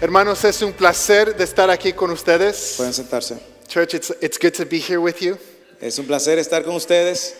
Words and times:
Hermanos, 0.00 0.44
es 0.44 0.62
un 0.62 0.72
placer 0.72 1.36
de 1.36 1.42
estar 1.42 1.68
aquí 1.70 1.92
con 1.92 2.10
ustedes. 2.12 2.74
Pueden 2.76 2.92
sentarse. 2.92 3.36
Church, 3.66 3.94
it's, 3.94 4.12
it's 4.20 4.38
good 4.38 4.54
to 4.54 4.64
be 4.64 4.78
here 4.78 5.00
with 5.00 5.20
you. 5.20 5.36
Es 5.80 5.98
un 5.98 6.06
placer 6.06 6.38
estar 6.38 6.62
con 6.64 6.76
ustedes. 6.76 7.34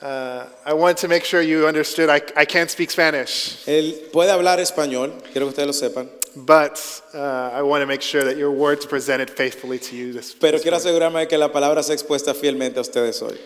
Uh, 0.00 0.44
I 0.64 0.74
want 0.74 0.96
to 0.98 1.08
make 1.08 1.24
sure 1.24 1.42
you 1.42 1.66
understood 1.66 2.08
I, 2.08 2.20
I 2.36 2.44
can't 2.44 2.70
speak 2.70 2.92
Spanish, 2.92 3.64
Él 3.66 4.12
puede 4.12 4.30
hablar 4.30 4.60
español, 4.60 5.10
quiero 5.32 5.46
que 5.46 5.54
ustedes 5.54 5.66
lo 5.66 5.72
sepan. 5.72 6.08
but 6.46 7.02
uh, 7.14 7.50
I 7.52 7.62
want 7.62 7.82
to 7.82 7.86
make 7.86 8.00
sure 8.00 8.22
that 8.22 8.36
your 8.36 8.52
words 8.52 8.86
presented 8.86 9.28
faithfully 9.28 9.80
to 9.80 9.96
you. 9.96 10.12
This, 10.12 10.34
Pero 10.34 10.52
this 10.52 10.62
quiero 10.62 10.76
asegurarme 10.76 11.18
de 11.18 11.26
que 11.26 11.36
la 11.36 11.48
palabra 11.48 11.82
sea 11.82 11.96
expuesta 11.96 12.32
fielmente 12.32 12.76
a 12.76 12.82
ustedes 12.82 13.20
hoy. 13.20 13.36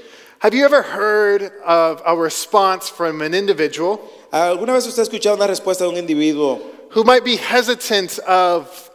Have 0.40 0.52
you 0.52 0.66
ever 0.66 0.82
heard 0.82 1.52
of 1.64 2.02
a 2.04 2.14
response 2.14 2.90
from 2.90 3.22
an 3.22 3.32
individual 3.32 3.98
¿Alguna 4.30 4.74
vez 4.74 4.86
usted 4.86 5.00
ha 5.00 5.06
escuchado 5.06 5.36
una 5.36 5.46
respuesta 5.46 5.84
de 5.84 5.90
un 5.90 5.96
individuo 5.96 6.60
who 6.92 7.04
might 7.04 7.24
be 7.24 7.36
hesitant 7.36 8.18
of 8.20 8.90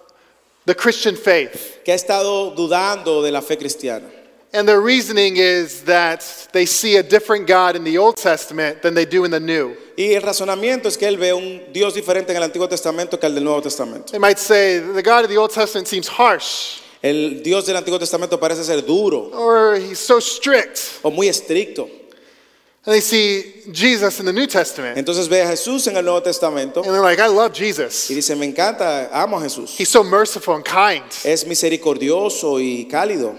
the 0.66 0.76
Christian 0.76 1.16
faith? 1.16 1.80
que 1.84 1.94
ha 1.94 1.96
estado 1.96 2.56
dudando 2.56 3.24
de 3.24 3.32
la 3.32 3.42
fe 3.42 3.56
cristiana? 3.58 4.10
And 4.54 4.68
their 4.68 4.80
reasoning 4.80 5.36
is 5.38 5.84
that 5.84 6.24
they 6.54 6.66
see 6.66 6.96
a 6.96 7.04
different 7.04 7.48
God 7.48 7.76
in 7.76 7.84
the 7.84 7.98
Old 7.98 8.16
Testament 8.16 8.82
than 8.82 8.94
they 8.94 9.06
do 9.06 9.26
in 9.26 9.32
the 9.32 9.40
New. 9.42 9.76
Y 9.98 10.14
el 10.14 10.22
razonamiento 10.22 10.86
es 10.86 10.96
que 10.96 11.08
él 11.08 11.18
ve 11.18 11.34
un 11.34 11.74
Dios 11.74 11.94
diferente 11.94 12.32
en 12.32 12.38
el 12.38 12.44
Antiguo 12.44 12.68
Testamento 12.68 13.20
que 13.20 13.28
el 13.28 13.36
del 13.36 13.44
Nuevo 13.44 13.62
Testamento. 13.62 14.12
They 14.12 14.20
might 14.20 14.40
say 14.40 14.80
the 14.80 15.04
God 15.04 15.26
of 15.26 15.30
the 15.30 15.38
Old 15.38 15.52
Testament 15.52 15.88
seems 15.88 16.08
harsh, 16.08 16.82
El 17.04 17.42
Dios 17.44 17.66
del 17.66 17.76
Antiguo 17.76 18.00
Testamento 18.00 18.40
parece 18.40 18.64
ser 18.64 18.82
duro 18.82 19.30
or 19.34 19.76
he's 19.76 20.00
so 20.00 20.20
strict. 20.20 21.00
o 21.04 21.12
muy 21.12 21.28
estricto. 21.28 21.90
And 22.88 22.96
they 22.96 23.02
see 23.02 23.44
Jesus 23.70 24.18
in 24.22 24.26
the 24.26 24.32
New 24.32 24.48
Testament, 24.48 24.98
Entonces 24.98 25.28
ve 25.28 25.42
a 25.42 25.48
Jesús 25.48 25.88
en 25.88 25.98
el 25.98 26.04
Nuevo 26.04 26.22
Testamento 26.22 26.82
and 26.82 26.94
they're 26.94 27.02
like, 27.02 27.20
I 27.20 27.28
love 27.28 27.52
Jesus. 27.52 28.10
y 28.10 28.16
dice, 28.16 28.34
me 28.34 28.46
encanta, 28.46 29.10
amo 29.12 29.38
a 29.38 29.42
Jesús. 29.42 29.76
He's 29.78 29.90
so 29.90 30.06
merciful 30.06 30.56
and 30.56 30.64
kind. 30.64 31.04
Es 31.26 31.46
misericordioso 31.46 32.62
y 32.62 32.88
cálido. 32.90 33.36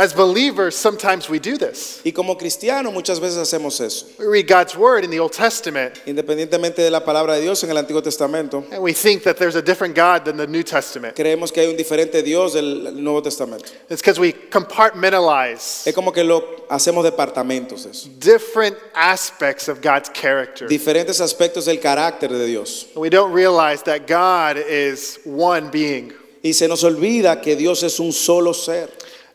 As 0.00 0.12
believers, 0.12 0.76
sometimes 0.76 1.28
we 1.28 1.40
do 1.40 1.58
this. 1.58 2.00
Y 2.04 2.12
como 2.12 2.36
cristianos 2.36 2.92
muchas 2.92 3.18
veces 3.18 3.36
hacemos 3.36 3.80
eso. 3.80 4.06
We 4.16 4.26
read 4.26 4.46
God's 4.46 4.76
word 4.76 5.02
in 5.02 5.10
the 5.10 5.18
Old 5.18 5.32
Testament, 5.32 6.00
Independientemente 6.06 6.76
de 6.76 6.90
la 6.90 7.00
palabra 7.00 7.34
de 7.34 7.40
Dios 7.40 7.64
en 7.64 7.70
el 7.70 7.76
Antiguo 7.78 8.00
Testamento, 8.00 8.64
and 8.70 8.80
we 8.80 8.92
think 8.92 9.24
that 9.24 9.38
there's 9.38 9.56
a 9.56 9.60
different 9.60 9.96
God 9.96 10.24
than 10.24 10.36
the 10.36 10.46
New 10.46 10.62
Testament. 10.62 11.16
creemos 11.16 11.52
que 11.52 11.62
hay 11.62 11.68
un 11.68 11.76
diferente 11.76 12.22
Dios 12.22 12.54
del 12.54 12.92
Nuevo 12.94 13.20
Testamento. 13.22 13.72
It's 13.90 14.00
because 14.00 14.20
we 14.20 14.32
compartmentalize 14.32 15.84
Es 15.88 15.94
como 15.96 16.12
que 16.12 16.22
lo 16.22 16.42
hacemos 16.70 17.02
departamentos 17.04 17.84
eso. 17.84 18.08
different 18.20 18.76
aspects 18.94 19.66
of 19.68 19.80
God's 19.80 20.10
character. 20.10 20.68
Diferentes 20.68 21.20
aspectos 21.20 21.64
del 21.64 21.80
carácter 21.80 22.28
de 22.28 22.46
Dios. 22.46 22.86
We 22.94 23.10
don't 23.10 23.32
realize 23.32 23.82
that 23.82 24.06
God 24.06 24.58
is 24.58 25.18
one 25.24 25.70
being 25.70 26.12
Y 26.40 26.52
se 26.52 26.68
nos 26.68 26.84
olvida 26.84 27.42
que 27.42 27.56
Dios 27.56 27.82
es 27.82 27.98
un 27.98 28.12
solo 28.12 28.52
ser. 28.52 28.88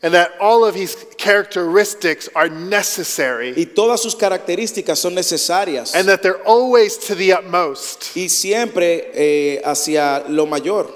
And 0.04 0.12
that 0.12 0.32
all 0.38 0.64
of 0.66 0.74
his 0.74 0.94
characteristics 1.16 2.28
are 2.36 2.48
necessary 2.50 3.54
Y 3.56 3.64
todas 3.74 4.02
sus 4.02 4.14
características 4.14 4.98
son 4.98 5.14
necesarias. 5.14 5.94
and 5.94 6.06
that 6.06 6.22
they're 6.22 6.42
always 6.46 6.96
to 6.98 7.14
the 7.14 7.32
utmost. 7.32 8.14
Y 8.14 8.28
siempre 8.28 9.10
eh, 9.14 9.60
hacia 9.64 10.24
lo 10.28 10.46
mayor. 10.46 10.86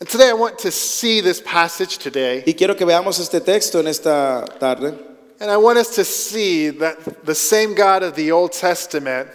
And 0.00 0.08
today 0.08 0.30
I 0.30 0.34
want 0.34 0.58
to 0.60 0.70
see 0.70 1.20
this 1.20 1.40
passage 1.40 1.98
today, 1.98 2.42
Y 2.46 2.54
quiero 2.54 2.74
que 2.74 2.84
veamos 2.86 3.18
este 3.20 3.40
texto 3.44 3.78
en 3.80 3.86
esta 3.86 4.44
tarde. 4.58 4.94
and 5.38 5.50
I 5.50 5.58
want 5.58 5.78
us 5.78 5.94
to 5.96 6.04
see 6.04 6.70
that 6.70 7.24
the 7.26 7.34
same 7.34 7.74
God 7.74 8.02
of 8.02 8.14
the 8.16 8.32
Old 8.32 8.52
Testament 8.52 9.28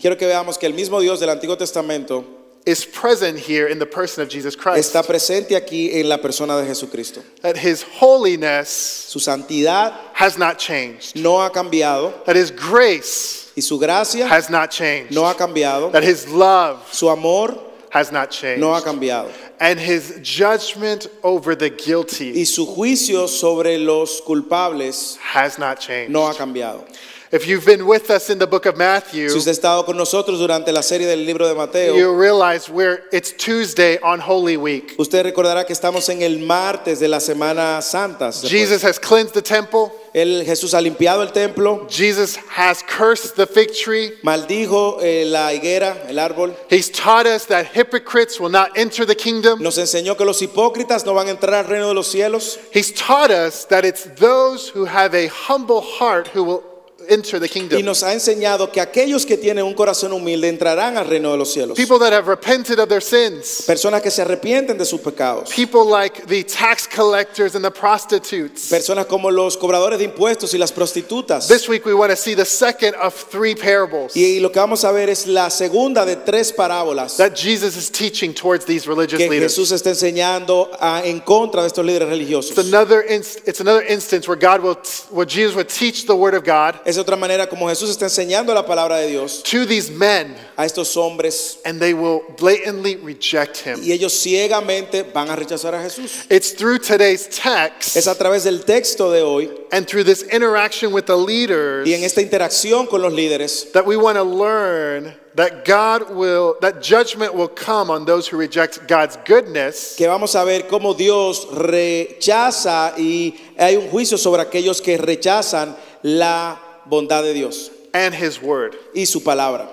Quiero 0.00 0.14
que 0.14 0.28
veamos 0.28 0.56
que 0.56 0.66
el 0.68 0.74
mismo 0.74 1.00
Dios 1.00 1.18
del 1.18 1.28
Antiguo 1.28 1.56
Testamento 1.58 2.24
is 2.66 2.84
present 2.84 3.38
here 3.38 3.66
in 3.66 3.78
the 3.78 3.86
person 3.86 4.22
of 4.22 4.28
Jesus 4.28 4.54
Christ. 4.54 4.94
está 4.94 5.02
presente 5.02 5.56
aquí 5.56 5.94
en 5.94 6.08
la 6.08 6.18
persona 6.18 6.60
de 6.60 6.66
Jesucristo. 6.66 7.22
That 7.42 7.56
his 7.56 7.82
holiness 7.82 8.68
Su 8.68 9.18
santidad 9.18 9.94
has 10.12 10.36
not 10.38 10.58
changed. 10.58 11.16
no 11.16 11.38
ha 11.38 11.50
cambiado 11.50 12.12
That 12.24 12.36
his 12.36 12.50
grace 12.50 13.50
y 13.56 13.60
su 13.62 13.78
gracia 13.78 14.26
has 14.28 14.50
not 14.50 14.70
changed. 14.70 15.12
no 15.14 15.22
ha 15.24 15.34
cambiado. 15.34 15.90
That 15.92 16.02
his 16.04 16.28
love 16.28 16.86
Su 16.92 17.08
amor 17.08 17.58
has 17.90 18.12
not 18.12 18.30
changed. 18.30 18.60
no 18.60 18.72
ha 18.74 18.80
cambiado. 18.82 19.30
And 19.60 19.80
his 19.80 20.20
judgment 20.22 21.06
over 21.24 21.54
the 21.56 21.70
guilty 21.70 22.32
Y 22.36 22.44
su 22.44 22.66
juicio 22.66 23.26
sobre 23.28 23.78
los 23.78 24.20
culpables 24.20 25.16
has 25.16 25.58
not 25.58 25.80
changed. 25.80 26.12
no 26.12 26.22
ha 26.26 26.34
cambiado. 26.34 26.84
If 27.30 27.46
you've 27.46 27.66
been 27.66 27.86
with 27.86 28.10
us 28.10 28.30
in 28.30 28.38
the 28.38 28.46
book 28.46 28.64
of 28.64 28.78
Matthew, 28.78 29.28
Si 29.28 29.36
usted 29.36 29.50
ha 29.50 29.54
estado 29.54 29.84
con 29.84 29.98
nosotros 29.98 30.38
durante 30.38 30.72
la 30.72 30.80
serie 30.80 31.06
del 31.06 31.26
libro 31.26 31.46
de 31.46 31.54
Mateo, 31.54 31.94
you 31.94 32.14
realize 32.18 32.70
we're 32.70 33.02
it's 33.12 33.32
Tuesday 33.32 33.98
on 33.98 34.18
Holy 34.18 34.56
Week. 34.56 34.94
usted 34.98 35.26
recordará 35.26 35.66
que 35.66 35.74
estamos 35.74 36.08
en 36.08 36.22
el 36.22 36.38
martes 36.38 37.00
de 37.00 37.08
la 37.08 37.18
Semana 37.18 37.82
Santa. 37.82 38.32
Jesus 38.32 38.82
has 38.82 38.98
cleansed 38.98 39.34
the 39.34 39.42
temple. 39.42 39.92
El, 40.14 40.42
Jesús 40.46 40.72
ha 40.72 40.80
limpiado 40.80 41.20
el 41.20 41.30
templo, 41.32 41.86
Jesus 41.90 42.36
has 42.48 42.82
cursed 42.82 43.36
the 43.36 43.46
fig 43.46 43.74
tree. 43.74 44.12
maldijo 44.22 44.98
eh, 45.02 45.26
la 45.26 45.52
higuera, 45.52 46.08
el 46.08 46.18
árbol. 46.18 46.56
He's 46.70 46.88
taught 46.88 47.26
us 47.26 47.44
that 47.48 47.66
hypocrites 47.66 48.40
will 48.40 48.48
not 48.48 48.70
enter 48.74 49.04
the 49.04 49.14
kingdom. 49.14 49.62
Nos 49.62 49.76
enseñó 49.76 50.16
que 50.16 50.24
los 50.24 50.40
hipócritas 50.40 51.04
no 51.04 51.12
van 51.12 51.28
a 51.28 51.32
entrar 51.32 51.52
al 51.52 51.66
reino 51.66 51.88
de 51.88 51.94
los 51.94 52.10
cielos. 52.10 52.58
He's 52.72 52.90
taught 52.90 53.30
us 53.30 53.66
that 53.66 53.84
it's 53.84 54.04
those 54.16 54.70
who 54.70 54.86
have 54.86 55.14
a 55.14 55.26
humble 55.26 55.82
heart 55.82 56.28
who 56.28 56.42
will 56.42 56.62
enter 57.08 57.40
the 57.40 57.48
kingdom. 57.48 57.78
Y 57.78 57.82
nos 57.82 58.02
ha 58.02 58.12
enseñado 58.12 58.70
que 58.72 58.80
aquellos 58.80 59.24
que 59.26 59.36
tienen 59.36 59.64
un 59.64 59.74
corazón 59.74 60.12
humilde 60.12 60.48
entrarán 60.48 60.96
al 60.96 61.06
reino 61.06 61.30
de 61.32 61.38
los 61.38 61.52
cielos. 61.52 61.76
People 61.76 61.98
that 61.98 62.12
have 62.12 62.26
repented 62.28 62.78
of 62.78 62.88
their 62.88 63.02
sins. 63.02 63.62
Personas 63.66 64.02
que 64.02 64.10
se 64.10 64.22
arrepienten 64.22 64.76
de 64.78 64.84
sus 64.84 65.00
pecados. 65.00 65.50
People 65.50 65.84
like 65.84 66.26
the 66.26 66.42
tax 66.44 66.86
collectors 66.86 67.54
and 67.54 67.64
the 67.64 67.70
prostitutes. 67.70 68.68
Personas 68.70 69.06
como 69.06 69.30
los 69.30 69.56
cobradores 69.56 69.98
de 69.98 70.04
impuestos 70.04 70.52
y 70.54 70.58
las 70.58 70.72
prostitutas. 70.72 71.48
This 71.48 71.68
week 71.68 71.84
we 71.86 71.94
want 71.94 72.10
to 72.10 72.16
see 72.16 72.34
the 72.34 72.44
second 72.44 72.94
of 72.96 73.14
three 73.30 73.54
parables 73.54 74.14
Y 74.16 74.40
lo 74.40 74.50
que 74.50 74.60
vamos 74.60 74.84
a 74.84 74.92
ver 74.92 75.08
es 75.10 75.26
la 75.26 75.50
segunda 75.50 76.04
de 76.04 76.16
tres 76.16 76.52
parábolas 76.52 77.16
that 77.16 77.34
Jesus 77.34 77.76
is 77.76 77.90
teaching 77.90 78.32
towards 78.34 78.64
these 78.64 78.86
religious 78.86 79.18
que 79.18 79.28
leaders. 79.28 79.52
Jesús 79.54 79.72
está 79.72 79.90
enseñando 79.90 80.70
a- 80.78 81.02
en 81.04 81.20
contra 81.20 81.62
de 81.62 81.68
estos 81.68 81.84
líderes 81.84 82.08
religiosos. 82.08 82.50
It's 82.50 82.58
another, 82.68 83.04
inst- 83.08 83.40
it's 83.46 83.60
another 83.60 83.82
instance 83.88 84.28
where 84.28 84.36
God 84.38 84.60
will, 84.62 84.76
t- 84.76 85.04
where 85.10 85.26
Jesus 85.26 85.54
would 85.54 85.68
teach 85.68 86.06
the 86.06 86.14
word 86.14 86.34
of 86.34 86.44
God 86.44 86.80
Es 86.84 86.97
otra 87.00 87.16
manera 87.16 87.48
como 87.48 87.68
Jesús 87.68 87.90
está 87.90 88.06
enseñando 88.06 88.52
la 88.54 88.64
palabra 88.64 88.96
de 88.98 89.08
Dios 89.08 89.42
to 89.42 89.66
these 89.66 89.90
men, 89.90 90.34
a 90.56 90.64
estos 90.64 90.96
hombres 90.96 91.58
and 91.64 91.80
they 91.80 91.94
will 91.94 92.22
blatantly 92.38 92.96
reject 92.96 93.58
him. 93.58 93.80
y 93.82 93.92
ellos 93.92 94.12
ciegamente 94.12 95.02
van 95.02 95.30
a 95.30 95.36
rechazar 95.36 95.74
a 95.74 95.82
Jesús. 95.82 96.26
It's 96.30 96.54
through 96.54 96.78
today's 96.78 97.28
text 97.28 97.96
Es 97.96 98.06
a 98.06 98.14
través 98.14 98.44
del 98.44 98.64
texto 98.64 99.10
de 99.10 99.22
hoy 99.22 99.50
and 99.72 99.86
through 99.86 100.04
this 100.04 100.22
interaction 100.32 100.92
with 100.92 101.06
the 101.06 101.16
leaders 101.16 101.86
y 101.86 101.94
en 101.94 102.04
esta 102.04 102.20
interacción 102.20 102.86
con 102.86 103.02
los 103.02 103.12
líderes 103.12 103.72
that 103.72 103.86
we 103.86 103.96
want 103.96 104.16
to 104.16 104.24
learn 104.24 105.14
that 105.34 105.64
God 105.64 106.10
will, 106.10 106.56
that 106.62 106.82
judgment 106.82 107.32
will 107.32 107.48
come 107.48 107.90
on 107.90 108.04
those 108.04 108.26
who 108.26 108.36
reject 108.36 108.88
God's 108.88 109.16
goodness 109.24 109.94
que 109.96 110.08
vamos 110.08 110.34
a 110.34 110.44
ver 110.44 110.66
cómo 110.66 110.94
Dios 110.94 111.46
rechaza 111.52 112.94
y 112.98 113.34
hay 113.56 113.76
un 113.76 113.88
juicio 113.88 114.18
sobre 114.18 114.42
aquellos 114.42 114.82
que 114.82 114.98
rechazan 114.98 115.76
la 116.02 116.60
bondad 116.88 117.22
de 117.22 117.32
Dios 117.34 117.70
and 117.92 118.14
his 118.14 118.40
word. 118.40 118.74
y 118.94 119.04
su 119.04 119.20
palabra. 119.22 119.68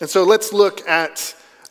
And 0.00 0.08
so 0.08 0.24
let's 0.24 0.52
look 0.52 0.82
at 0.88 1.18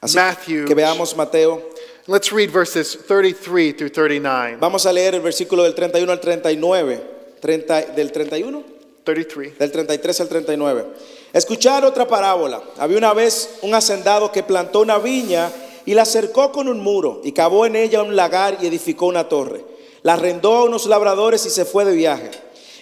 Así 0.01 0.15
Matthew. 0.15 0.65
que 0.65 0.75
veamos 0.75 1.15
Mateo. 1.15 1.61
Let's 2.07 2.31
read 2.31 2.49
verses 2.51 2.97
33 3.07 3.73
through 3.73 3.89
39. 3.91 4.57
Vamos 4.59 4.85
a 4.85 4.91
leer 4.93 5.15
el 5.15 5.21
versículo 5.21 5.63
del 5.63 5.75
31 5.75 6.11
al 6.11 6.19
39. 6.19 7.01
30 7.39 7.81
del 7.95 8.11
31, 8.11 8.63
33. 9.03 9.57
del 9.59 9.71
33 9.71 10.21
al 10.21 10.27
39. 10.27 10.85
Escuchar 11.33 11.85
otra 11.85 12.07
parábola. 12.07 12.61
Había 12.77 12.97
una 12.97 13.13
vez 13.13 13.59
un 13.61 13.73
hacendado 13.73 14.31
que 14.31 14.43
plantó 14.43 14.81
una 14.81 14.97
viña 14.97 15.51
y 15.85 15.93
la 15.93 16.05
cercó 16.05 16.51
con 16.51 16.67
un 16.67 16.79
muro 16.79 17.21
y 17.23 17.31
cavó 17.31 17.65
en 17.65 17.75
ella 17.75 18.01
un 18.03 18.15
lagar 18.15 18.57
y 18.61 18.67
edificó 18.67 19.05
una 19.05 19.29
torre. 19.29 19.63
La 20.01 20.13
arrendó 20.13 20.55
a 20.55 20.63
unos 20.63 20.85
labradores 20.87 21.45
y 21.45 21.49
se 21.49 21.65
fue 21.65 21.85
de 21.85 21.93
viaje. 21.93 22.31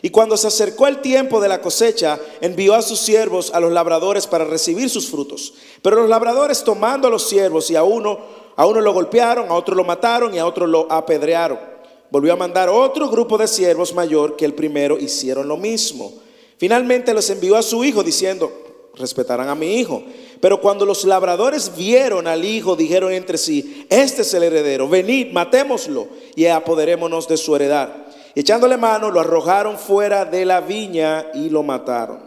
Y 0.07 0.09
cuando 0.09 0.37
se 0.37 0.47
acercó 0.47 0.87
el 0.87 1.01
tiempo 1.01 1.41
de 1.41 1.49
la 1.49 1.59
cosecha, 1.59 2.17
envió 2.39 2.75
a 2.75 2.81
sus 2.81 2.97
siervos 2.97 3.51
a 3.53 3.59
los 3.59 3.73
labradores 3.73 4.25
para 4.25 4.45
recibir 4.45 4.89
sus 4.89 5.09
frutos. 5.09 5.53
Pero 5.81 5.97
los 5.97 6.07
labradores 6.07 6.63
tomando 6.63 7.09
a 7.09 7.11
los 7.11 7.27
siervos 7.27 7.69
y 7.71 7.75
a 7.75 7.83
uno, 7.83 8.17
a 8.55 8.65
uno 8.65 8.79
lo 8.79 8.93
golpearon, 8.93 9.49
a 9.49 9.53
otro 9.53 9.75
lo 9.75 9.83
mataron 9.83 10.33
y 10.33 10.37
a 10.37 10.45
otro 10.45 10.65
lo 10.65 10.89
apedrearon. 10.89 11.59
Volvió 12.09 12.31
a 12.31 12.37
mandar 12.37 12.69
otro 12.69 13.09
grupo 13.09 13.37
de 13.37 13.49
siervos 13.49 13.93
mayor 13.93 14.37
que 14.37 14.45
el 14.45 14.53
primero, 14.53 14.97
hicieron 14.97 15.45
lo 15.49 15.57
mismo. 15.57 16.13
Finalmente 16.57 17.13
los 17.13 17.29
envió 17.29 17.57
a 17.57 17.61
su 17.61 17.83
hijo 17.83 18.01
diciendo, 18.01 18.49
respetarán 18.95 19.49
a 19.49 19.55
mi 19.55 19.75
hijo. 19.75 20.03
Pero 20.39 20.61
cuando 20.61 20.85
los 20.85 21.03
labradores 21.03 21.75
vieron 21.75 22.27
al 22.27 22.45
hijo, 22.45 22.77
dijeron 22.77 23.11
entre 23.11 23.37
sí, 23.37 23.85
este 23.89 24.21
es 24.21 24.33
el 24.33 24.43
heredero, 24.43 24.87
venid, 24.87 25.33
matémoslo 25.33 26.07
y 26.33 26.45
apoderémonos 26.45 27.27
de 27.27 27.35
su 27.35 27.57
heredad. 27.57 28.06
Y 28.37 28.41
echándole 28.41 28.77
mano, 28.77 29.09
lo 29.09 29.19
arrojaron 29.19 29.79
fuera 29.79 30.23
de 30.23 30.45
la 30.45 30.61
viña 30.61 31.25
y 31.33 31.49
lo 31.49 31.63
mataron. 31.63 32.19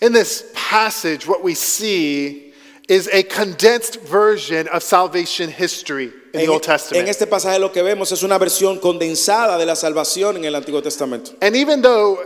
In 0.00 0.12
this 0.12 0.44
passage, 0.54 1.26
what 1.26 1.42
we 1.42 1.52
see 1.52 2.52
is 2.88 3.08
a 3.12 3.24
condensed 3.24 4.00
version 4.02 4.68
of 4.68 4.84
salvation 4.84 5.50
history 5.50 6.04
in 6.04 6.12
the 6.34 6.44
En, 6.44 6.50
Old 6.50 6.62
en 6.62 6.70
Testament. 6.70 7.08
este 7.08 7.26
pasaje 7.26 7.58
lo 7.58 7.72
que 7.72 7.82
vemos 7.82 8.12
es 8.12 8.22
una 8.22 8.38
versión 8.38 8.78
condensada 8.78 9.58
de 9.58 9.66
la 9.66 9.74
salvación 9.74 10.36
en 10.36 10.44
el 10.44 10.54
Antiguo 10.54 10.80
Testamento. 10.80 11.32
And 11.42 11.56
even 11.56 11.82
though 11.82 12.20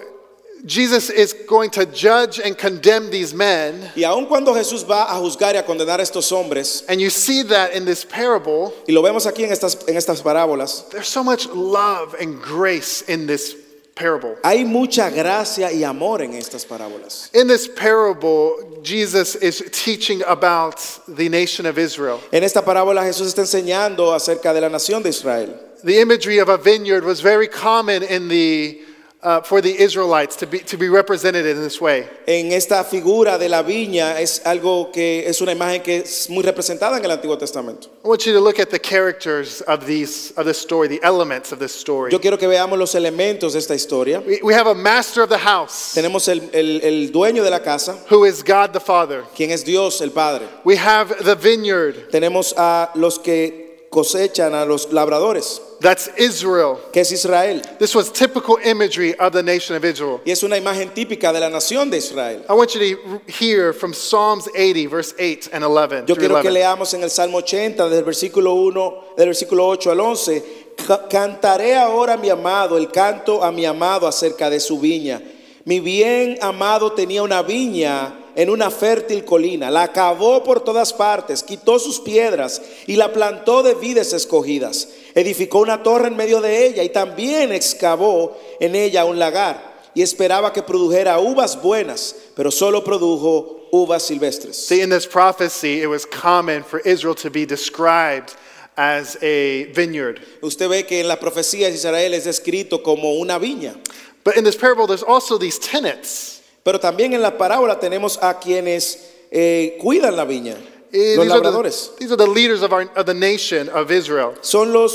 Jesus 0.66 1.10
is 1.10 1.34
going 1.46 1.70
to 1.70 1.84
judge 1.84 2.38
and 2.38 2.56
condemn 2.56 3.10
these 3.10 3.34
men, 3.34 3.90
Y 3.94 4.04
aun 4.04 4.26
cuando 4.26 4.54
Jesús 4.54 4.88
va 4.88 5.04
a 5.04 5.20
juzgar 5.20 5.54
y 5.54 5.58
a 5.58 5.62
condenar 5.62 5.98
a 5.98 6.02
estos 6.02 6.30
hombres, 6.32 6.84
and 6.88 7.00
you 7.00 7.10
see 7.10 7.42
that 7.42 7.74
in 7.74 7.84
this 7.84 8.04
parable, 8.04 8.72
y 8.88 8.94
lo 8.94 9.02
vemos 9.02 9.26
aquí 9.26 9.44
en 9.44 9.50
estas, 9.50 9.86
en 9.86 9.96
estas 9.96 10.22
parábolas, 10.22 10.88
there's 10.90 11.08
so 11.08 11.22
much 11.22 11.46
love 11.48 12.14
and 12.18 12.40
grace 12.40 13.02
in 13.02 13.26
this 13.26 13.56
parable. 13.94 14.36
hay 14.42 14.64
mucha 14.64 15.10
gracia 15.10 15.70
y 15.72 15.84
amor 15.84 16.22
en 16.22 16.32
estas 16.32 16.64
parábolas. 16.64 17.32
In 17.34 17.46
this 17.46 17.68
parable, 17.68 18.80
Jesus 18.82 19.36
is 19.36 19.62
teaching 19.72 20.22
about 20.26 20.78
the 21.08 21.28
nation 21.28 21.66
of 21.66 21.78
Israel. 21.78 22.20
En 22.32 22.42
esta 22.42 22.62
parábola 22.62 23.02
Jesús 23.02 23.28
está 23.28 23.42
enseñando 23.42 24.14
acerca 24.14 24.52
de 24.52 24.60
la 24.60 24.68
nación 24.68 25.02
de 25.02 25.10
Israel. 25.10 25.54
The 25.84 26.00
imagery 26.00 26.38
of 26.38 26.48
a 26.48 26.56
vineyard 26.56 27.04
was 27.04 27.20
very 27.20 27.46
common 27.46 28.02
in 28.02 28.28
the, 28.28 28.80
uh, 29.24 29.40
for 29.42 29.60
the 29.60 29.70
Israelites 29.82 30.36
to 30.36 30.46
be, 30.46 30.58
to 30.60 30.76
be 30.76 30.88
represented 30.88 31.46
in 31.46 31.56
this 31.62 31.80
way. 31.80 32.06
En 32.28 32.52
esta 32.52 32.84
figura 32.84 33.38
de 33.38 33.48
la 33.48 33.62
viña 33.62 34.20
es 34.20 34.40
algo 34.44 34.92
que 34.92 35.24
es 35.26 35.40
una 35.40 35.52
imagen 35.52 35.82
que 35.82 35.96
es 36.04 36.28
muy 36.28 36.42
representada 36.44 36.98
en 36.98 37.04
el 37.04 37.10
Antiguo 37.10 37.38
Testamento. 37.38 37.88
I 38.04 38.08
want 38.08 38.26
you 38.26 38.32
to 38.34 38.40
look 38.40 38.60
at 38.60 38.70
the 38.70 38.78
characters 38.78 39.62
of, 39.62 39.86
these, 39.86 40.32
of 40.36 40.44
this 40.46 40.58
story, 40.60 40.88
the 40.88 41.02
elements 41.02 41.52
of 41.52 41.58
this 41.58 41.74
story. 41.74 42.12
Yo 42.12 42.18
quiero 42.18 42.36
que 42.36 42.46
veamos 42.46 42.78
los 42.78 42.94
elementos 42.94 43.52
de 43.54 43.58
esta 43.60 43.74
historia. 43.74 44.20
We, 44.20 44.40
we 44.42 44.52
have 44.54 44.66
a 44.66 44.74
master 44.74 45.22
of 45.22 45.30
the 45.30 45.38
house 45.38 45.94
Tenemos 45.94 46.28
el, 46.28 46.40
el- 46.52 46.80
el 46.82 47.10
dueño 47.10 47.42
de 47.42 47.50
la 47.50 47.60
casa, 47.60 47.96
who 48.10 48.24
is 48.24 48.42
God 48.42 48.72
the 48.74 48.80
Father. 48.80 49.24
quien 49.34 49.50
es 49.50 49.64
Dios, 49.64 50.00
el 50.02 50.10
Padre. 50.10 50.46
We 50.64 50.76
have 50.76 51.24
the 51.24 51.34
vineyard, 51.34 52.10
Tenemos 52.10 52.52
a 52.56 52.90
los 52.94 53.18
que 53.18 53.63
cosechan, 53.94 54.52
a 54.54 54.64
los 54.66 54.88
labradores, 54.92 55.60
that's 55.80 56.10
Israel. 56.18 56.78
que 56.92 57.00
es 57.00 57.12
Israel. 57.12 57.62
This 57.78 57.94
was 57.94 58.10
typical 58.10 58.58
imagery 58.64 59.14
of 59.20 59.32
the 59.32 59.42
nation 59.42 59.76
of 59.76 59.84
Israel. 59.84 60.20
Y 60.26 60.32
es 60.32 60.42
una 60.42 60.56
imagen 60.56 60.90
típica 60.92 61.32
de 61.32 61.38
la 61.38 61.48
nación 61.48 61.90
de 61.90 61.98
Israel. 61.98 62.44
I 62.48 62.52
want 62.54 62.74
you 62.74 62.80
to 62.80 63.20
hear 63.28 63.72
from 63.72 63.92
Psalms 63.94 64.48
80, 64.56 64.86
verse 64.88 65.14
8 65.18 65.48
and 65.52 65.62
11. 65.64 66.06
Yo 66.06 66.16
quiero 66.16 66.40
que 66.42 66.48
11. 66.48 66.50
leamos 66.50 66.94
en 66.94 67.02
el 67.04 67.10
Salmo 67.10 67.38
80, 67.38 67.88
del 67.88 68.02
versículo 68.02 68.54
1, 68.54 69.14
del 69.16 69.26
versículo 69.28 69.66
8 69.68 69.90
al 69.92 70.00
11. 70.00 70.42
"Ca- 70.86 71.06
Cantaré 71.08 71.76
ahora 71.76 72.14
a 72.14 72.16
mi 72.16 72.30
amado, 72.30 72.76
el 72.76 72.90
canto 72.90 73.44
a 73.44 73.52
mi 73.52 73.64
amado 73.64 74.08
acerca 74.08 74.50
de 74.50 74.58
su 74.58 74.80
viña. 74.80 75.22
Mi 75.64 75.78
bien 75.80 76.36
amado 76.42 76.92
tenía 76.92 77.22
una 77.22 77.42
viña 77.42 78.20
en 78.36 78.50
una 78.50 78.70
fértil 78.70 79.24
colina, 79.24 79.70
la 79.70 79.92
cavó 79.92 80.42
por 80.42 80.62
todas 80.62 80.92
partes, 80.92 81.42
quitó 81.42 81.78
sus 81.78 82.00
piedras 82.00 82.60
y 82.86 82.96
la 82.96 83.12
plantó 83.12 83.62
de 83.62 83.74
vides 83.74 84.12
escogidas. 84.12 84.88
Edificó 85.14 85.60
una 85.60 85.82
torre 85.82 86.08
en 86.08 86.16
medio 86.16 86.40
de 86.40 86.66
ella 86.66 86.82
y 86.82 86.88
también 86.88 87.52
excavó 87.52 88.36
en 88.60 88.74
ella 88.74 89.04
un 89.04 89.18
lagar 89.18 89.74
y 89.94 90.02
esperaba 90.02 90.52
que 90.52 90.62
produjera 90.62 91.20
uvas 91.20 91.60
buenas, 91.60 92.16
pero 92.34 92.50
solo 92.50 92.82
produjo 92.82 93.68
uvas 93.70 94.02
silvestres. 94.02 94.56
See, 94.56 94.80
in 94.80 94.90
this 94.90 95.06
prophecy, 95.06 95.82
it 95.82 95.88
was 95.88 96.04
common 96.04 96.64
for 96.64 96.80
Israel 96.84 97.14
to 97.16 97.30
be 97.30 97.46
described 97.46 98.34
as 98.76 99.16
a 99.22 99.66
vineyard. 99.72 100.20
Usted 100.42 100.68
ve 100.68 100.84
que 100.84 101.00
en 101.00 101.08
la 101.08 101.16
profecía 101.16 101.68
de 101.68 101.74
Israel 101.74 102.14
es 102.14 102.24
descrito 102.24 102.82
como 102.82 103.14
una 103.14 103.38
viña, 103.38 103.76
But 104.24 104.38
in 104.38 104.44
this 104.44 104.56
parable, 104.56 104.86
there's 104.86 105.02
also 105.02 105.38
these 105.38 105.58
tenants. 105.58 106.40
Pero 106.64 106.80
también 106.80 107.12
en 107.12 107.22
la 107.22 107.38
parábola 107.38 107.78
tenemos 107.78 108.18
a 108.20 108.40
quienes 108.40 109.10
eh, 109.30 109.78
cuidan 109.80 110.16
la 110.16 110.24
viña, 110.24 110.56
Eh, 110.92 111.14
los 111.16 111.24
these, 111.24 111.32
are 111.34 111.40
labradores. 111.42 111.90
the, 111.98 112.04
these 112.04 112.12
are 112.12 112.16
the 112.16 112.26
leaders 112.30 112.62
of, 112.62 112.72
our, 112.72 112.88
of 112.94 113.04
the 113.06 113.14
nation 113.14 113.68
of 113.70 113.90
Israel. 113.90 114.34
Son 114.42 114.72
los 114.72 114.94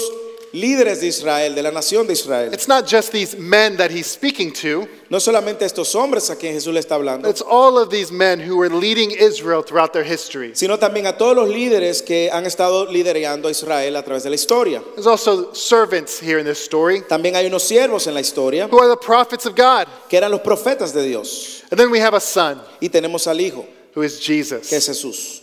líderes 0.54 1.02
de 1.02 1.08
Israel, 1.08 1.54
de 1.56 1.62
la 1.64 1.72
nación 1.72 2.08
de 2.08 2.14
Israel. 2.14 2.54
It's 2.54 2.68
not 2.68 2.88
just 2.88 3.12
these 3.12 3.38
men 3.38 3.78
that 3.78 3.92
he's 3.92 4.08
speaking 4.08 4.52
to, 4.62 4.88
No 5.10 5.20
solamente 5.20 5.64
estos 5.66 5.94
hombres 5.96 6.30
a 6.30 6.36
quien 6.36 6.54
Jesús 6.54 6.74
le 6.74 6.80
está 6.80 6.96
hablando, 6.96 7.30
it's 7.30 7.42
all 7.42 7.78
of 7.78 7.90
these 7.90 8.12
men 8.12 8.40
who 8.40 8.56
were 8.58 8.70
leading 8.70 9.12
Israel 9.12 9.64
throughout 9.64 9.92
their 9.94 10.04
history. 10.04 10.52
sino 10.56 10.78
también 10.78 11.08
a 11.08 11.18
todos 11.18 11.36
los 11.36 11.50
líderes 11.50 12.02
que 12.04 12.30
han 12.32 12.46
estado 12.46 12.86
liderando 12.92 13.48
a 13.48 13.52
Israel 13.52 13.96
a 13.96 14.04
través 14.04 14.24
de 14.24 14.30
la 14.30 14.36
historia. 14.36 14.82
There's 14.96 15.08
also 15.08 15.54
servants 15.54 16.20
here 16.20 16.40
in 16.40 16.46
this 16.46 16.60
story 16.60 17.02
También 17.08 17.36
hay 17.36 17.48
unos 17.48 17.64
siervos 17.64 18.08
en 18.08 18.14
la 18.14 18.22
historia 18.22 18.68
who 18.68 18.80
are 18.80 18.90
the 18.90 18.98
prophets 18.98 19.46
of 19.46 19.56
God. 19.56 19.88
que 20.10 20.18
eran 20.18 20.32
los 20.32 20.42
profetas 20.42 20.94
de 20.94 21.04
Dios. 21.04 21.64
And 21.72 21.80
then 21.80 21.90
we 21.92 22.00
have 22.00 22.14
a 22.14 22.20
son 22.20 22.60
Y 22.82 22.90
tenemos 22.90 23.28
al 23.28 23.40
Hijo, 23.40 23.66
who 23.96 24.04
is 24.04 24.20
que 24.20 24.36
es 24.36 24.50
Jesus. 24.50 24.70
Jesús. 24.70 25.42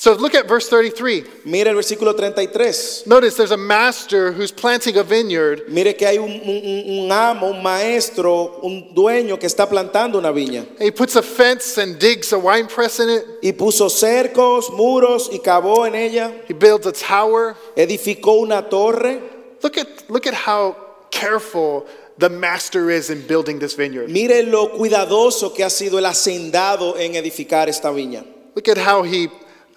So 0.00 0.14
look 0.14 0.36
at 0.36 0.46
verse 0.46 0.68
33. 0.68 1.24
Mire 1.44 1.70
el 1.70 1.74
versículo 1.74 2.16
33. 2.16 3.02
Notice 3.06 3.34
there's 3.36 3.50
a 3.50 3.56
master 3.56 4.30
who's 4.30 4.52
planting 4.52 4.96
a 4.96 5.02
vineyard 5.02 5.62
Mire 5.68 5.92
que 5.94 6.06
hay 6.06 6.18
un, 6.18 6.30
un- 6.30 7.04
un 7.04 7.10
amo, 7.10 7.48
un 7.50 7.60
maestro, 7.60 8.60
un 8.62 8.94
dueño 8.94 9.40
que 9.40 9.46
está 9.48 9.68
plantando 9.68 10.16
una 10.18 10.30
viña. 10.32 10.64
he 10.80 10.92
puts 10.92 11.16
a 11.16 11.22
fence 11.22 11.78
and 11.78 11.98
digs 11.98 12.32
a 12.32 12.38
wine 12.38 12.68
press 12.68 13.00
in 13.00 13.08
it. 13.08 13.24
Y 13.42 13.50
puso 13.50 13.90
cercos, 13.90 14.70
muros 14.70 15.30
y 15.32 15.38
cavó 15.40 15.84
en 15.84 15.96
ella. 15.96 16.32
He 16.46 16.54
builds 16.54 16.86
a 16.86 16.92
tower. 16.92 17.56
Edificó 17.76 18.40
una 18.40 18.62
torre. 18.68 19.20
Look 19.64 19.78
at, 19.78 19.88
look 20.08 20.28
at 20.28 20.34
how 20.34 20.76
careful 21.10 21.86
the 22.18 22.28
master 22.28 22.88
is 22.88 23.10
in 23.10 23.26
building 23.26 23.58
this 23.58 23.74
vineyard. 23.74 24.08
Mire 24.08 24.44
lo 24.44 24.68
cuidadoso 24.68 25.52
que 25.52 25.64
ha 25.64 25.70
sido 25.70 25.98
el 25.98 26.04
hacendado 26.04 26.96
en 26.96 27.16
edificar 27.16 27.68
esta 27.68 27.88
viña. 27.90 28.24
Look 28.54 28.68
at 28.68 28.78
how 28.78 29.02
he, 29.02 29.28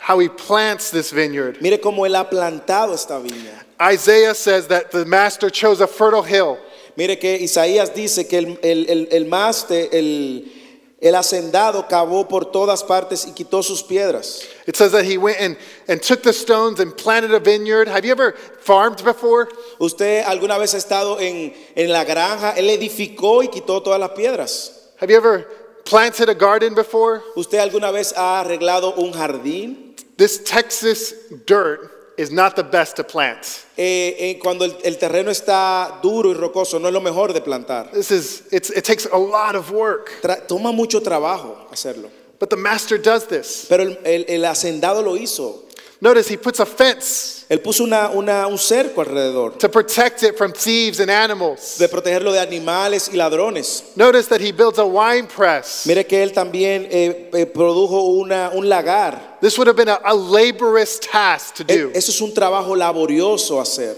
how 0.01 0.17
he 0.17 0.27
plants 0.27 0.89
this 0.89 1.11
vineyard. 1.11 1.61
Mire 1.61 1.77
cómo 1.77 2.07
él 2.07 2.15
ha 2.15 2.27
plantado 2.27 2.93
esta 2.93 3.19
viña. 3.21 3.63
Isaiah 3.79 4.33
says 4.33 4.67
that 4.67 4.91
the 4.91 5.05
master 5.05 5.49
chose 5.49 5.79
a 5.79 5.85
fertile 5.85 6.23
hill. 6.23 6.57
Mire 6.97 7.17
que 7.17 7.37
Isaías 7.37 7.93
dice 7.93 8.27
que 8.27 8.39
el, 8.39 8.57
el, 8.63 8.89
el, 8.89 9.07
el 9.11 9.25
maste, 9.25 9.89
el, 9.91 10.51
el 10.99 11.13
hacendado 11.13 11.87
cavó 11.87 12.27
por 12.27 12.45
todas 12.45 12.83
partes 12.83 13.27
y 13.27 13.31
quitó 13.33 13.63
sus 13.63 13.83
piedras. 13.83 14.43
It 14.65 14.75
says 14.75 14.91
that 14.91 15.05
he 15.05 15.19
went 15.19 15.39
and, 15.39 15.55
and 15.87 16.01
took 16.01 16.23
the 16.23 16.33
stones 16.33 16.79
and 16.79 16.97
planted 16.97 17.31
a 17.31 17.39
vineyard. 17.39 17.87
Have 17.87 18.03
you 18.03 18.11
ever 18.11 18.33
farmed 18.61 19.03
before? 19.03 19.49
Usted 19.79 20.23
alguna 20.25 20.57
vez 20.57 20.73
ha 20.73 20.77
estado 20.77 21.19
en, 21.19 21.53
en 21.75 21.91
la 21.91 22.03
granja, 22.05 22.55
él 22.57 22.71
edificó 22.71 23.43
y 23.43 23.49
quitó 23.49 23.83
todas 23.83 23.99
las 23.99 24.11
piedras. 24.11 24.71
Have 24.99 25.11
you 25.11 25.17
ever 25.17 25.47
planted 25.85 26.27
a 26.27 26.33
garden 26.33 26.73
before? 26.73 27.21
¿Usted 27.35 27.59
alguna 27.59 27.91
vez 27.91 28.13
ha 28.17 28.39
arreglado 28.39 28.95
un 28.97 29.11
jardín? 29.13 29.90
This 30.21 30.37
Texas 30.43 31.13
dirt 31.47 32.13
is 32.15 32.29
not 32.29 32.55
the 32.55 32.63
best 32.63 32.95
to 32.97 33.03
plant. 33.03 33.65
Eh, 33.75 34.13
eh, 34.19 34.39
cuando 34.39 34.65
el, 34.65 34.75
el 34.83 34.97
terreno 34.99 35.31
está 35.31 35.99
duro 36.03 36.29
y 36.29 36.35
rocoso, 36.35 36.79
no 36.79 36.87
es 36.89 36.93
lo 36.93 37.01
mejor 37.01 37.33
de 37.33 37.41
plantar. 37.41 37.89
This 37.91 38.11
is, 38.11 38.43
it's, 38.51 38.69
it 38.69 38.83
takes 38.85 39.07
a 39.07 39.17
lot 39.17 39.55
of 39.55 39.71
work. 39.71 40.11
Tra- 40.21 40.45
toma 40.47 40.71
mucho 40.71 40.99
trabajo 40.99 41.57
hacerlo. 41.71 42.11
But 42.37 42.51
the 42.51 42.55
master 42.57 42.99
does 42.99 43.25
this. 43.25 43.65
Pero 43.67 43.81
el, 43.81 43.97
el- 44.05 44.25
el 44.27 44.41
hacendado 44.45 45.01
lo 45.03 45.15
hizo. 45.17 45.63
Notice 46.03 46.27
he 46.29 46.37
puts 46.37 46.59
a 46.59 46.65
fence 46.65 47.45
Él 47.47 47.59
puso 47.61 47.83
una, 47.83 48.09
una- 48.09 48.47
un 48.47 48.57
cerco 48.57 49.01
alrededor 49.01 49.57
to 49.59 49.69
protect 49.69 50.23
it 50.23 50.35
from 50.35 50.51
thieves 50.51 50.99
and 50.99 51.11
animals. 51.11 51.77
de 51.77 51.87
protegerlo 51.87 52.31
de 52.31 52.39
animales 52.39 53.09
y 53.13 53.17
ladrones. 53.17 53.83
Notice 53.95 54.27
that 54.29 54.41
he 54.41 54.51
builds 54.51 54.79
a 54.79 54.85
wine 54.85 55.27
press. 55.27 55.85
Mire 55.85 56.05
que 56.05 56.23
él 56.23 56.31
también 56.33 56.87
eh, 56.89 57.29
eh, 57.33 57.45
produjo 57.45 58.01
una, 58.19 58.49
un 58.53 58.67
lagar. 58.67 59.37
This 59.41 59.57
would 59.57 59.67
have 59.67 59.75
been 59.75 59.89
a, 59.89 59.99
a 60.03 60.13
laborious 60.15 60.97
task 60.99 61.55
to 61.57 61.63
do. 61.63 61.91
Eso 61.93 62.11
es 62.11 62.21
un 62.21 62.33
trabajo 62.33 62.75
laborioso 62.75 63.59
hacer. 63.61 63.95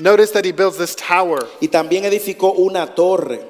Notice 0.00 0.30
that 0.32 0.44
he 0.44 0.52
builds 0.52 0.76
this 0.78 0.94
tower. 0.96 1.46
Y 1.60 1.68
también 1.68 2.04
edificó 2.04 2.52
una 2.56 2.94
torre 2.94 3.40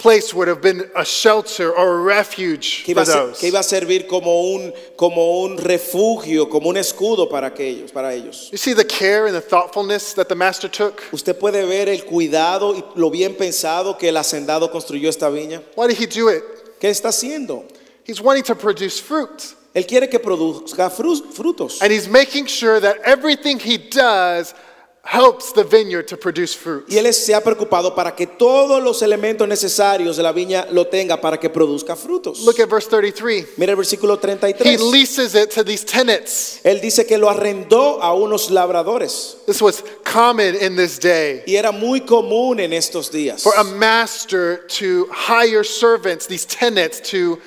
Place 0.00 0.32
would 0.32 0.48
have 0.48 0.62
been 0.62 0.90
a 0.96 1.04
shelter 1.04 1.70
or 1.70 1.96
a 1.96 2.02
refuge 2.02 2.84
que 2.84 2.94
iba, 2.94 3.04
for 3.04 3.12
those. 3.12 3.38
que 3.38 3.48
iba 3.48 3.58
a 3.58 3.62
servir 3.62 4.06
como 4.08 4.54
un, 4.54 4.72
como 4.96 5.44
un 5.44 5.58
refugio, 5.58 6.46
como 6.48 6.70
un 6.70 6.78
escudo 6.78 7.28
para 7.28 7.48
aquellos, 7.48 7.92
para 7.92 8.14
ellos. 8.14 8.48
You 8.50 8.56
see 8.56 8.72
the 8.72 8.86
care 8.86 9.26
and 9.26 9.34
the 9.34 9.42
thoughtfulness 9.42 10.14
that 10.14 10.30
the 10.30 10.34
master 10.34 10.68
took? 10.70 11.02
Usted 11.12 11.38
puede 11.38 11.68
ver 11.68 11.90
el 11.90 12.06
cuidado 12.06 12.74
y 12.74 12.82
lo 12.96 13.10
bien 13.10 13.36
pensado 13.36 13.98
que 13.98 14.08
el 14.08 14.16
hacendado 14.16 14.70
construyó 14.70 15.10
esta 15.10 15.28
viña. 15.28 15.62
Why 15.76 15.88
did 15.88 15.98
he 15.98 16.06
do 16.06 16.30
it? 16.30 16.44
¿Qué 16.80 16.88
está 16.88 17.10
haciendo? 17.10 17.64
He's 18.06 18.22
wanting 18.22 18.44
to 18.44 18.54
produce 18.54 18.98
fruit. 18.98 19.54
Él 19.74 19.86
quiere 19.86 20.08
que 20.08 20.18
produzca 20.18 20.90
frutos. 20.90 21.82
And 21.82 21.92
he's 21.92 22.08
making 22.08 22.46
sure 22.46 22.80
that 22.80 22.96
everything 23.04 23.58
he 23.58 23.76
does 23.76 24.54
helps 25.12 25.52
the 25.52 25.64
vineyard 25.64 26.06
to 26.06 26.16
produce 26.16 26.54
fruit. 26.54 26.84
Y 26.88 26.96
él 26.96 27.12
se 27.12 27.34
ha 27.34 27.40
preocupado 27.40 27.96
para 27.96 28.14
que 28.14 28.28
todos 28.28 28.80
los 28.80 29.02
elementos 29.02 29.48
necesarios 29.48 30.16
de 30.16 30.22
la 30.22 30.32
viña 30.32 30.68
lo 30.70 30.86
tenga 30.86 31.20
para 31.20 31.36
que 31.40 31.50
produzca 31.50 31.96
frutos. 31.96 32.40
Look 32.44 32.60
at 32.60 32.68
verse 32.68 32.88
33. 32.88 33.58
Mira 33.58 33.72
el 33.72 33.76
versículo 33.76 34.14
He 34.14 34.20
33. 34.20 34.80
leases 34.80 35.34
it 35.34 35.50
to 35.50 35.64
these 35.64 35.84
tenants. 35.84 36.60
Él 36.62 36.80
dice 36.80 37.06
que 37.06 37.18
lo 37.18 37.28
arrendó 37.28 38.00
a 38.00 38.14
unos 38.14 38.50
labradores. 38.50 39.36
This 39.46 39.60
was 39.60 39.82
common 40.04 40.54
in 40.54 40.76
this 40.76 40.98
day 41.00 41.42
Y 41.46 41.56
era 41.56 41.72
muy 41.72 42.00
común 42.02 42.60
en 42.60 42.72
estos 42.72 43.10
días. 43.10 43.42
for 43.42 43.52
a 43.56 43.64
master 43.64 44.64
to 44.68 45.08
hire 45.10 45.64
servants, 45.64 46.26
these 46.28 46.44
tenants, 46.46 47.00
to 47.10 47.38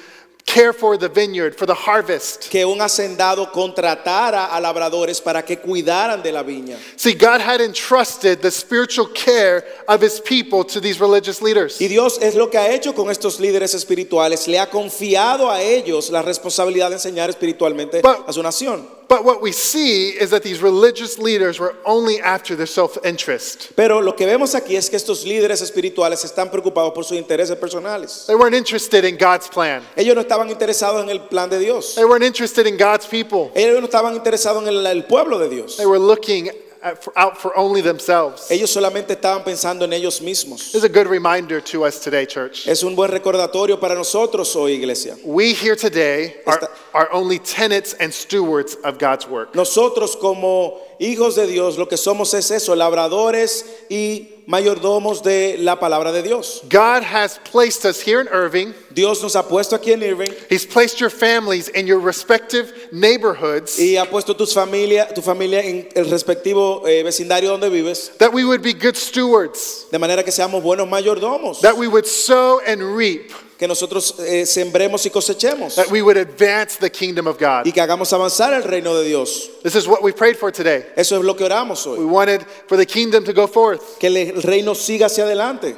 care 0.46 0.74
for 0.74 0.98
the 0.98 1.08
vineyard, 1.08 1.56
for 1.56 1.66
the 1.66 1.74
harvest. 1.74 2.50
que 2.50 2.66
un 2.66 2.80
hacendado 2.82 3.52
contratara 3.52 4.48
a 4.54 4.60
labradores 4.60 5.22
para 5.22 5.44
que 5.44 5.58
cuidaran 5.58 6.22
de 6.22 6.32
la 6.32 6.44
viña. 6.44 6.78
See, 6.96 7.14
God 7.14 7.40
had 7.42 7.62
entrusted 7.62 8.42
the 8.42 8.52
spiritual 8.52 9.08
care 9.14 9.64
of 9.88 10.02
his 10.04 10.20
people 10.20 10.64
to 10.66 10.80
these 10.82 11.00
religious 11.00 11.42
leaders. 11.42 11.80
Y 11.82 11.88
Dios 11.88 12.20
es 12.22 12.36
lo 12.36 12.50
que 12.50 12.58
ha 12.58 12.72
hecho 12.74 12.94
con 12.94 13.10
estos 13.10 13.40
líderes 13.40 13.74
espirituales. 13.74 14.48
Le 14.48 14.60
ha 14.60 14.70
confiado 14.70 15.50
a 15.50 15.62
ellos 15.62 16.10
la 16.12 16.22
responsabilidad 16.22 16.90
de 16.90 16.96
enseñar 16.96 17.30
espiritualmente 17.30 18.02
But- 18.02 18.28
a 18.28 18.34
su 18.34 18.44
nación. 18.44 18.88
But 19.14 19.26
what 19.26 19.44
we 19.44 19.52
see 19.52 20.10
is 20.10 20.32
that 20.32 20.42
these 20.42 20.60
religious 20.60 21.20
leaders 21.20 21.60
were 21.60 21.76
only 21.86 22.20
after 22.20 22.56
their 22.56 22.66
self 22.66 22.98
interest. 23.06 23.72
Pero 23.76 24.02
lo 24.02 24.14
que 24.14 24.26
vemos 24.26 24.56
aquí 24.56 24.76
es 24.76 24.90
que 24.90 24.98
estos 24.98 25.24
líderes 25.24 25.62
espirituales 25.62 26.26
están 26.26 26.50
preocupados 26.50 26.96
por 26.96 27.04
sus 27.04 27.16
intereses 27.20 27.56
personales. 27.60 28.26
They 28.26 28.34
weren't 28.34 28.56
interested 28.56 29.06
in 29.06 29.16
God's 29.16 29.48
plan, 29.48 29.84
Ellos 29.96 30.16
no 30.16 30.22
estaban 30.22 30.50
interesados 30.50 31.04
en 31.04 31.12
el 31.12 31.20
plan 31.28 31.48
de 31.48 31.60
Dios. 31.60 31.94
they 31.94 32.06
weren't 32.06 32.24
interested 32.24 32.66
in 32.66 32.76
God's 32.76 33.06
people. 33.06 33.52
Ellos 33.54 33.80
no 33.80 33.86
estaban 33.86 34.16
interesados 34.16 34.64
en 34.64 34.70
el, 34.70 34.88
el 34.88 35.04
pueblo 35.04 35.38
de 35.38 35.48
Dios. 35.48 35.78
They 35.78 35.86
were 35.86 36.00
looking 36.00 36.50
out 36.84 37.38
for 37.38 37.56
only 37.58 37.82
themselves. 37.82 38.50
Ellos 38.52 38.72
solamente 38.72 39.14
estaban 39.14 39.44
pensando 39.44 39.86
en 39.86 39.94
ellos 39.94 40.22
mismos. 40.22 40.72
This 40.72 40.76
is 40.76 40.84
a 40.84 40.90
good 40.90 41.08
reminder 41.08 41.62
to 41.62 41.86
us 41.86 42.00
today, 42.00 42.26
church. 42.26 42.68
Es 42.68 42.84
un 42.84 42.96
buen 42.96 43.10
recordatorio 43.10 43.80
para 43.80 43.96
nosotros 43.96 44.54
hoy, 44.56 44.74
iglesia. 44.74 45.16
We 45.26 45.54
here 45.54 45.76
today 45.76 46.36
are, 46.46 46.60
are 46.94 47.12
only 47.12 47.40
tenants 47.40 47.94
and 47.94 48.14
stewards 48.14 48.76
of 48.84 49.00
God's 49.00 49.28
work. 49.28 49.56
Nosotros 49.56 50.16
como 50.16 50.80
hijos 51.04 51.36
de 51.36 51.48
Dios 51.48 51.78
lo 51.78 51.88
que 51.88 51.98
somos 51.98 52.34
es 52.34 52.52
eso, 52.52 52.76
labradores 52.76 53.66
y 53.90 54.30
mayordomos 54.48 55.24
de 55.24 55.58
la 55.60 55.80
palabra 55.80 56.12
de 56.12 56.22
Dios. 56.22 56.62
God 56.70 57.04
has 57.04 57.40
placed 57.52 57.86
us 57.86 58.02
here 58.02 58.22
in 58.22 58.28
Irving. 58.28 58.74
Dios 58.94 59.22
nos 59.22 59.36
ha 59.36 59.44
puesto 59.44 59.76
aquí 59.76 59.92
en 59.94 60.04
Irving 60.04 60.30
He's 60.50 60.66
placed 60.66 61.00
your 61.00 61.10
families 61.10 61.70
in 61.70 61.88
your 61.88 62.00
respective 62.00 62.72
neighborhoods 62.92 63.80
y 63.80 63.98
ha 63.98 64.06
puesto 64.06 64.36
tus 64.36 64.54
familia, 64.54 65.08
tu 65.14 65.22
familia 65.22 65.62
en 65.62 65.88
el 65.96 66.10
respectivo 66.10 66.88
eh, 66.88 67.04
vecindario 67.04 67.50
donde 67.50 67.70
vives, 67.70 68.12
that 68.18 68.34
we 68.34 68.44
would 68.46 68.62
be 68.62 68.74
good 68.74 68.96
stewards, 68.96 69.88
de 69.92 70.00
manera 70.00 70.24
que 70.24 70.32
seamos 70.32 70.62
buenos 70.62 70.88
mayordomos, 70.88 71.62
that 71.62 71.78
we 71.78 71.88
would 71.88 72.06
sow 72.06 72.60
and 72.66 72.82
reap, 72.96 73.32
que 73.64 73.68
nosotros 73.70 74.16
eh, 74.20 74.46
sembremos 74.46 75.06
y 75.06 75.10
cosechemos 75.10 75.76
that 75.76 75.90
we 75.90 76.02
would 76.02 76.18
advance 76.18 76.78
the 76.78 76.90
kingdom 76.90 77.28
of 77.28 77.38
God. 77.40 77.66
y 77.66 77.72
que 77.72 77.80
hagamos 77.80 78.12
avanzar 78.12 78.54
el 78.54 78.62
reino 78.64 78.94
de 78.94 79.06
Dios. 79.06 79.50
This 79.64 79.76
is 79.76 79.88
what 79.88 80.04
we 80.04 80.12
prayed 80.12 80.36
for 80.36 80.52
today. 80.52 80.86
Eso 80.98 81.18
es 81.18 81.24
lo 81.24 81.34
que 81.34 81.46
oramos 81.46 81.86
We 81.86 82.00
hoy, 82.00 82.06
wanted 82.06 82.42
for 82.68 82.76
the 82.76 82.86
kingdom 82.86 83.24
to 83.24 83.32
go 83.32 83.48
forth. 83.48 84.00
que 84.00 84.08
el 84.08 84.42
reino 84.42 84.76
siga 84.76 85.06
hacia 85.06 85.24
adelante. 85.24 85.78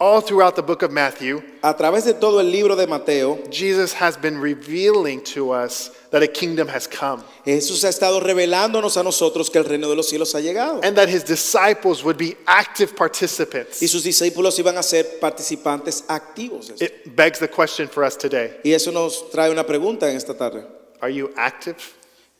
All 0.00 0.20
throughout 0.20 0.56
the 0.56 0.62
book 0.62 0.82
of 0.82 0.90
Matthew, 0.90 1.40
A 1.62 1.72
través 1.72 2.04
de 2.04 2.14
todo 2.14 2.40
el 2.40 2.46
libro 2.50 2.74
de 2.74 2.86
Mateo, 2.86 3.38
Jesus 3.48 3.92
has 3.94 4.16
been 4.16 4.38
revealing 4.40 5.22
to 5.22 5.52
us 5.52 5.90
that 6.10 6.20
a 6.22 6.26
kingdom 6.26 6.66
has 6.68 6.86
come 6.88 7.22
Jesús 7.46 7.84
ha 7.84 7.88
estado 7.90 8.20
revelándonos 8.20 8.96
a 8.96 9.04
nosotros 9.04 9.48
que 9.50 9.60
el 9.60 9.64
reino 9.64 9.88
de 9.88 9.94
los 9.94 10.08
cielos 10.10 10.34
ha 10.34 10.40
llegado. 10.40 10.80
and 10.82 10.96
that 10.96 11.08
his 11.08 11.22
disciples 11.22 12.02
would 12.02 12.18
be 12.18 12.34
active 12.48 12.96
participants. 12.96 13.80
Y 13.80 13.86
sus 13.86 14.02
discípulos 14.02 14.58
iban 14.58 14.76
a 14.76 14.82
ser 14.82 15.04
participantes 15.20 16.02
activos. 16.08 16.72
It 16.82 17.14
begs 17.14 17.38
the 17.38 17.48
question 17.48 17.86
for 17.88 18.02
us 18.04 18.16
today 18.16 18.50
Y 18.64 18.72
eso 18.72 18.90
nos 18.90 19.30
trae 19.30 19.50
una 19.50 19.64
pregunta 19.64 20.10
en 20.10 20.16
esta 20.16 20.34
tarde. 20.34 20.64
Are 21.00 21.10
you 21.10 21.32
active? 21.36 21.76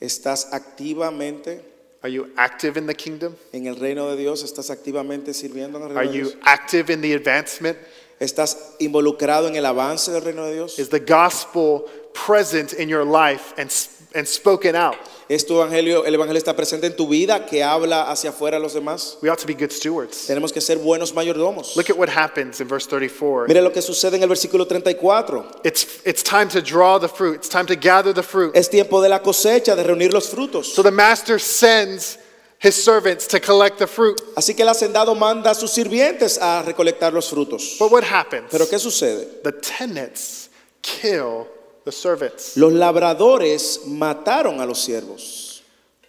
¿Estás 0.00 0.48
activamente 0.52 1.73
Are 2.04 2.10
you 2.10 2.28
active 2.36 2.76
in 2.76 2.86
the 2.86 2.94
kingdom? 2.94 3.34
en 3.54 3.66
el 3.66 3.76
reino 3.76 4.10
de 4.10 4.16
Dios? 4.16 4.42
¿Estás 4.44 4.68
activamente 4.68 5.32
sirviendo 5.32 5.78
en 5.78 5.84
el 5.90 5.96
Are 5.96 6.06
reino 6.06 6.12
de 6.12 6.18
you 6.18 6.24
Dios? 6.24 6.36
active 6.44 6.90
in 6.90 7.00
the 7.00 7.14
advancement? 7.14 7.78
¿Estás 8.20 8.74
involucrado 8.78 9.48
en 9.48 9.56
el 9.56 9.64
avance 9.64 10.12
del 10.12 10.22
reino 10.22 10.44
de 10.44 10.52
Dios? 10.52 10.78
Is 10.78 10.90
the 10.90 11.00
gospel 11.00 11.88
present 12.12 12.74
in 12.74 12.90
your 12.90 13.04
life 13.06 13.54
and, 13.56 13.70
and 14.14 14.26
spoken 14.26 14.76
out? 14.76 14.96
¿Es 15.28 15.46
tu 15.46 15.54
evangelio, 15.54 16.04
el 16.04 16.14
evangelio 16.14 16.38
está 16.38 16.54
presente 16.54 16.86
en 16.86 16.96
tu 16.96 17.08
vida 17.08 17.46
que 17.46 17.62
habla 17.62 18.10
hacia 18.10 18.30
afuera 18.30 18.58
a 18.58 18.60
los 18.60 18.74
demás? 18.74 19.16
We 19.22 19.30
ought 19.30 19.38
to 19.38 19.46
be 19.46 19.54
good 19.54 19.70
stewards. 19.70 20.26
Tenemos 20.26 20.52
que 20.52 20.60
ser 20.60 20.78
buenos 20.78 21.12
mayordomos. 21.14 21.76
Look 21.76 21.88
at 21.88 21.96
what 21.96 22.08
happens 22.08 22.60
in 22.60 22.68
verse 22.68 22.86
34. 22.86 23.46
Mire 23.48 23.62
lo 23.62 23.70
que 23.70 23.80
sucede 23.80 24.16
en 24.16 24.22
el 24.22 24.28
versículo 24.28 24.66
34. 24.66 25.62
It's, 25.64 26.02
it's 26.04 26.22
time 26.22 26.48
to 26.48 26.60
draw 26.60 26.98
the 26.98 27.08
fruit, 27.08 27.36
it's 27.36 27.48
time 27.48 27.66
to 27.66 27.74
gather 27.74 28.12
the 28.12 28.22
fruit. 28.22 28.54
Es 28.54 28.68
tiempo 28.68 29.00
de 29.00 29.08
la 29.08 29.20
cosecha, 29.20 29.74
de 29.74 29.82
reunir 29.82 30.12
los 30.12 30.28
frutos. 30.28 30.74
So 30.74 30.82
the 30.82 30.90
master 30.90 31.38
sends 31.38 32.18
his 32.58 32.74
servants 32.74 33.26
to 33.28 33.40
collect 33.40 33.78
the 33.78 33.86
fruit. 33.86 34.20
Así 34.36 34.54
que 34.54 34.62
el 34.62 34.68
hacendado 34.68 35.14
manda 35.14 35.50
a 35.50 35.54
sus 35.54 35.70
sirvientes 35.70 36.38
a 36.38 36.62
recolectar 36.62 37.12
los 37.12 37.30
frutos. 37.30 37.78
But 37.78 37.90
what 37.90 38.04
happens? 38.04 38.50
Pero 38.50 38.66
¿qué 38.66 38.78
sucede? 38.78 39.42
The 39.42 39.52
tenants 39.52 40.50
kill 40.82 41.46
the 41.84 41.92
servants, 41.92 42.56
Los 42.56 42.72
labradores 42.72 43.86
mataron 43.86 44.60
a 44.60 44.66
los 44.66 44.78
siervos, 44.86 45.60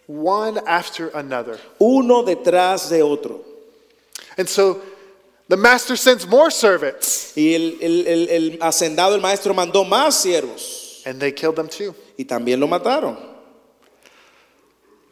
one 0.08 0.58
after 0.66 1.10
another. 1.16 1.60
uno 1.80 2.24
detrás 2.24 2.90
de 2.90 3.02
otro. 3.02 3.42
And 4.38 4.48
so 4.50 4.82
the 5.48 5.58
master 5.58 5.96
sends 5.96 6.26
more 6.28 6.50
servants, 6.52 7.34
Y 7.38 7.54
el, 7.54 7.78
el- 7.82 8.08
el- 8.08 8.30
el 8.30 8.58
hacendado, 8.60 9.16
el 9.16 9.22
maestro, 9.22 9.54
mandó 9.54 9.84
más 9.86 10.14
siervos 10.16 11.02
and 11.06 11.20
they 11.20 11.32
killed 11.32 11.56
them 11.56 11.68
too. 11.68 11.94
y 12.18 12.24
también 12.26 12.60
lo 12.60 12.68
mataron. 12.68 13.18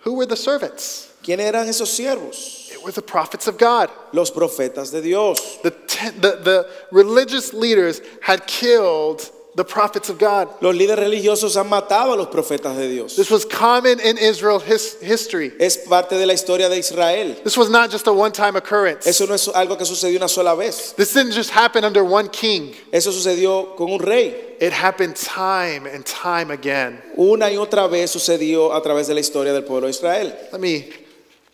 Who 0.05 0.13
were 0.15 0.25
the 0.25 0.36
servants? 0.36 1.10
¿Quiénes 1.24 1.46
eran 1.46 1.67
esos 1.70 1.89
siervos? 1.89 2.70
It 2.74 2.84
were 2.84 2.91
the 2.91 3.01
prophets 3.01 3.48
of 3.48 3.58
God. 3.58 3.89
Los 4.12 4.32
profetas 4.32 4.91
de 4.91 5.01
Dios. 5.01 5.60
The, 5.63 5.72
the, 5.72 6.39
the 6.43 6.70
religious 6.91 7.53
leaders 7.53 8.01
had 8.22 8.46
killed 8.46 9.29
the 9.55 9.63
prophets 9.63 10.10
of 10.10 10.17
God. 10.17 10.50
Los 10.62 10.75
líderes 10.75 10.98
religiosos 10.98 11.55
han 11.57 11.69
matado 11.69 12.13
a 12.13 12.15
los 12.15 12.27
profetas 12.27 12.75
de 12.75 12.89
Dios. 12.89 13.15
This 13.15 13.29
was 13.29 13.45
common 13.45 14.00
in 14.00 14.17
Israel 14.17 14.60
his, 14.60 14.95
history. 15.01 15.51
Es 15.60 15.77
parte 15.77 16.17
de 16.17 16.25
la 16.25 16.33
historia 16.33 16.69
de 16.69 16.77
Israel. 16.77 17.36
This 17.43 17.57
was 17.57 17.69
not 17.69 17.91
just 17.91 18.07
a 18.07 18.13
one 18.13 18.31
time 18.31 18.55
occurrence. 18.55 19.05
Eso 19.07 19.25
no 19.25 19.33
es 19.33 19.48
algo 19.48 19.77
que 19.77 19.86
sucedió 19.86 20.17
una 20.17 20.27
sola 20.27 20.55
vez. 20.55 20.93
This 20.93 21.13
didn't 21.13 21.33
just 21.33 21.51
happen 21.51 21.83
under 21.83 22.03
one 22.03 22.29
king, 22.29 22.74
Eso 22.91 23.12
sucedió 23.12 23.75
con 23.75 23.91
un 23.91 24.00
rey. 24.00 24.36
it 24.60 24.72
happened 24.72 25.15
time 25.15 25.86
and 25.86 26.05
time 26.05 26.50
again. 26.51 27.01
Una 27.17 27.51
y 27.51 27.57
otra 27.57 27.89
vez 27.89 28.12
sucedió 28.12 28.74
a 28.74 28.81
través 28.81 29.07
de 29.07 29.13
la 29.13 29.19
historia 29.19 29.53
del 29.53 29.63
pueblo 29.63 29.88
de 29.88 29.91
Israel. 29.91 30.33
Let 30.51 30.62
me 30.62 30.89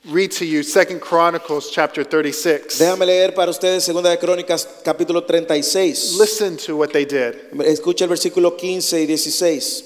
read 0.05 0.31
to 0.31 0.45
you 0.45 0.63
Second 0.63 1.01
Chronicles 1.01 1.71
chapter 1.71 2.03
36. 2.03 2.79
Déjame 2.79 3.05
leer 3.05 3.33
para 3.33 3.51
ustedes 3.51 3.83
Segunda 3.83 4.09
de 4.09 4.17
Crónicas 4.17 4.67
capítulo 4.83 5.23
36. 5.23 6.17
Listen 6.19 6.57
to 6.57 6.77
what 6.77 6.91
they 6.91 7.05
did. 7.05 7.35
Escucha 7.65 8.05
el 8.05 8.09
versículo 8.09 8.55
15 8.55 9.01
y 9.01 9.05
16. 9.05 9.85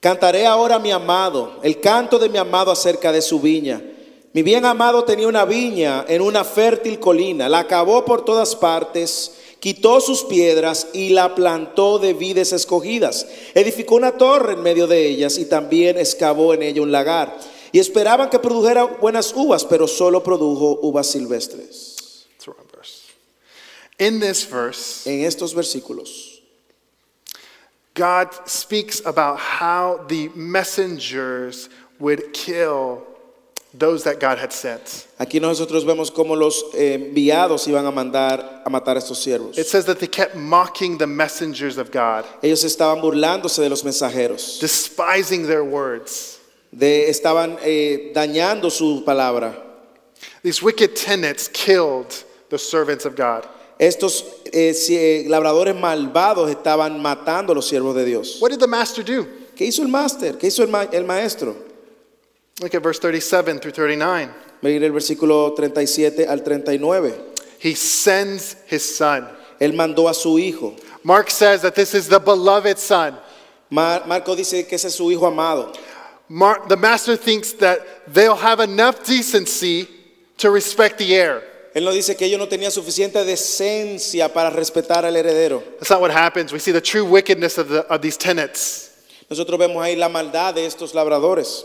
Cantaré 0.00 0.46
ahora 0.46 0.76
a 0.76 0.78
mi 0.78 0.92
amado, 0.92 1.58
el 1.62 1.80
canto 1.80 2.18
de 2.18 2.28
mi 2.28 2.38
amado 2.38 2.70
acerca 2.70 3.10
de 3.10 3.22
su 3.22 3.40
viña. 3.40 3.82
Mi 4.32 4.42
bien 4.42 4.64
amado 4.64 5.04
tenía 5.04 5.26
una 5.26 5.44
viña 5.44 6.04
en 6.06 6.20
una 6.20 6.44
fértil 6.44 7.00
colina, 7.00 7.48
la 7.48 7.66
cavó 7.66 8.04
por 8.04 8.24
todas 8.24 8.54
partes, 8.54 9.32
quitó 9.58 10.00
sus 10.00 10.24
piedras 10.24 10.88
y 10.92 11.08
la 11.08 11.34
plantó 11.34 11.98
de 11.98 12.12
vides 12.12 12.52
escogidas. 12.52 13.26
Edificó 13.54 13.96
una 13.96 14.12
torre 14.12 14.52
en 14.52 14.62
medio 14.62 14.86
de 14.86 15.06
ellas 15.06 15.38
y 15.38 15.46
también 15.46 15.98
excavó 15.98 16.54
en 16.54 16.62
ella 16.62 16.82
un 16.82 16.92
lagar. 16.92 17.36
Y 17.72 17.78
esperaban 17.78 18.30
que 18.30 18.38
produjera 18.38 18.84
buenas 18.84 19.32
uvas, 19.34 19.64
pero 19.64 19.86
solo 19.86 20.22
produjo 20.22 20.80
uvas 20.82 21.06
silvestres. 21.06 21.96
Verse. 22.74 23.12
In 23.98 24.20
this 24.20 24.44
verse, 24.44 25.06
En 25.06 25.24
estos 25.24 25.54
versículos, 25.54 26.40
God 27.94 28.28
speaks 28.46 29.04
about 29.04 29.38
how 29.38 30.04
the 30.08 30.28
messengers 30.34 31.68
would 31.98 32.32
kill 32.32 33.02
those 33.74 34.04
that 34.04 34.20
God 34.20 34.38
had 34.38 34.52
sent. 34.52 35.06
Aquí 35.18 35.40
nosotros 35.40 35.84
vemos 35.84 36.10
cómo 36.10 36.36
los 36.36 36.64
eh, 36.74 36.94
enviados 36.94 37.66
iban 37.66 37.86
a 37.86 37.90
mandar 37.90 38.62
a 38.64 38.70
matar 38.70 38.96
a 38.96 39.00
estos 39.00 39.18
siervos. 39.18 39.58
It 39.58 39.66
says 39.66 39.84
that 39.86 39.98
they 39.98 40.06
kept 40.06 40.36
mocking 40.36 40.98
the 40.98 41.06
messengers 41.06 41.76
of 41.76 41.90
God, 41.90 42.24
Ellos 42.42 42.64
estaban 42.64 43.02
burlándose 43.02 43.62
de 43.62 43.68
los 43.68 43.82
mensajeros, 43.82 44.60
despising 44.60 45.46
their 45.46 45.64
words. 45.64 46.37
De, 46.72 47.08
estaban 47.10 47.58
eh, 47.62 48.12
dañando 48.14 48.70
su 48.70 49.02
palabra. 49.04 49.54
These 50.42 50.62
wicked 50.62 50.94
tenants 50.96 51.48
killed 51.48 52.12
the 52.50 52.58
servants 52.58 53.04
of 53.04 53.14
God. 53.16 53.46
Estos 53.78 54.24
eh, 54.52 54.72
eh, 54.90 55.24
labradores 55.28 55.74
malvados 55.78 56.50
estaban 56.50 57.00
matando 57.00 57.52
a 57.52 57.54
los 57.54 57.68
siervos 57.68 57.94
de 57.94 58.04
Dios. 58.04 58.40
What 58.40 58.50
did 58.50 58.58
the 58.60 58.66
master 58.66 59.02
do? 59.04 59.26
¿Qué 59.56 59.66
hizo 59.66 59.82
el 59.82 59.88
máster? 59.88 60.34
¿Qué 60.38 60.48
hizo 60.48 60.62
el, 60.62 60.68
ma- 60.68 60.88
el 60.92 61.04
maestro? 61.04 61.54
Look 62.60 62.74
at 62.74 62.82
verse 62.82 62.98
37 62.98 63.60
through 63.60 63.72
39. 63.72 64.28
Mire 64.62 64.84
el 64.84 64.92
versículo 64.92 65.54
37 65.54 66.26
al 66.28 66.40
39. 66.42 67.14
He 67.60 67.74
sends 67.74 68.56
his 68.66 68.82
son. 68.96 69.28
Él 69.60 69.72
mandó 69.74 70.08
a 70.08 70.14
su 70.14 70.38
hijo. 70.38 70.74
Mark 71.04 71.30
says 71.30 71.62
that 71.62 71.74
this 71.76 71.94
is 71.94 72.08
the 72.08 72.18
beloved 72.18 72.78
son. 72.78 73.16
Mar- 73.70 74.04
Marco 74.06 74.34
dice 74.34 74.66
que 74.66 74.74
ese 74.76 74.86
es 74.88 74.94
su 74.94 75.10
hijo 75.10 75.26
amado. 75.26 75.72
Mar- 76.28 76.62
the 76.68 76.76
master 76.76 77.16
thinks 77.16 77.52
that 77.54 77.80
they'll 78.12 78.36
have 78.36 78.60
enough 78.60 79.04
decency 79.04 79.88
to 80.38 80.50
respect 80.50 80.98
the 80.98 81.14
heir. 81.14 81.42
Él 81.74 81.84
nos 81.84 81.94
dice 81.94 82.16
que 82.16 82.26
ellos 82.26 82.38
no 82.38 82.46
tenían 82.48 82.70
suficiente 82.72 83.24
decencia 83.24 84.32
para 84.32 84.50
respetar 84.50 85.04
al 85.04 85.14
heredero. 85.16 85.62
That's 85.78 85.90
not 85.90 86.00
what 86.00 86.10
happens. 86.10 86.52
We 86.52 86.58
see 86.58 86.72
the 86.72 86.80
true 86.80 87.04
wickedness 87.04 87.56
of, 87.58 87.68
the, 87.68 87.86
of 87.86 88.00
these 88.02 88.16
tenants. 88.16 88.90
Nosotros 89.30 89.58
vemos 89.58 89.82
ahí 89.82 89.96
la 89.96 90.08
maldad 90.08 90.54
de 90.54 90.66
estos 90.66 90.92
labradores. 90.94 91.64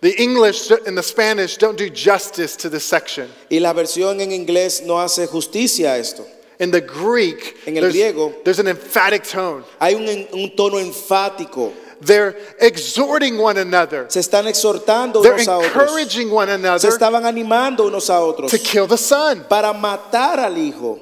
The 0.00 0.14
English 0.22 0.70
and 0.86 0.96
the 0.96 1.02
Spanish 1.02 1.56
don't 1.58 1.76
do 1.76 1.90
justice 1.90 2.56
to 2.56 2.70
this 2.70 2.84
section. 2.84 3.28
Y 3.50 3.58
la 3.58 3.72
versión 3.74 4.20
en 4.20 4.30
inglés 4.32 4.82
no 4.82 4.94
hace 5.00 5.26
justicia 5.26 5.92
a 5.92 5.98
esto. 5.98 6.24
In 6.58 6.70
the 6.70 6.80
Greek, 6.80 7.56
En 7.66 7.76
el 7.76 7.82
there's, 7.82 7.94
griego- 7.94 8.44
there's 8.44 8.58
an 8.60 8.68
emphatic 8.68 9.24
tone. 9.24 9.64
Hay 9.80 9.94
un, 9.94 10.26
un 10.32 10.56
tono 10.56 10.78
enfático. 10.78 11.72
They're 12.00 12.34
exhorting 12.58 13.36
one 13.38 13.58
another. 13.58 14.06
Se 14.08 14.20
están 14.20 14.46
exhortando 14.46 15.20
They're 15.22 15.34
unos 15.34 15.48
a 15.48 15.58
otros. 15.58 15.66
encouraging 15.66 16.30
one 16.30 16.48
Se 16.48 16.54
another 16.54 16.88
estaban 16.90 17.24
animando 17.26 17.86
unos 17.86 18.08
a 18.08 18.20
otros 18.20 18.50
to 18.50 18.58
kill 18.58 18.86
the 18.86 18.96
son. 18.96 19.44
para 19.48 19.72
matar 19.74 20.38
al 20.38 20.56
hijo. 20.56 20.98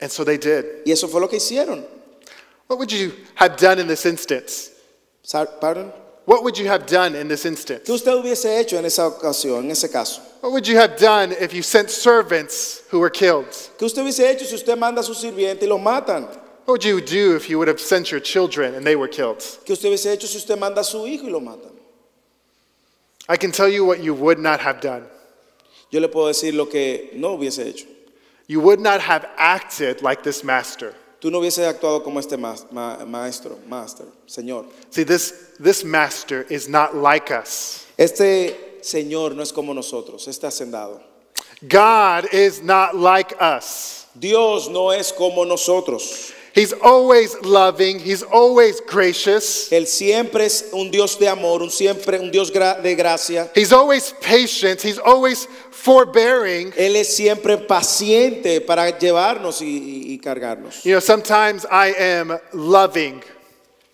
And 0.00 0.10
so 0.10 0.24
they 0.24 0.36
did. 0.38 0.64
Y 0.86 0.92
eso 0.92 1.06
fue 1.08 1.20
lo 1.20 1.28
que 1.28 1.36
hicieron. 1.38 1.84
What 2.66 2.78
would 2.78 2.90
you 2.92 3.12
have 3.36 3.56
done 3.56 3.78
in 3.78 3.86
this 3.86 4.04
instance? 4.06 4.70
Sa- 5.22 5.44
Pardon? 5.46 5.92
What 6.24 6.42
would 6.44 6.56
you 6.58 6.66
have 6.68 6.86
done 6.86 7.14
in 7.16 7.28
this 7.28 7.44
instance? 7.44 7.82
¿Qué 7.84 7.92
usted 7.92 8.12
hubiese 8.12 8.58
hecho 8.60 8.78
en 8.78 8.84
esa 8.84 9.06
ocasión, 9.08 9.64
en 9.64 9.70
ese 9.72 9.90
caso? 9.90 10.20
What 10.40 10.52
would 10.52 10.66
you 10.66 10.76
have 10.76 10.96
done 10.96 11.32
if 11.32 11.52
you 11.52 11.62
sent 11.62 11.90
servants 11.90 12.82
who 12.90 13.00
were 13.00 13.10
killed? 13.10 13.46
¿Qué 13.78 13.84
usted 13.84 14.02
hubiese 14.02 14.28
hecho 14.30 14.44
si 14.44 14.54
usted 14.54 14.76
manda 14.78 15.00
a 15.00 15.04
su 15.04 15.12
sirviente 15.14 15.62
y 15.64 15.66
los 15.68 15.80
matan? 15.80 16.28
What 16.70 16.84
would 16.84 16.84
you 16.84 17.00
do 17.00 17.34
if 17.34 17.50
you 17.50 17.58
would 17.58 17.66
have 17.66 17.80
sent 17.80 18.12
your 18.12 18.20
children 18.20 18.76
and 18.76 18.86
they 18.86 18.94
were 18.94 19.08
killed? 19.08 19.38
¿Qué 19.38 19.72
usted 19.72 19.88
hubiese 19.90 20.06
hecho 20.12 20.28
si 20.28 20.38
usted 20.38 20.56
manda 20.56 20.82
a 20.82 20.84
su 20.84 20.98
hijo 20.98 21.24
y 21.24 21.28
lo 21.32 21.40
matan? 21.40 21.72
I 23.28 23.36
can 23.36 23.50
tell 23.50 23.68
you 23.68 23.84
what 23.84 24.04
you 24.04 24.14
would 24.14 24.38
not 24.38 24.60
have 24.60 24.80
done. 24.80 25.04
Yo 25.90 25.98
le 25.98 26.06
puedo 26.06 26.28
decir 26.28 26.54
lo 26.54 26.66
que 26.66 27.10
no 27.14 27.36
hubiese 27.36 27.66
hecho. 27.66 27.86
You 28.46 28.60
would 28.60 28.78
not 28.78 29.00
have 29.00 29.26
acted 29.36 30.00
like 30.00 30.22
this 30.22 30.44
master. 30.44 30.94
Tú 31.20 31.32
no 31.32 31.40
hubieses 31.40 31.66
actuado 31.66 32.04
como 32.04 32.20
este 32.20 32.38
ma- 32.38 32.54
ma- 32.70 33.04
maestro, 33.04 33.58
master, 33.66 34.06
señor. 34.28 34.66
See, 34.90 35.02
this, 35.02 35.54
this 35.58 35.82
master 35.82 36.42
is 36.48 36.68
not 36.68 36.94
like 36.94 37.32
us. 37.32 37.84
Este 37.98 38.80
señor 38.80 39.34
no 39.34 39.42
es 39.42 39.50
como 39.50 39.72
nosotros, 39.72 40.28
este 40.28 40.42
hacendado. 40.46 41.00
God 41.66 42.32
is 42.32 42.62
not 42.62 42.94
like 42.94 43.34
us. 43.40 44.06
Dios 44.16 44.68
no 44.68 44.90
es 44.90 45.10
como 45.10 45.42
nosotros. 45.44 46.34
He's 46.54 46.72
always 46.72 47.36
loving, 47.42 48.00
He's 48.00 48.22
always 48.22 48.80
gracious, 48.80 49.70
Él 49.70 49.86
siempre 49.86 50.44
es 50.46 50.70
un 50.72 50.90
Dios 50.90 51.18
de 51.18 51.28
amor, 51.28 51.62
un 51.62 51.70
siempre 51.70 52.18
un 52.18 52.30
Dios 52.30 52.50
de 52.52 52.94
gracia. 52.96 53.50
He's 53.54 53.72
always 53.72 54.12
patient, 54.20 54.80
He's 54.82 54.98
always 54.98 55.46
forbearing. 55.70 56.72
Él 56.76 56.96
es 56.96 57.14
siempre 57.14 57.56
paciente 57.56 58.60
para 58.60 58.90
llevarnos 58.98 59.62
y, 59.62 60.14
y- 60.14 60.18
cargarnos. 60.18 60.84
You 60.84 60.92
know, 60.92 61.00
sometimes 61.00 61.64
I 61.70 61.94
am 61.98 62.38
loving, 62.52 63.22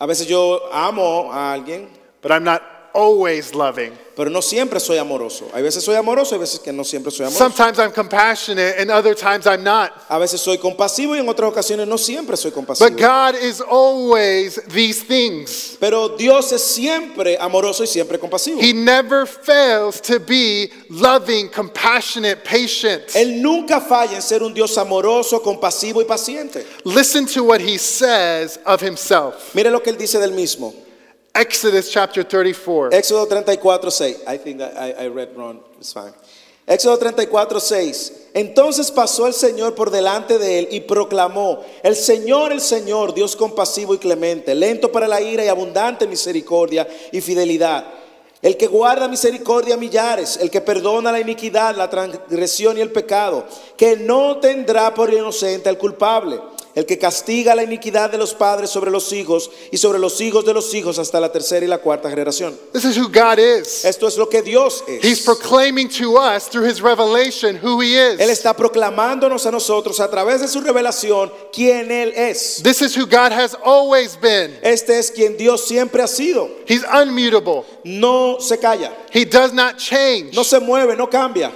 A 0.00 0.06
veces 0.06 0.26
yo 0.26 0.68
amo 0.72 1.30
a 1.32 1.52
alguien, 1.54 1.88
but 2.20 2.30
I'm 2.32 2.44
not 2.44 2.62
always 2.96 3.54
loving. 3.54 3.92
pero 4.16 4.30
no 4.30 4.40
siempre 4.40 4.80
soy 4.80 4.96
amoroso. 4.96 5.46
Hay 5.52 5.62
veces 5.62 5.84
soy 5.84 5.94
amoroso, 5.94 6.34
hay 6.34 6.40
veces 6.40 6.58
que 6.58 6.72
no 6.72 6.84
siempre 6.84 7.12
soy 7.12 7.26
amoroso. 7.26 7.38
Sometimes 7.38 7.78
I'm 7.78 7.92
compassionate, 7.92 8.80
and 8.80 8.90
other 8.90 9.14
times 9.14 9.46
I'm 9.46 9.62
not. 9.62 9.92
A 10.08 10.18
veces 10.18 10.40
soy 10.40 10.56
compasivo 10.56 11.14
y 11.14 11.18
en 11.18 11.28
otras 11.28 11.50
ocasiones 11.50 11.86
no 11.86 11.98
siempre 11.98 12.34
soy 12.38 12.50
compasivo. 12.50 12.88
But 12.88 12.98
God 12.98 13.34
is 13.34 13.60
always 13.60 14.58
these 14.68 15.02
things. 15.02 15.76
Pero 15.78 16.16
Dios 16.16 16.50
es 16.52 16.62
siempre 16.62 17.36
amoroso 17.38 17.84
y 17.84 17.86
siempre 17.86 18.18
compasivo. 18.18 18.58
He 18.58 18.72
never 18.72 19.26
fails 19.26 20.00
to 20.00 20.18
be 20.18 20.70
loving, 20.88 21.50
compassionate, 21.50 22.42
patient. 22.42 23.14
Él 23.14 23.42
nunca 23.42 23.82
falla 23.82 24.14
en 24.14 24.22
ser 24.22 24.42
un 24.42 24.54
Dios 24.54 24.78
amoroso, 24.78 25.42
compasivo 25.42 26.00
y 26.00 26.06
paciente. 26.06 26.64
Listen 26.84 27.26
to 27.26 27.44
what 27.44 27.60
he 27.60 27.76
says 27.76 28.58
of 28.64 28.80
himself. 28.80 29.54
Mire 29.54 29.70
lo 29.70 29.80
que 29.80 29.92
él 29.92 29.98
dice 29.98 30.18
del 30.18 30.32
mismo. 30.32 30.85
Exodus 31.36 31.90
chapter 31.90 32.24
34. 32.24 32.92
Éxodo 32.92 33.26
34, 33.26 33.90
6. 33.90 34.22
I 34.26 34.38
think 34.38 34.62
I, 34.62 35.06
read 35.08 35.36
wrong. 35.36 35.60
It's 35.78 35.92
fine. 35.92 36.14
Éxodo 36.66 36.98
34, 36.98 37.60
6. 37.60 38.12
Entonces 38.34 38.90
pasó 38.90 39.26
el 39.26 39.34
Señor 39.34 39.74
por 39.74 39.90
delante 39.90 40.38
de 40.38 40.60
él 40.60 40.68
y 40.70 40.80
proclamó, 40.80 41.62
el 41.82 41.94
Señor, 41.94 42.52
el 42.52 42.60
Señor, 42.60 43.14
Dios 43.14 43.36
compasivo 43.36 43.94
y 43.94 43.98
clemente, 43.98 44.54
lento 44.54 44.90
para 44.90 45.06
la 45.06 45.20
ira 45.20 45.44
y 45.44 45.48
abundante 45.48 46.06
misericordia 46.06 46.88
y 47.12 47.20
fidelidad. 47.20 47.86
El 48.42 48.56
que 48.56 48.66
guarda 48.66 49.08
misericordia 49.08 49.74
a 49.74 49.78
millares, 49.78 50.38
el 50.38 50.50
que 50.50 50.60
perdona 50.60 51.12
la 51.12 51.20
iniquidad, 51.20 51.76
la 51.76 51.88
transgresión 51.88 52.78
y 52.78 52.80
el 52.80 52.92
pecado, 52.92 53.46
que 53.76 53.96
no 53.96 54.38
tendrá 54.38 54.92
por 54.92 55.12
inocente 55.12 55.68
al 55.68 55.78
culpable, 55.78 56.40
el 56.76 56.86
que 56.86 56.98
castiga 56.98 57.54
la 57.56 57.64
iniquidad 57.64 58.10
de 58.10 58.18
los 58.18 58.34
padres 58.34 58.70
sobre 58.70 58.90
los 58.92 59.12
hijos 59.12 59.50
y 59.72 59.78
sobre 59.78 59.98
los 59.98 60.20
hijos 60.20 60.44
de 60.44 60.54
los 60.54 60.72
hijos 60.74 60.98
hasta 61.00 61.18
la 61.18 61.32
tercera 61.32 61.64
y 61.66 61.68
la 61.68 61.78
cuarta 61.78 62.08
generación. 62.08 62.56
This 62.72 62.84
is 62.84 62.96
who 62.98 63.08
God 63.08 63.38
is. 63.38 63.84
Esto 63.84 64.06
es 64.06 64.16
lo 64.16 64.28
que 64.28 64.42
Dios 64.42 64.84
He's 64.86 65.20
es. 65.20 65.24
proclaiming 65.24 65.88
to 65.88 66.16
us 66.18 66.48
through 66.48 66.68
his 66.68 66.80
revelation 66.80 67.56
who 67.60 67.80
he 67.80 67.96
Él 67.96 68.20
is. 68.20 68.28
está 68.28 68.54
proclamándonos 68.54 69.44
a 69.46 69.50
nosotros 69.50 69.98
a 70.00 70.08
través 70.10 70.40
de 70.42 70.48
su 70.48 70.60
revelación 70.60 71.32
quién 71.52 71.90
Él 71.90 72.12
es. 72.14 72.62
This 72.62 72.82
is 72.82 72.94
who 72.96 73.06
God 73.06 73.32
has 73.32 73.56
always 73.64 74.14
been. 74.20 74.56
Este 74.62 74.98
es 74.98 75.10
quien 75.10 75.36
Dios 75.36 75.66
siempre 75.66 76.02
ha 76.02 76.06
sido. 76.06 76.48
He's 76.68 76.84
unmutable. 76.84 77.64
No 77.84 78.36
se 78.38 78.58
calla, 78.58 78.92
He 79.10 79.24
does 79.24 79.52
not 79.54 79.78
change. 79.78 80.34
no 80.36 80.44
se 80.44 80.60
mueve, 80.60 80.94
no 80.94 81.08
cambia. 81.08 81.50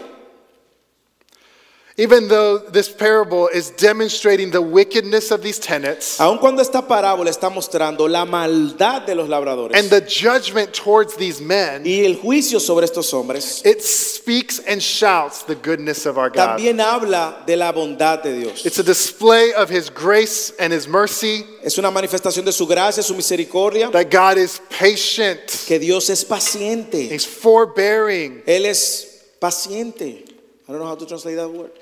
Even 1.96 2.28
though 2.28 2.58
this 2.58 2.88
parable 2.88 3.48
is 3.48 3.70
demonstrating 3.72 4.50
the 4.50 4.62
wickedness 4.62 5.30
of 5.30 5.42
these 5.42 5.58
tenants 5.58 6.18
Aun 6.20 6.38
cuando 6.38 6.62
esta 6.62 6.80
parábola 6.82 7.28
está 7.30 7.50
mostrando 7.50 8.08
la 8.08 8.24
maldad 8.24 9.04
de 9.06 9.14
los 9.14 9.28
labradores 9.28 9.76
and 9.76 9.90
the 9.90 10.00
judgment 10.00 10.72
towards 10.72 11.16
these 11.16 11.40
men, 11.40 11.82
y 11.84 12.04
el 12.04 12.16
juicio 12.16 12.60
sobre 12.60 12.86
estos 12.86 13.12
hombres, 13.12 13.62
it 13.64 13.82
speaks 13.82 14.60
and 14.66 14.80
shouts 14.80 15.42
the 15.42 15.54
goodness 15.56 16.06
of 16.06 16.16
our 16.16 16.30
God. 16.30 16.56
también 16.58 16.80
habla 16.80 17.42
de 17.46 17.56
la 17.56 17.72
bondad 17.72 18.22
de 18.22 18.40
Dios. 18.40 18.64
It's 18.64 18.78
a 18.78 18.84
display 18.84 19.52
of 19.52 19.68
his 19.68 19.90
grace 19.90 20.52
and 20.58 20.72
his 20.72 20.86
mercy, 20.86 21.44
Es 21.62 21.76
una 21.76 21.90
manifestación 21.90 22.44
de 22.44 22.52
su 22.52 22.66
gracia, 22.66 23.02
su 23.02 23.14
misericordia, 23.14 23.90
that 23.90 24.10
God 24.10 24.38
is 24.38 24.60
patient, 24.70 25.40
que 25.66 25.78
Dios 25.78 26.08
es 26.08 26.24
paciente. 26.24 27.10
he's 27.12 27.26
forbearing. 27.26 28.42
Él 28.46 28.64
es 28.66 29.34
paciente. 29.40 30.24
I 30.70 30.72
don't 30.72 30.82
know 30.82 30.86
how 30.86 30.94
to 30.94 31.04
translate 31.04 31.34
that 31.34 31.50
word. 31.50 31.72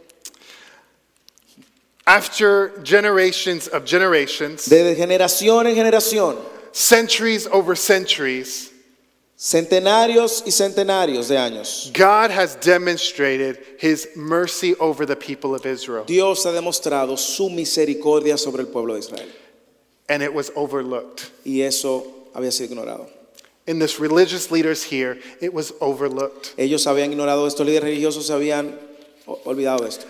After 2.06 2.70
generations 2.82 3.68
of 3.68 3.84
generations, 3.84 4.64
De 4.64 4.94
generación 4.96 5.66
en 5.66 5.74
generación, 5.76 6.38
centuries 6.72 7.46
over 7.48 7.76
centuries, 7.76 8.72
centenarios 9.36 10.42
y 10.46 10.52
centenarios 10.52 11.28
de 11.28 11.36
años, 11.36 11.92
God 11.92 12.30
has 12.30 12.56
demonstrated 12.56 13.58
his 13.78 14.08
mercy 14.16 14.74
over 14.76 15.04
the 15.04 15.16
people 15.16 15.54
of 15.54 15.66
Israel, 15.66 16.04
Dios 16.06 16.44
ha 16.46 16.52
demostrado 16.52 17.18
su 17.18 17.50
misericordia 17.50 18.38
sobre 18.38 18.60
el 18.62 18.68
pueblo 18.68 18.94
de 18.94 19.00
Israel. 19.00 19.28
and 20.08 20.22
it 20.22 20.32
was 20.32 20.50
overlooked. 20.56 21.30
Y 21.44 21.60
eso 21.60 22.06
había 22.34 22.50
sido 22.50 22.70
ignorado. 22.74 23.06
In 23.68 23.78
this 23.78 24.00
religious 24.00 24.50
leaders 24.50 24.82
here, 24.82 25.18
it 25.42 25.52
was 25.52 25.74
overlooked. 25.80 26.54
Ellos 26.56 26.86
habían 26.86 27.12
ignorado 27.12 27.46
esto, 27.46 27.64
líderes 27.64 27.84
religiosos 27.84 28.26
se 28.26 28.32
habían 28.32 28.74
olvidado 29.44 29.86
esto. 29.86 30.06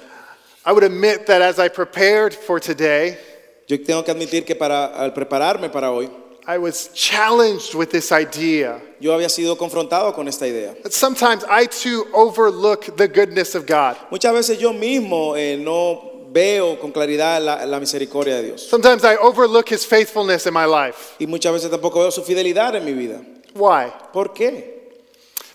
I 0.65 0.71
would 0.73 0.85
admit 0.85 1.27
that 1.27 1.43
as 1.43 1.59
I 1.59 1.69
prepared 1.69 2.33
for 2.33 2.61
today, 2.61 3.19
Yo 3.67 3.77
tengo 3.77 4.03
que 4.05 4.15
admitir 4.15 4.47
que 4.47 4.55
para, 4.55 4.87
al 4.95 5.13
prepararme 5.13 5.71
para 5.71 5.91
hoy, 5.91 6.09
I 6.47 6.57
was 6.57 6.91
challenged 6.95 7.75
with 7.75 7.91
this 7.91 8.13
idea 8.13 8.81
yo 9.01 9.13
había 9.13 9.29
sido 9.29 9.59
confrontado 9.59 10.15
con 10.15 10.29
esta 10.29 10.47
idea. 10.47 10.75
that 10.83 10.93
sometimes 10.93 11.45
I 11.51 11.67
too 11.67 12.07
overlook 12.15 12.97
the 12.97 13.09
goodness 13.09 13.55
of 13.55 13.67
God. 13.67 13.97
Muchas 14.11 14.33
veces 14.33 14.59
yo 14.59 14.73
mismo 14.73 15.37
eh, 15.37 15.57
no 15.59 16.29
veo 16.33 16.79
con 16.79 16.93
claridad 16.93 17.43
la, 17.43 17.67
la 17.67 17.81
misericordia 17.81 18.37
de 18.37 18.45
Dios. 18.45 18.63
Sometimes 18.67 19.05
I 19.05 19.17
overlook 19.17 19.69
his 19.69 19.85
faithfulness 19.85 20.47
in 20.47 20.55
my 20.55 20.65
life. 20.65 21.17
Y 21.19 21.27
muchas 21.27 21.53
veces 21.53 21.71
tampoco 21.71 22.01
veo 22.01 22.11
su 22.11 22.23
fidelidad 22.23 22.77
en 22.77 22.85
mi 22.85 22.93
vida. 22.93 23.21
Why? 23.59 23.93
¿Por 24.13 24.29
qué? 24.35 24.65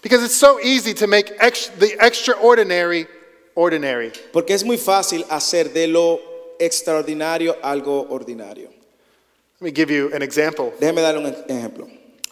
Because 0.01 0.23
it's 0.23 0.35
so 0.35 0.59
easy 0.59 0.93
to 0.95 1.07
make 1.07 1.31
ex- 1.39 1.69
the 1.79 1.95
extraordinary 2.05 3.07
ordinary. 3.55 4.11
Porque 4.33 4.51
es 4.51 4.63
muy 4.63 4.77
fácil 4.77 5.23
hacer 5.29 5.71
de 5.73 5.87
lo 5.87 6.19
extraordinario 6.59 7.55
algo 7.63 8.07
ordinario. 8.09 8.69
Let 9.59 9.65
me 9.65 9.71
give 9.71 9.89
you 9.91 10.11
an 10.13 10.21
example. 10.21 10.73
Déjeme 10.79 11.01
darle 11.01 11.19
un 11.19 11.33
ejemplo. 11.47 11.87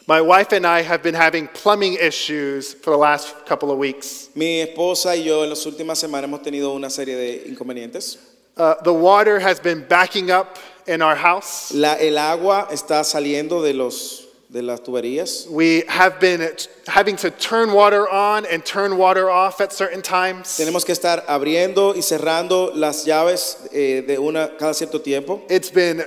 My 0.07 0.19
wife 0.19 0.51
and 0.51 0.65
I 0.65 0.81
have 0.81 1.01
been 1.03 1.13
having 1.15 1.47
plumbing 1.47 1.93
issues 1.93 2.73
for 2.73 2.89
the 2.91 2.97
last 2.97 3.33
couple 3.45 3.71
of 3.71 3.77
weeks. 3.77 4.29
Mi 4.35 4.61
esposa 4.65 5.15
y 5.15 5.23
yo 5.23 5.43
en 5.43 5.49
las 5.49 5.65
últimas 5.65 5.97
semanas 5.99 6.25
hemos 6.29 6.41
tenido 6.43 6.75
una 6.75 6.89
serie 6.89 7.15
de 7.15 7.43
inconvenientes. 7.47 8.17
Uh, 8.57 8.73
the 8.83 8.91
water 8.91 9.39
has 9.39 9.59
been 9.61 9.85
backing 9.87 10.29
up 10.29 10.57
in 10.87 11.01
our 11.01 11.15
house. 11.15 11.71
La- 11.73 11.95
el 11.99 12.17
agua 12.17 12.67
está 12.71 13.03
saliendo 13.05 13.61
de 13.63 13.73
los, 13.73 14.20
de 14.51 14.61
las 14.61 14.81
tuberías. 14.81 15.47
We 15.49 15.83
have 15.87 16.19
been 16.19 16.41
having 16.85 17.15
to 17.17 17.31
turn 17.31 17.71
water 17.71 18.09
on 18.09 18.45
and 18.45 18.65
turn 18.65 18.97
water 18.97 19.29
off 19.29 19.61
at 19.61 19.71
certain 19.71 20.01
times. 20.01 20.57
Tenemos 20.57 20.85
que 20.85 20.93
estar 20.93 21.23
abriendo 21.27 21.95
y 21.95 22.01
cerrando 22.01 22.71
las 22.75 23.05
llaves 23.05 23.57
eh, 23.71 24.03
de 24.05 24.17
una 24.19 24.57
cada 24.57 24.73
cierto 24.73 24.99
tiempo. 24.99 25.41
It's 25.49 25.69
been 25.71 26.03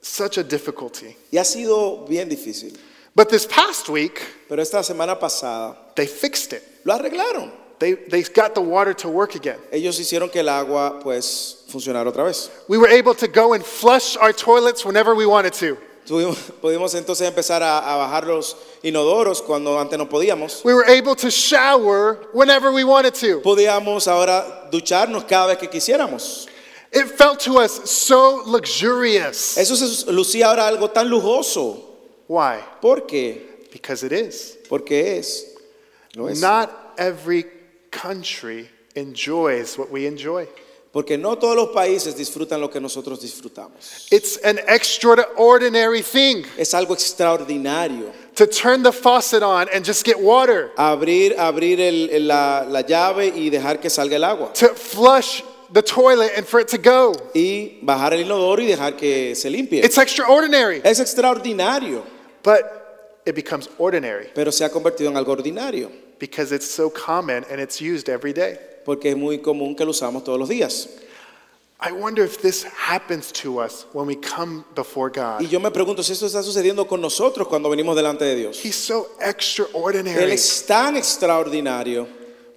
such 0.00 0.38
a 0.38 0.42
difficulty. 0.42 1.16
Y 1.30 1.38
ha 1.38 1.44
sido 1.44 2.06
bien 2.08 2.30
difícil. 2.30 2.78
But 3.14 3.28
this 3.28 3.44
past 3.46 3.88
week, 3.90 4.22
Pero 4.48 4.62
esta 4.62 4.78
semana 4.78 5.18
pasada 5.18 5.76
they 5.94 6.06
fixed 6.06 6.54
it. 6.54 6.62
lo 6.84 6.98
arreglaron. 6.98 7.50
They, 7.78 7.92
they 7.92 8.22
got 8.22 8.54
the 8.54 8.62
water 8.62 8.94
to 8.94 9.08
work 9.10 9.34
again. 9.34 9.58
Ellos 9.70 9.98
hicieron 10.00 10.32
que 10.32 10.40
el 10.40 10.48
agua 10.48 10.98
pues 11.02 11.64
funcionara 11.70 12.06
otra 12.10 12.24
vez. 12.24 12.48
We 12.68 12.78
were 12.78 12.88
able 12.88 13.14
to 13.16 13.28
go 13.28 13.52
and 13.52 13.62
flush 13.62 14.16
our 14.16 14.32
toilets 14.32 14.82
whenever 14.82 15.14
we 15.14 15.26
wanted 15.26 15.52
to. 15.54 15.76
Tuvimos- 16.06 16.36
pudimos 16.60 16.94
entonces 16.94 17.26
empezar 17.26 17.62
a, 17.62 17.78
a 17.78 17.96
bajar 17.96 18.26
los 18.26 18.56
inodoros 18.82 19.42
cuando 19.42 19.78
antes 19.78 19.98
no 19.98 20.08
podíamos. 20.08 20.64
We 20.64 20.72
were 20.74 20.86
able 20.88 21.14
to 21.16 21.30
shower 21.30 22.28
whenever 22.32 22.70
we 22.72 22.84
wanted 22.84 23.14
to. 23.14 23.40
Podíamos 23.42 24.06
ahora 24.06 24.68
ducharnos 24.70 25.24
cada 25.24 25.46
vez 25.48 25.58
que 25.58 25.68
quisiéramos. 25.68 26.46
It 26.92 27.08
felt 27.18 27.40
to 27.40 27.58
us 27.58 27.90
so 27.90 28.42
luxurious. 28.46 29.58
Eso 29.58 29.74
se 29.76 30.10
lucía 30.12 30.46
ahora 30.46 30.68
algo 30.68 30.88
tan 30.90 31.08
lujoso. 31.10 31.82
Why? 32.28 32.58
¿Por 32.80 33.06
qué? 33.06 33.68
Because 33.72 34.04
it 34.04 34.12
is. 34.12 34.56
Porque 34.68 35.18
es. 35.18 35.44
Es. 36.14 36.40
Not 36.40 36.70
every 36.96 37.44
country 37.90 38.68
enjoys 38.94 39.76
what 39.76 39.90
we 39.90 40.06
enjoy. 40.06 40.46
Porque 40.96 41.18
no 41.18 41.36
todos 41.36 41.54
los 41.54 41.68
países 41.74 42.16
disfrutan 42.16 42.58
lo 42.58 42.70
que 42.70 42.80
nosotros 42.80 43.20
disfrutamos. 43.20 44.06
It's 44.10 44.40
an 44.42 44.58
extraordinary 44.66 46.00
thing 46.02 46.44
Es 46.56 46.72
algo 46.72 46.94
extraordinario. 46.94 48.10
to 48.34 48.46
turn 48.46 48.82
the 48.82 48.92
faucet 48.92 49.42
on 49.42 49.68
and 49.74 49.84
just 49.84 50.06
get 50.06 50.18
water, 50.18 50.70
Abrir, 50.78 51.34
abrir 51.38 51.80
el- 51.80 52.08
el- 52.10 52.26
la, 52.26 52.64
la 52.66 52.80
llave 52.80 53.26
y 53.28 53.50
dejar 53.50 53.78
que 53.78 53.90
salga 53.90 54.16
el 54.16 54.24
agua. 54.24 54.52
to 54.54 54.68
flush 54.74 55.42
the 55.70 55.82
toilet 55.82 56.32
and 56.34 56.46
for 56.46 56.60
it 56.60 56.68
to 56.68 56.78
go. 56.78 57.12
Y 57.34 57.78
bajar 57.82 58.14
el 58.14 58.20
inodoro 58.22 58.62
y 58.62 58.66
dejar 58.66 58.96
que 58.96 59.34
se 59.34 59.50
limpie. 59.50 59.84
It's 59.84 59.98
extraordinary, 59.98 60.80
Es 60.82 60.98
extraordinario, 60.98 62.04
but 62.42 62.62
it 63.26 63.34
becomes 63.34 63.68
ordinary 63.76 64.28
pero 64.34 64.50
se 64.50 64.64
ha 64.64 64.70
convertido 64.70 65.10
en 65.10 65.16
algo 65.18 65.32
ordinario. 65.32 65.90
because 66.18 66.52
it's 66.52 66.64
so 66.66 66.88
common 66.88 67.44
and 67.50 67.60
it's 67.60 67.82
used 67.82 68.08
every 68.08 68.32
day. 68.32 68.56
Porque 68.86 69.10
es 69.10 69.16
muy 69.16 69.40
común 69.40 69.76
que 69.76 69.84
lo 69.84 69.90
usamos 69.90 70.24
todos 70.24 70.38
los 70.38 70.48
días. 70.48 70.88
I 71.78 71.92
wonder 71.92 72.24
if 72.24 72.40
this 72.40 72.64
happens 72.64 73.30
to 73.32 73.60
us 73.60 73.84
when 73.92 74.06
we 74.06 74.16
come 74.16 74.64
before 74.74 75.10
God. 75.10 75.42
Y 75.42 75.48
yo 75.48 75.60
me 75.60 75.70
pregunto 75.70 76.02
si 76.02 76.12
esto 76.12 76.24
está 76.24 76.42
sucediendo 76.42 76.86
con 76.86 77.02
nosotros 77.02 77.46
cuando 77.48 77.68
venimos 77.68 77.94
delante 77.94 78.24
de 78.24 78.34
Dios. 78.34 78.64
He's 78.64 78.76
so 78.76 79.08
Él 79.20 79.28
extraordinary, 79.28 80.32
es 80.32 80.64
tan 80.64 80.96
extraordinario 80.96 82.08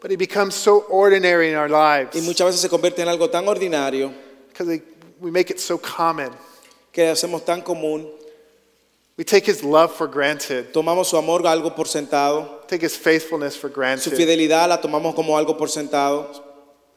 but 0.01 0.09
he 0.09 0.15
becomes 0.15 0.55
so 0.55 0.85
ordinary 0.89 1.49
in 1.49 1.55
our 1.55 1.67
y 1.67 1.71
lives 1.71 2.23
muchas 2.23 2.47
veces 2.47 2.61
se 2.61 2.69
convierte 2.69 3.01
en 3.01 3.09
algo 3.09 3.29
tan 3.29 3.45
ordinario 3.49 4.13
because 4.47 4.81
we 5.19 5.29
make 5.31 5.49
it 5.49 5.59
so 5.59 5.77
common. 5.77 6.31
que 6.91 7.07
hacemos 7.07 7.45
tan 7.45 7.61
común. 7.61 8.09
We 9.19 9.25
take 9.25 9.45
his 9.45 9.65
love 9.65 9.93
for 9.93 10.07
granted, 10.07 10.71
Tomamos 10.71 11.07
su 11.07 11.17
amor 11.17 11.41
algo 11.41 11.75
por 11.75 11.87
sentado, 11.87 12.65
take 12.69 12.81
his 12.81 12.95
faithfulness 12.95 13.53
for 13.53 13.67
su 13.67 13.75
granted, 13.75 14.13
fidelidad 14.13 14.69
la 14.69 14.77
tomamos 14.77 15.13
como 15.13 15.37
algo 15.37 15.57
por 15.57 15.67
sentado, 15.67 16.41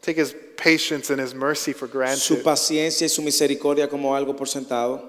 take 0.01 0.19
his 0.19 0.33
patience 0.57 1.11
and 1.11 1.21
his 1.21 1.35
mercy 1.35 1.73
for 1.73 1.89
su 1.89 1.93
granted. 1.93 2.45
paciencia 2.45 3.07
y 3.07 3.09
su 3.09 3.23
misericordia 3.23 3.89
como 3.89 4.15
algo 4.15 4.37
por 4.37 4.47
sentado. 4.47 5.03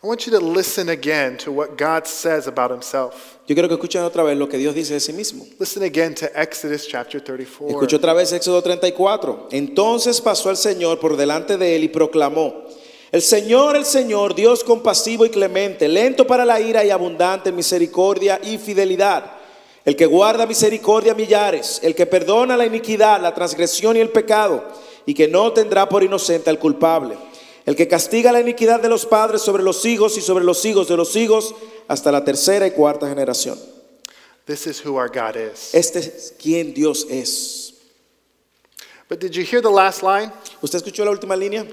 I 0.00 0.06
want 0.06 0.26
you 0.26 0.32
to 0.32 0.38
listen 0.38 0.90
again 0.90 1.38
to 1.38 1.50
what 1.50 1.76
God 1.76 2.06
says 2.06 2.46
about 2.46 2.70
himself. 2.70 3.38
Yo 3.48 3.56
quiero 3.56 3.68
que 3.68 3.76
escuchen 3.76 4.02
otra 4.02 4.22
vez 4.22 4.36
lo 4.36 4.46
que 4.46 4.58
Dios 4.58 4.76
dice 4.76 4.92
de 4.92 5.00
sí 5.00 5.12
mismo. 5.12 5.46
Listen 5.58 5.82
again 5.82 6.14
to 6.14 6.26
Exodus 6.40 6.86
chapter 6.86 7.20
34. 7.20 7.70
Escucho 7.70 7.96
otra 7.96 8.12
vez 8.14 8.30
Éxodo 8.32 8.62
34. 8.62 9.48
Entonces 9.50 10.20
pasó 10.20 10.50
el 10.50 10.56
Señor 10.56 11.00
por 11.00 11.16
delante 11.16 11.56
de 11.56 11.74
él 11.74 11.84
y 11.84 11.88
proclamó, 11.88 12.63
el 13.14 13.22
Señor, 13.22 13.76
el 13.76 13.84
Señor, 13.84 14.34
Dios 14.34 14.64
compasivo 14.64 15.24
y 15.24 15.30
clemente, 15.30 15.86
lento 15.86 16.26
para 16.26 16.44
la 16.44 16.60
ira 16.60 16.84
y 16.84 16.90
abundante 16.90 17.50
en 17.50 17.54
misericordia 17.54 18.40
y 18.42 18.58
fidelidad, 18.58 19.30
el 19.84 19.94
que 19.94 20.04
guarda 20.04 20.46
misericordia 20.46 21.12
a 21.12 21.14
millares, 21.14 21.78
el 21.84 21.94
que 21.94 22.06
perdona 22.06 22.56
la 22.56 22.66
iniquidad, 22.66 23.22
la 23.22 23.32
transgresión 23.32 23.96
y 23.96 24.00
el 24.00 24.10
pecado, 24.10 24.64
y 25.06 25.14
que 25.14 25.28
no 25.28 25.52
tendrá 25.52 25.88
por 25.88 26.02
inocente 26.02 26.50
al 26.50 26.58
culpable, 26.58 27.16
el 27.64 27.76
que 27.76 27.86
castiga 27.86 28.32
la 28.32 28.40
iniquidad 28.40 28.80
de 28.80 28.88
los 28.88 29.06
padres 29.06 29.42
sobre 29.42 29.62
los 29.62 29.84
hijos 29.84 30.18
y 30.18 30.20
sobre 30.20 30.42
los 30.42 30.64
hijos 30.64 30.88
de 30.88 30.96
los 30.96 31.14
hijos 31.14 31.54
hasta 31.86 32.10
la 32.10 32.24
tercera 32.24 32.66
y 32.66 32.72
cuarta 32.72 33.08
generación. 33.08 33.56
This 34.44 34.66
is 34.66 34.84
who 34.84 34.96
our 34.96 35.08
God 35.08 35.36
is. 35.36 35.72
Este 35.72 36.00
es 36.00 36.34
quien 36.36 36.74
Dios 36.74 37.06
es. 37.08 37.74
But 39.08 39.20
did 39.20 39.30
you 39.36 39.44
hear 39.44 39.62
the 39.62 39.70
last 39.70 40.02
line? 40.02 40.32
¿Usted 40.60 40.78
escuchó 40.78 41.04
la 41.04 41.12
última 41.12 41.36
línea? 41.36 41.64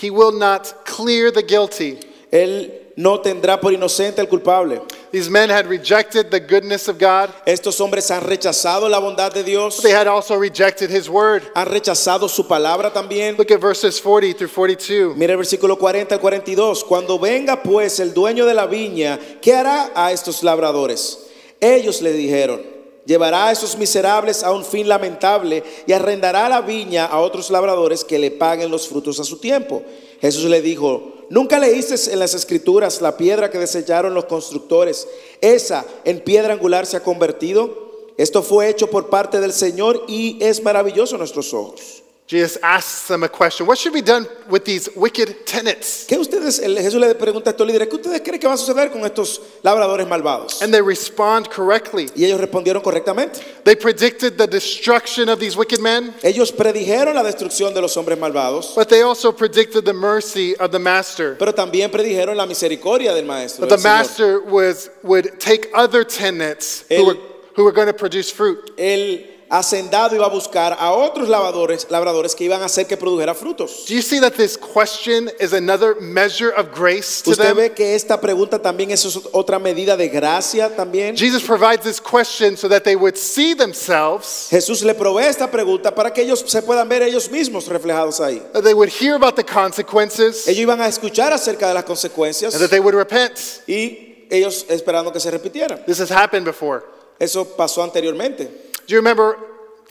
He 0.00 0.10
will 0.10 0.32
not 0.32 0.84
clear 0.84 1.32
the 1.32 1.42
guilty. 1.42 1.98
Él 2.30 2.70
no 2.96 3.20
tendrá 3.20 3.60
por 3.60 3.72
inocente 3.72 4.20
al 4.20 4.28
culpable. 4.28 4.80
These 5.10 5.30
men 5.30 5.50
had 5.50 5.66
rejected 5.66 6.30
the 6.30 6.40
goodness 6.40 6.88
of 6.88 6.98
God. 6.98 7.30
Estos 7.46 7.80
hombres 7.80 8.10
han 8.10 8.22
rechazado 8.22 8.88
la 8.88 9.00
bondad 9.00 9.32
de 9.32 9.42
Dios, 9.42 9.80
They 9.82 9.92
had 9.92 10.06
also 10.06 10.36
rejected 10.36 10.90
his 10.90 11.08
word. 11.08 11.42
han 11.54 11.66
rechazado 11.66 12.28
su 12.28 12.46
palabra 12.46 12.92
también. 12.92 13.36
Look 13.38 13.50
at 13.50 13.60
verses 13.60 14.00
40 14.00 14.34
through 14.34 14.50
42. 14.50 15.16
Mira 15.16 15.32
el 15.32 15.38
versículo 15.38 15.78
40 15.78 16.14
al 16.16 16.20
42. 16.20 16.84
Cuando 16.84 17.18
venga 17.18 17.62
pues 17.62 17.98
el 18.00 18.12
dueño 18.12 18.44
de 18.46 18.54
la 18.54 18.66
viña, 18.66 19.18
¿qué 19.40 19.54
hará 19.54 19.90
a 19.94 20.12
estos 20.12 20.42
labradores? 20.42 21.26
Ellos 21.60 22.02
le 22.02 22.12
dijeron, 22.12 22.77
llevará 23.08 23.48
a 23.48 23.52
esos 23.52 23.78
miserables 23.78 24.42
a 24.42 24.52
un 24.52 24.62
fin 24.62 24.86
lamentable 24.86 25.64
y 25.86 25.92
arrendará 25.92 26.46
la 26.46 26.60
viña 26.60 27.06
a 27.06 27.20
otros 27.20 27.50
labradores 27.50 28.04
que 28.04 28.18
le 28.18 28.30
paguen 28.30 28.70
los 28.70 28.86
frutos 28.86 29.18
a 29.18 29.24
su 29.24 29.38
tiempo. 29.38 29.82
Jesús 30.20 30.44
le 30.44 30.60
dijo, 30.60 31.14
¿nunca 31.30 31.58
leíste 31.58 32.12
en 32.12 32.18
las 32.18 32.34
escrituras 32.34 33.00
la 33.00 33.16
piedra 33.16 33.50
que 33.50 33.58
desecharon 33.58 34.12
los 34.12 34.26
constructores? 34.26 35.08
Esa 35.40 35.86
en 36.04 36.20
piedra 36.20 36.52
angular 36.52 36.84
se 36.84 36.98
ha 36.98 37.02
convertido. 37.02 37.88
Esto 38.18 38.42
fue 38.42 38.68
hecho 38.68 38.90
por 38.90 39.08
parte 39.08 39.40
del 39.40 39.54
Señor 39.54 40.04
y 40.06 40.36
es 40.44 40.62
maravilloso 40.62 41.14
a 41.14 41.18
nuestros 41.18 41.54
ojos. 41.54 42.02
Jesus 42.28 42.58
asks 42.62 43.08
them 43.08 43.22
a 43.24 43.28
question 43.28 43.66
What 43.66 43.78
should 43.78 43.94
be 43.94 44.02
done 44.02 44.26
with 44.50 44.66
these 44.66 44.90
wicked 44.94 45.46
tenants? 45.46 46.04
¿Qué 46.06 46.18
ustedes, 46.18 46.58
el- 46.58 46.76
Jesús 46.76 47.00
le 47.00 47.14
pregunta 47.14 47.48
a 47.48 47.52
estos 47.52 47.66
líderes, 47.66 47.88
¿qué 47.88 47.96
ustedes 47.96 48.20
creen 48.20 48.38
que 48.38 48.46
va 48.46 48.52
a 48.52 48.58
suceder 48.58 48.90
con 48.90 49.02
estos 49.06 49.40
labradores 49.62 50.06
malvados? 50.06 50.60
And 50.60 50.70
they 50.70 50.82
respond 50.82 51.48
correctly. 51.48 52.10
Y 52.14 52.26
ellos 52.26 52.38
respondieron 52.38 52.82
correctamente. 52.82 53.40
They 53.64 53.74
predicted 53.76 54.36
the 54.36 54.46
destruction 54.46 55.30
of 55.30 55.38
these 55.40 55.56
wicked 55.56 55.80
men, 55.80 56.12
Ellos 56.22 56.52
predijeron 56.52 57.14
la 57.14 57.22
destrucción 57.22 57.72
de 57.72 57.80
los 57.80 57.96
hombres 57.96 58.18
malvados, 58.18 58.74
but 58.74 58.90
they 58.90 59.00
also 59.00 59.32
predicted 59.32 59.86
the 59.86 59.94
mercy 59.94 60.54
of 60.56 60.70
the 60.70 60.78
master. 60.78 61.34
pero 61.38 61.54
también 61.54 61.90
predijeron 61.90 62.36
la 62.36 62.44
misericordia 62.44 63.14
del 63.14 63.24
maestro. 63.24 63.62
But 63.66 63.70
del 63.70 63.78
the 63.78 63.88
Señor. 63.88 63.98
master 63.98 64.40
was, 64.42 64.90
would 65.02 65.40
take 65.40 65.70
other 65.74 66.04
tenants 66.04 66.84
who 66.90 67.06
were, 67.06 67.16
who 67.56 67.64
were 67.64 67.72
going 67.72 67.86
to 67.88 67.94
produce 67.94 68.30
fruit. 68.30 68.70
El 68.76 69.24
hacendado 69.50 70.14
iba 70.14 70.26
a 70.26 70.28
buscar 70.28 70.76
a 70.78 70.92
otros 70.92 71.28
labradores, 71.28 71.86
labradores 71.90 72.34
que 72.34 72.44
iban 72.44 72.62
a 72.62 72.66
hacer 72.66 72.86
que 72.86 72.96
produjera 72.96 73.34
frutos. 73.34 73.84
Do 73.86 73.94
you 73.94 74.02
see 74.02 74.20
that 74.20 74.34
this 74.34 74.56
question 74.56 75.30
is 75.40 75.52
another 75.52 75.94
measure 76.00 76.50
of 76.50 76.72
grace 76.74 77.22
to 77.22 77.30
Usted 77.30 77.44
them? 77.44 77.56
ve 77.56 77.70
que 77.72 77.94
esta 77.94 78.20
pregunta 78.20 78.58
también 78.60 78.90
es 78.90 79.04
otra 79.32 79.58
medida 79.58 79.96
de 79.96 80.08
gracia 80.08 80.74
también. 80.76 81.16
Jesus 81.16 81.42
provides 81.42 81.82
this 81.82 82.00
question 82.00 82.56
so 82.56 82.68
that 82.68 82.82
they 82.84 82.96
would 82.96 83.16
see 83.16 83.54
themselves, 83.54 84.48
Jesús 84.50 84.82
le 84.82 84.94
provee 84.94 85.24
esta 85.26 85.50
pregunta 85.50 85.94
para 85.94 86.12
que 86.12 86.22
ellos 86.22 86.44
se 86.46 86.62
puedan 86.62 86.88
ver 86.88 87.02
ellos 87.02 87.30
mismos 87.30 87.66
reflejados 87.68 88.20
ahí. 88.20 88.42
that 88.52 88.62
they 88.62 88.74
would 88.74 88.90
hear 88.90 89.14
about 89.14 89.34
the 89.36 89.44
consequences, 89.44 90.46
Ellos 90.46 90.60
iban 90.60 90.80
a 90.80 90.88
escuchar 90.88 91.32
acerca 91.32 91.68
de 91.68 91.74
las 91.74 91.84
consecuencias 91.84 92.54
and 92.54 92.62
that 92.62 92.70
they 92.70 92.80
would 92.80 92.94
repent. 92.94 93.38
y 93.66 94.26
ellos 94.30 94.66
esperando 94.68 95.10
que 95.12 95.20
se 95.20 95.30
repitieran. 95.30 95.84
This 95.86 96.00
has 96.00 96.10
happened 96.10 96.44
before. 96.44 96.82
Eso 97.18 97.44
pasó 97.56 97.82
anteriormente. 97.82 98.67
Do 98.88 98.94
you 98.94 99.00
remember 99.00 99.36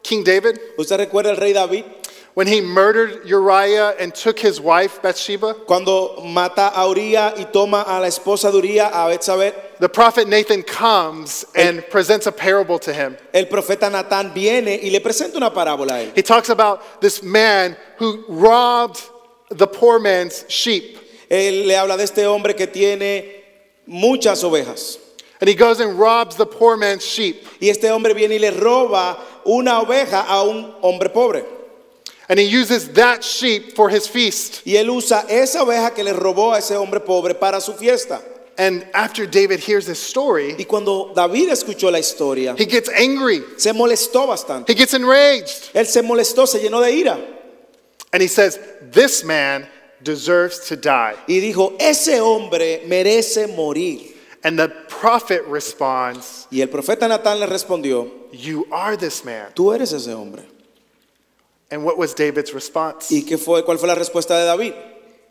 King 0.02 0.24
David 0.24 0.60
¿Usted 0.78 0.98
recuerda 1.00 1.30
el 1.30 1.38
rey 1.38 1.54
David 1.54 1.86
when 2.34 2.48
he 2.48 2.62
murdered 2.62 3.28
Uriah 3.28 3.96
and 4.00 4.14
took 4.14 4.40
his 4.40 4.60
wife 4.60 5.02
Bathsheba? 5.04 5.54
cuando 5.66 6.22
mata 6.24 6.72
a 6.76 6.88
Uría 6.88 7.34
y 7.38 7.46
toma 7.52 7.84
a 7.88 8.00
la 8.00 8.08
esposa 8.08 8.52
de 8.52 8.58
Uriah 8.58 8.90
a 8.92 9.08
Betsabé? 9.08 9.54
The 9.80 9.90
prophet 9.90 10.28
Nathan 10.28 10.64
comes 10.64 11.46
and 11.56 11.84
presents 11.90 12.26
a 12.26 12.32
parable 12.32 12.80
to 12.80 12.94
him. 12.94 13.18
El 13.34 13.46
profeta 13.46 13.90
Natán 13.90 14.34
viene 14.34 14.80
y 14.84 14.90
le 14.92 15.00
presenta 15.00 15.36
una 15.38 15.52
parábola 15.52 15.92
a 15.92 16.02
él. 16.04 16.12
He 16.16 16.24
talks 16.24 16.50
about 16.50 17.02
this 17.02 17.22
man 17.22 17.78
who 17.98 18.24
robbed 18.28 19.02
the 19.50 19.68
poor 19.68 20.00
man's 20.00 20.44
sheep. 20.48 20.98
Él 21.30 21.68
le 21.68 21.76
habla 21.76 21.98
de 21.98 22.04
este 22.04 22.26
hombre 22.26 22.54
que 22.56 22.66
tiene 22.68 23.44
muchas 23.86 24.44
ovejas. 24.44 25.00
And 25.40 25.48
he 25.48 25.54
goes 25.56 25.80
and 25.80 26.00
robs 26.00 26.36
the 26.36 26.46
poor 26.46 26.78
man's 26.78 27.06
sheep. 27.06 27.46
Y 27.62 27.70
este 27.70 27.84
hombre 27.86 28.14
viene 28.14 28.34
y 28.34 28.40
le 28.40 28.52
roba 28.52 29.18
una 29.46 29.82
oveja 29.82 30.26
a 30.28 30.44
un 30.44 30.74
hombre 30.82 31.10
pobre. 31.10 31.44
And 32.30 32.40
he 32.40 32.46
uses 32.46 32.90
that 32.94 33.24
sheep 33.24 33.74
for 33.76 33.90
his 33.90 34.08
feast. 34.08 34.66
Y 34.66 34.74
él 34.74 34.90
usa 34.90 35.26
esa 35.30 35.60
oveja 35.64 35.94
que 35.96 36.04
le 36.04 36.14
robó 36.14 36.54
a 36.54 36.58
ese 36.58 36.72
hombre 36.76 37.00
pobre 37.00 37.34
para 37.36 37.62
su 37.62 37.74
fiesta. 37.74 38.22
And 38.58 38.88
after 38.94 39.28
David 39.28 39.60
hears 39.60 39.86
this 39.86 40.00
story, 40.00 40.56
Y 40.58 40.64
cuando 40.66 41.14
David 41.14 41.50
escuchó 41.50 41.92
la 41.92 42.00
historia, 42.00 42.56
he 42.58 42.66
gets 42.66 42.90
angry, 42.90 43.44
se 43.58 43.72
molestó 43.72 44.28
bastante. 44.28 44.68
he 44.70 44.74
gets 44.74 44.96
enraged, 44.96 45.70
Él 45.76 45.86
se 45.86 46.02
molestó, 46.02 46.48
se 46.48 46.60
llenó 46.60 46.82
de 46.82 46.92
ira 46.92 47.38
and 48.14 48.22
he 48.22 48.28
says, 48.28 48.58
This 48.92 49.24
man 49.24 49.68
deserves 50.02 50.68
to 50.70 50.76
die. 50.76 51.14
y 51.28 51.40
dijo, 51.40 51.76
ese 51.80 52.20
hombre 52.20 52.82
merece 52.88 53.48
morir. 53.56 54.16
And 54.48 54.58
the 54.58 54.70
prophet 54.88 55.44
responds, 55.50 56.48
Y 56.50 56.62
el 56.62 56.70
profeta 56.70 57.08
Natán 57.08 57.40
le 57.40 57.48
respondió, 57.48 58.10
You 58.32 58.66
are 58.72 58.96
this 58.96 59.26
man. 59.26 59.48
tú 59.54 59.74
eres 59.74 59.92
ese 59.92 60.14
hombre. 60.14 60.44
And 61.70 61.84
what 61.84 61.98
was 61.98 62.14
David's 62.16 62.54
response? 62.54 63.12
¿Y 63.12 63.24
qué 63.26 63.38
fue, 63.38 63.64
cuál 63.66 63.78
fue 63.78 63.88
la 63.90 63.96
respuesta 63.96 64.38
de 64.40 64.46
David? 64.46 64.74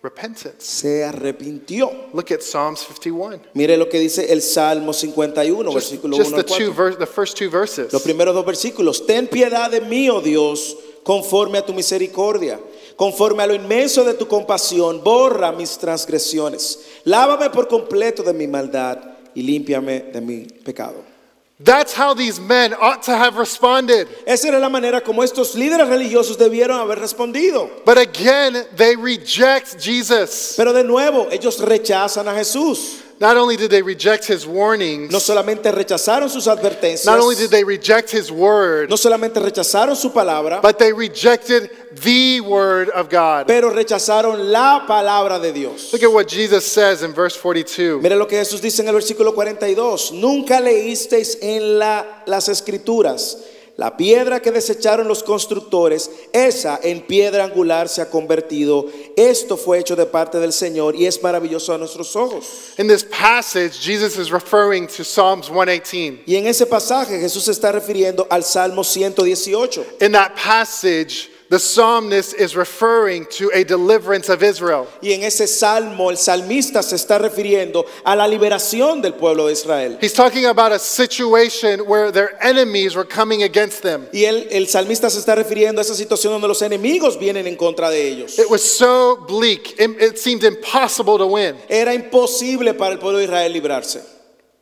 Repentance. 0.03 0.57
Se 0.59 1.03
arrepintió. 1.03 1.91
Look 2.13 2.31
at 2.31 2.43
Psalms 2.43 2.81
51. 2.81 3.41
Mire 3.55 3.79
lo 3.79 3.89
que 3.89 3.99
dice 3.99 4.31
el 4.31 4.43
Salmo 4.43 4.93
51, 4.93 5.73
Just, 5.73 5.75
versículo 5.75 6.17
just 6.17 6.33
1 6.33 6.37
the 6.37 6.43
al 6.43 6.59
4. 6.59 6.67
two 6.67 6.73
ver- 6.75 6.99
the 6.99 7.07
first 7.07 7.39
two 7.39 7.49
verses. 7.49 7.93
Los 7.93 8.03
primeros 8.03 8.35
dos 8.35 8.45
versículos. 8.45 9.07
Ten 9.07 9.27
piedad 9.29 9.71
de 9.71 9.81
mí, 9.81 10.11
oh 10.11 10.21
Dios, 10.21 10.77
conforme 11.03 11.57
a 11.59 11.65
tu 11.65 11.73
misericordia. 11.73 12.61
Conforme 12.97 13.43
a 13.43 13.47
lo 13.47 13.55
inmenso 13.55 14.05
de 14.05 14.15
tu 14.15 14.27
compasión, 14.27 15.05
borra 15.05 15.53
mis 15.53 15.77
transgresiones. 15.77 16.81
Lávame 17.05 17.51
por 17.51 17.69
completo 17.69 18.23
de 18.23 18.33
mi 18.33 18.47
maldad 18.47 18.99
y 19.35 19.43
límpiame 19.43 20.01
de 20.13 20.21
mi 20.21 20.47
pecado. 20.65 21.17
That's 21.63 21.95
how 21.95 22.15
these 22.15 22.39
men 22.39 22.75
ought 22.75 23.03
to 23.05 23.13
have 23.13 23.39
responded. 23.39 24.09
Esa 24.27 24.49
era 24.49 24.59
la 24.59 24.69
manera 24.69 25.01
como 25.03 25.23
estos 25.23 25.55
líderes 25.55 25.89
religiosos 25.89 26.37
debieron 26.37 26.79
haber 26.79 26.99
respondido. 26.99 27.71
But 27.87 27.97
again, 27.97 28.67
they 28.77 28.95
reject 28.95 29.79
Jesus. 29.79 30.55
Pero 30.57 30.75
de 30.75 30.85
nuevo, 30.85 31.29
ellos 31.31 31.59
rechazan 31.59 32.29
a 32.29 32.35
Jesús. 32.35 33.03
Not 33.19 33.39
only 33.39 33.57
did 33.57 33.71
they 33.71 33.81
reject 33.81 34.27
his 34.27 34.47
warnings, 34.47 35.11
No 35.11 35.21
solamente 35.21 35.73
rechazaron 35.73 36.29
sus 36.29 36.47
advertencias, 36.47 37.07
not 37.07 37.19
only 37.19 37.35
did 37.35 37.51
they 37.51 37.65
reject 37.65 38.11
his 38.11 38.31
word, 38.31 38.91
no 38.91 38.97
solamente 38.97 39.41
rechazaron 39.41 39.97
su 39.97 40.11
palabra, 40.13 40.61
but 40.61 40.79
they 40.79 40.93
rejected 40.93 41.71
the 42.03 42.41
word 42.43 42.91
of 42.91 43.09
God. 43.09 43.47
pero 43.47 43.71
rechazaron 43.71 44.53
la 44.53 44.85
palabra 44.87 45.39
de 45.41 45.51
Dios. 45.53 45.91
Look 45.95 46.03
at 46.03 46.13
what 46.13 46.29
Jesus 46.29 46.67
says 46.71 47.03
in 47.03 47.15
verse 47.15 47.35
42. 47.37 48.03
Mire 48.03 48.17
lo 48.17 48.27
que 48.27 48.37
Jesús 48.39 48.61
dice 48.61 48.81
en 48.83 48.89
el 48.89 48.95
versículo 48.95 49.35
42. 49.35 50.13
Nunca 50.13 50.61
leísteis 50.61 51.39
en 51.41 51.79
la- 51.79 52.23
las 52.27 52.51
escrituras. 52.51 53.39
La 53.77 53.95
piedra 53.95 54.41
que 54.41 54.51
desecharon 54.51 55.07
los 55.07 55.23
constructores, 55.23 56.11
esa 56.33 56.81
en 56.83 57.03
piedra 57.03 57.45
angular 57.45 57.91
se 57.91 58.01
ha 58.01 58.09
convertido. 58.09 58.87
Esto 59.17 59.59
fue 59.59 59.79
hecho 59.79 59.95
de 59.95 60.07
parte 60.07 60.39
del 60.39 60.55
Señor 60.55 60.97
y 60.97 61.05
es 61.05 61.23
maravilloso 61.23 61.75
a 61.75 61.79
nuestros 61.79 62.17
ojos. 62.17 62.47
In 62.79 62.89
this 62.89 63.05
passage, 63.05 63.79
Jesus 63.79 64.17
is 64.17 64.31
referring 64.31 64.87
to 64.87 65.05
Psalms 65.05 65.49
118. 65.49 66.23
Y 66.25 66.37
en 66.37 66.47
ese 66.47 66.65
pasaje 66.65 67.21
Jesús 67.21 67.45
se 67.45 67.53
está 67.53 67.71
refiriendo 67.71 68.27
al 68.31 68.45
Salmo 68.45 68.83
118. 68.83 69.85
In 70.01 70.13
that 70.13 70.33
passage, 70.43 71.29
the 71.49 71.59
psalmist 71.59 72.35
is 72.35 72.57
referring 72.57 73.25
to 73.27 73.51
a 73.55 73.63
deliverance 73.65 74.29
of 74.29 74.43
Israel. 74.43 74.87
Y 75.01 75.13
en 75.13 75.23
ese 75.23 75.47
salmo 75.47 76.11
el 76.11 76.17
salmista 76.17 76.83
se 76.83 76.97
está 76.97 77.19
refiriendo 77.19 77.85
a 78.05 78.17
la 78.17 78.27
liberación 78.27 79.01
del 79.01 79.15
pueblo 79.15 79.47
de 79.47 79.53
Israel. 79.53 79.99
He's 80.01 80.13
talking 80.13 80.47
about 80.47 80.73
a 80.73 80.79
situation 80.79 81.81
where 81.87 82.11
their 82.11 82.37
enemies 82.43 82.97
were 82.97 83.05
coming 83.07 83.43
against 83.45 83.83
them. 83.83 84.09
Y 84.13 84.25
él- 84.25 84.49
el 84.51 84.67
salmista 84.67 85.09
se 85.09 85.19
está 85.21 85.35
refiriendo 85.37 85.81
a 85.81 85.83
esa 85.83 85.95
situación 85.95 86.33
donde 86.33 86.49
los 86.49 86.63
enemigos 86.63 87.19
vienen 87.19 87.47
en 87.47 87.57
contra 87.57 87.91
de 87.91 88.09
ellos. 88.09 88.39
It 88.39 88.51
was 88.51 88.63
so 88.63 89.17
bleak, 89.29 89.79
it, 89.79 89.91
it 90.03 90.19
seemed 90.19 90.43
impossible 90.45 91.19
to 91.19 91.27
win, 91.27 91.57
Era 91.69 91.95
imposible 91.95 92.75
para 92.75 92.93
el 92.93 92.99
pueblo 92.99 93.19
de 93.19 93.25
Israel 93.25 93.53
librarse 93.53 94.03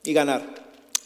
y 0.05 0.13
ganar, 0.13 0.43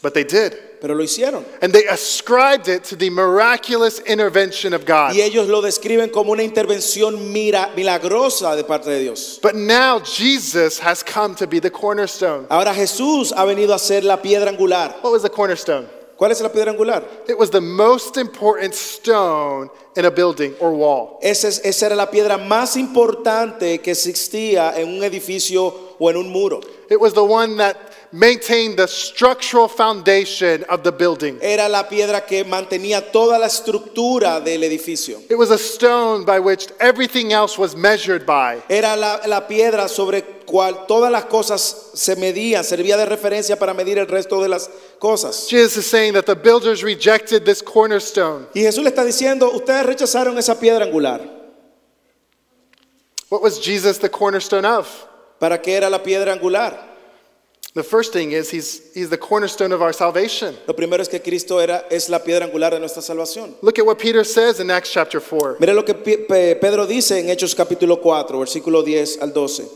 but 0.01 0.13
they 0.13 0.23
did. 0.23 0.53
Pero 0.81 0.95
lo 0.95 1.03
hicieron. 1.03 1.45
And 1.61 1.73
they 1.73 1.85
ascribed 1.87 2.67
it 2.67 2.83
to 2.85 2.95
the 2.95 3.09
miraculous 3.09 3.99
intervention 4.05 4.73
of 4.73 4.85
God. 4.85 5.13
Y 5.15 5.21
ellos 5.21 5.47
lo 5.47 5.61
describen 5.61 6.09
como 6.11 6.31
una 6.31 6.43
intervención 6.43 7.31
mira- 7.31 7.71
milagrosa 7.75 8.55
de 8.55 8.63
parte 8.63 8.89
de 8.89 8.99
Dios. 8.99 9.39
But 9.41 9.55
now 9.55 9.99
Jesus 9.99 10.79
has 10.79 11.03
come 11.03 11.35
to 11.35 11.47
be 11.47 11.59
the 11.59 11.71
cornerstone. 11.71 12.45
Ahora 12.49 12.73
Jesús 12.73 13.31
ha 13.35 13.45
venido 13.45 13.73
a 13.73 13.79
ser 13.79 14.03
la 14.03 14.17
piedra 14.21 14.49
angular. 14.51 14.95
What 15.01 15.11
was 15.11 15.21
the 15.23 15.29
cornerstone? 15.29 15.87
¿Cuál 16.17 16.31
es 16.31 16.41
la 16.41 16.49
piedra 16.49 16.71
angular? 16.71 17.01
It 17.29 17.37
was 17.37 17.49
the 17.49 17.61
most 17.61 18.17
important 18.17 18.73
stone 18.73 19.69
in 19.95 20.03
a 20.03 20.11
building 20.11 20.53
or 20.59 20.71
wall. 20.73 21.17
Esa, 21.21 21.47
es- 21.47 21.61
esa 21.63 21.85
era 21.85 21.95
la 21.95 22.07
piedra 22.11 22.37
más 22.37 22.75
importante 22.75 23.79
que 23.79 23.91
existía 23.91 24.73
en 24.77 24.89
un 24.97 25.03
edificio 25.03 25.73
o 25.97 26.09
en 26.09 26.17
un 26.17 26.29
muro. 26.29 26.59
It 26.89 26.99
was 26.99 27.13
the 27.13 27.23
one 27.23 27.55
that 27.57 27.75
maintained 28.11 28.77
the 28.77 28.87
structural 28.87 29.67
foundation 29.67 30.63
of 30.69 30.83
the 30.83 30.91
building. 30.91 31.37
Era 31.41 31.69
la 31.69 31.83
piedra 31.83 32.25
que 32.25 32.43
mantenía 32.43 33.11
toda 33.11 33.37
la 33.37 33.47
estructura 33.47 34.43
del 34.43 34.63
edificio. 34.63 35.21
It 35.29 35.37
was 35.37 35.51
a 35.51 35.57
stone 35.57 36.25
by 36.25 36.39
which 36.39 36.67
everything 36.79 37.31
else 37.31 37.57
was 37.57 37.75
measured 37.75 38.25
by. 38.25 38.61
Era 38.69 38.95
la, 38.95 39.19
la 39.27 39.47
piedra 39.47 39.87
sobre 39.87 40.39
cual 40.45 40.87
todas 40.87 41.11
las 41.11 41.25
cosas 41.25 41.91
se 41.93 42.15
medían, 42.15 42.63
servía 42.63 42.97
de 42.97 43.05
referencia 43.05 43.57
para 43.57 43.73
medir 43.73 43.99
el 43.99 44.07
resto 44.07 44.41
de 44.41 44.49
las 44.49 44.69
cosas. 44.99 45.47
Jesus 45.47 45.77
is 45.77 45.85
saying 45.85 46.13
that 46.13 46.25
the 46.25 46.35
builders 46.35 46.83
rejected 46.83 47.45
this 47.45 47.61
cornerstone. 47.61 48.47
Y 48.53 48.61
Jesús 48.61 48.83
le 48.83 48.89
está 48.89 49.05
diciendo, 49.05 49.51
ustedes 49.53 49.85
rechazaron 49.85 50.37
esa 50.37 50.59
piedra 50.59 50.85
angular. 50.85 51.21
What 53.29 53.43
was 53.43 53.59
Jesus 53.59 53.99
the 53.99 54.09
cornerstone 54.09 54.65
of? 54.65 54.87
¿Para 55.39 55.61
qué 55.61 55.77
era 55.77 55.89
la 55.89 55.99
piedra 55.99 56.33
angular? 56.33 56.88
The 57.75 57.83
first 57.83 58.13
thing 58.13 58.31
is 58.31 58.49
he's, 58.49 58.91
he's 58.95 59.09
the 59.09 59.17
cornerstone 59.17 59.71
of 59.71 59.81
our 59.81 59.93
salvation. 59.93 60.55
Lo 60.67 60.73
primero 60.73 61.01
es 61.01 61.07
que 61.07 61.19
Cristo 61.19 61.59
era, 61.59 61.85
es 61.91 62.09
la 62.09 62.17
piedra 62.19 62.45
angular 62.45 62.71
de 62.73 62.79
nuestra 62.79 63.01
salvación. 63.03 63.55
Look 63.61 63.77
at 63.77 63.85
what 63.85 63.99
Peter 63.99 64.23
says 64.25 64.59
in 64.59 64.71
Acts 64.71 64.91
chapter 64.91 65.19
4. 65.21 65.57
Mire 65.59 65.73
lo 65.75 65.83
que 65.85 65.93
Pe- 65.93 66.17
Pe- 66.27 66.55
Pedro 66.55 66.87
dice 66.87 67.19
en 67.19 67.29
Hechos 67.29 67.53
capítulo 67.53 68.01
4, 68.01 68.39
versículo 68.39 68.81
10 68.81 69.21
al 69.21 69.31
12. 69.33 69.67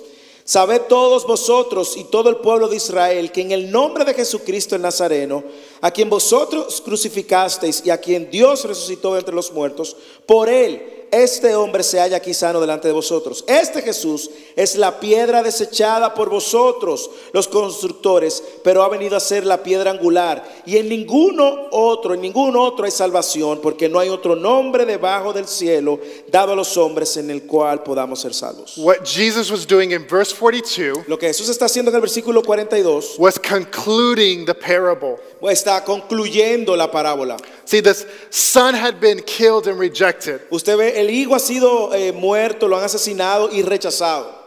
Sabed 0.43 0.81
todos 0.89 1.25
vosotros 1.25 1.95
y 1.95 2.05
todo 2.05 2.29
el 2.29 2.37
pueblo 2.37 2.67
de 2.67 2.75
Israel 2.77 3.31
que 3.31 3.41
en 3.41 3.51
el 3.51 3.71
nombre 3.71 4.03
de 4.03 4.13
Jesucristo 4.13 4.75
el 4.75 4.81
Nazareno, 4.81 5.43
a 5.79 5.91
quien 5.91 6.09
vosotros 6.09 6.81
crucificasteis 6.81 7.83
y 7.85 7.91
a 7.91 7.97
quien 7.99 8.29
Dios 8.29 8.65
resucitó 8.65 9.15
entre 9.17 9.33
los 9.33 9.53
muertos, 9.53 9.95
por 10.25 10.49
él 10.49 10.81
este 11.13 11.55
hombre 11.55 11.83
se 11.83 11.99
halla 11.99 12.17
aquí 12.17 12.33
sano 12.33 12.59
delante 12.59 12.87
de 12.87 12.93
vosotros. 12.93 13.45
Este 13.47 13.81
Jesús 13.83 14.31
es 14.55 14.75
la 14.75 14.99
piedra 14.99 15.43
desechada 15.43 16.13
por 16.15 16.29
vosotros, 16.29 17.09
los 17.33 17.47
constructores, 17.47 18.43
pero 18.63 18.81
ha 18.81 18.89
venido 18.89 19.15
a 19.15 19.19
ser 19.19 19.45
la 19.45 19.61
piedra 19.61 19.91
angular. 19.91 20.43
Y 20.65 20.77
en 20.77 20.89
ninguno 20.89 21.67
otro, 21.71 22.15
en 22.15 22.21
ningún 22.21 22.55
otro 22.55 22.85
hay 22.85 22.91
salvación, 22.91 23.59
porque 23.61 23.87
no 23.87 23.99
hay 23.99 24.09
otro 24.09 24.35
nombre 24.35 24.85
debajo 24.85 25.33
del 25.33 25.47
cielo 25.47 25.99
dado 26.31 26.53
a 26.53 26.55
los 26.55 26.75
hombres 26.77 27.15
en 27.17 27.29
el 27.29 27.43
cual 27.43 27.83
podamos 27.83 28.21
ser 28.21 28.33
salvos. 28.33 28.77
What 28.77 29.03
Jesus 29.05 29.51
was 29.51 29.67
doing 29.67 29.91
in 29.91 30.07
verse 30.09 30.33
42 30.33 31.07
Lo 31.07 31.19
que 31.19 31.27
Jesús 31.27 31.49
está 31.49 31.65
haciendo 31.65 31.91
en 31.91 31.95
el 31.95 32.01
versículo 32.01 32.41
42 32.41 33.15
was 33.19 33.39
concluding 33.39 34.45
the 34.45 34.55
parable. 34.55 35.17
está 35.51 35.83
concluyendo 35.83 36.75
la 36.75 36.89
parábola. 36.89 37.37
See, 37.65 37.79
this 37.79 38.05
son 38.29 38.73
had 38.75 38.99
been 38.99 39.21
killed 39.21 39.67
and 39.67 39.79
rejected, 39.79 40.41
Usted 40.51 40.77
ve, 40.77 40.99
el 40.99 41.09
hijo 41.09 41.33
ha 41.35 41.39
sido 41.39 41.93
eh, 41.93 42.11
muerto, 42.11 42.67
lo 42.67 42.77
han 42.77 42.83
asesinado 42.83 43.49
y 43.51 43.61
rechazado. 43.63 44.41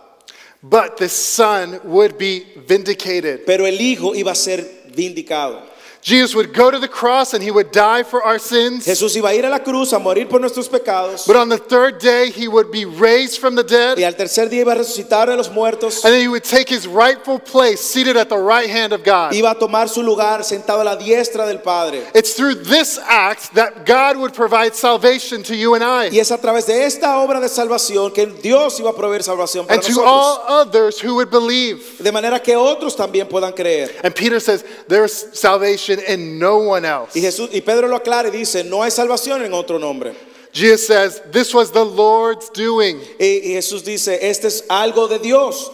but 0.63 0.97
the 0.97 1.09
son 1.09 1.81
would 1.85 2.19
be 2.19 2.45
vindicated. 2.67 3.45
Pero 3.47 3.67
el 3.67 3.81
hijo 3.81 4.15
iba 4.15 4.33
a 4.33 4.35
ser 4.35 4.65
vindicado. 4.95 5.63
Jesus 6.07 6.37
would 6.37 6.55
go 6.55 6.71
to 6.71 6.79
the 6.79 6.87
cross 6.87 7.35
and 7.35 7.43
he 7.43 7.51
would 7.51 7.73
die 7.73 8.05
for 8.05 8.23
our 8.23 8.39
sins. 8.39 8.87
Jesús 8.87 9.17
iba 9.17 9.31
a 9.31 9.35
ir 9.35 9.45
a 9.45 9.51
la 9.51 9.59
cruz 9.59 9.93
a 9.93 9.99
morir 9.99 10.29
por 10.29 10.39
nuestros 10.39 10.69
pecados. 10.69 11.27
But 11.27 11.35
on 11.35 11.49
the 11.49 11.59
third 11.59 11.99
day, 11.99 12.31
he 12.31 12.47
would 12.47 12.71
be 12.71 12.85
raised 12.85 13.41
from 13.41 13.57
the 13.57 13.65
dead, 13.65 13.99
Y 13.99 14.05
al 14.05 14.15
tercer 14.15 14.49
día 14.49 14.61
iba 14.63 14.71
a 14.73 14.77
resucitar 14.77 15.27
de 15.27 15.35
los 15.37 15.51
muertos. 15.51 16.05
and 16.05 16.15
then 16.15 16.21
he 16.21 16.29
would 16.29 16.45
take 16.45 16.69
his 16.69 16.87
rightful 16.87 17.41
place, 17.41 17.81
seated 17.81 18.17
at 18.17 18.29
the 18.29 18.39
right 18.39 18.71
hand 18.71 18.93
of 18.93 19.03
God. 19.03 19.33
Iba 19.33 19.51
a 19.51 19.59
tomar 19.59 19.89
su 19.89 20.01
lugar 20.01 20.45
sentado 20.45 20.81
a 20.83 20.85
la 20.85 20.95
diestra 20.97 21.45
del 21.45 21.59
Padre. 21.59 22.05
It's 22.15 22.35
through 22.35 22.63
this 22.63 23.01
act 23.03 23.55
that 23.57 23.85
God 23.85 24.17
would 24.17 24.33
provide 24.33 24.77
salvation 24.77 25.43
to 25.43 25.57
you 25.57 25.75
and 25.75 25.83
I, 25.83 26.11
Y 26.13 26.21
es 26.21 26.31
a 26.31 26.39
través 26.39 26.67
de 26.67 26.85
esta 26.85 27.19
obra 27.19 27.41
de 27.41 27.49
salvación 27.49 28.15
que 28.15 28.27
Dios 28.27 28.79
iba 28.79 28.91
a 28.91 28.95
proveer 28.95 29.25
salvación 29.25 29.67
para 29.67 29.81
and 29.81 29.83
to 29.93 30.03
all 30.03 30.41
others 30.47 31.01
who 31.01 31.17
would 31.17 31.31
believe. 31.33 31.99
De 31.99 32.13
manera 32.13 32.41
que 32.41 32.55
otros 32.55 32.95
también 32.95 33.27
puedan 33.29 33.53
creer. 33.53 33.91
And 34.05 34.15
Peter 34.15 34.39
says, 34.39 34.65
There's 34.87 35.13
salvation 35.37 35.96
in 36.01 36.39
no 36.39 36.59
one 36.59 36.85
else. 36.85 37.15
Y, 37.17 37.21
Jesús, 37.23 37.51
y 37.53 37.61
Pedro 37.61 37.89
lo 37.89 37.97
aclara 37.97 38.29
y 38.29 38.31
dice, 38.31 38.65
no 38.65 38.83
hay 38.83 38.91
salvación 38.91 39.43
en 39.45 39.53
otro 39.53 39.79
nombre. 39.79 40.15
Jesus 40.53 40.87
says, 40.87 41.21
This 41.31 41.53
was 41.53 41.71
the 41.71 41.85
Lord's 41.85 42.49
doing, 42.51 42.99
Y, 43.21 43.41
y 43.45 43.55
Jesús 43.55 43.85
dice, 43.85 44.19
este 44.23 44.47
es 44.47 44.63
algo 44.69 45.09
de 45.09 45.19
Dios. 45.19 45.71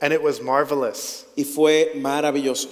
and 0.00 0.12
it 0.12 0.22
was 0.22 0.40
marvelous. 0.40 1.24
Y 1.36 1.44
fue 1.44 1.92
maravilloso. 1.96 2.68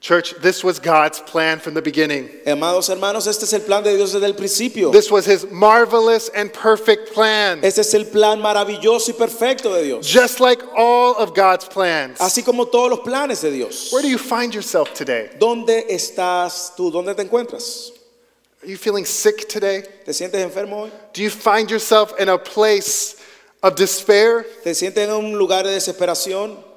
Church, 0.00 0.32
this 0.40 0.62
was 0.62 0.78
God's 0.78 1.20
plan 1.20 1.58
from 1.58 1.74
the 1.74 1.82
beginning. 1.82 2.28
Amados 2.46 2.88
hermanos, 2.88 3.26
este 3.26 3.42
es 3.42 3.52
el 3.52 3.60
plan 3.60 3.82
de 3.82 3.96
Dios 3.96 4.12
desde 4.12 4.26
el 4.26 4.34
principio. 4.34 4.92
This 4.92 5.10
was 5.10 5.26
his 5.26 5.50
marvelous 5.50 6.28
and 6.36 6.52
perfect 6.52 7.12
plan. 7.12 7.58
Este 7.64 7.80
es 7.80 7.92
el 7.94 8.04
plan 8.04 8.40
maravilloso 8.40 9.08
y 9.08 9.14
perfecto 9.18 9.74
de 9.74 9.82
Dios. 9.82 10.06
Just 10.06 10.38
like 10.38 10.62
all 10.76 11.16
of 11.16 11.34
God's 11.34 11.64
plans. 11.64 12.20
Así 12.20 12.44
como 12.44 12.66
todos 12.66 12.90
los 12.90 13.00
planes 13.00 13.40
de 13.40 13.50
Dios. 13.50 13.92
Where 13.92 14.02
do 14.02 14.08
you 14.08 14.18
find 14.18 14.54
yourself 14.54 14.94
today? 14.94 15.30
¿Dónde 15.36 15.86
estás 15.90 16.76
tú? 16.76 16.92
¿Dónde 16.92 17.16
te 17.16 17.24
encuentras? 17.24 17.90
Are 18.62 18.68
you 18.68 18.76
feeling 18.76 19.04
sick 19.04 19.48
today? 19.48 19.82
¿Te 20.04 20.12
sientes 20.12 20.40
enfermo 20.40 20.82
hoy? 20.82 20.92
Do 21.12 21.22
you 21.22 21.30
find 21.30 21.68
yourself 21.68 22.12
in 22.20 22.28
a 22.28 22.38
place 22.38 23.16
of 23.64 23.74
despair? 23.74 24.46
¿Te 24.62 24.74
sientes 24.74 25.08
en 25.08 25.10
un 25.12 25.36
lugar 25.36 25.64
de 25.64 25.72
desesperación? 25.72 26.67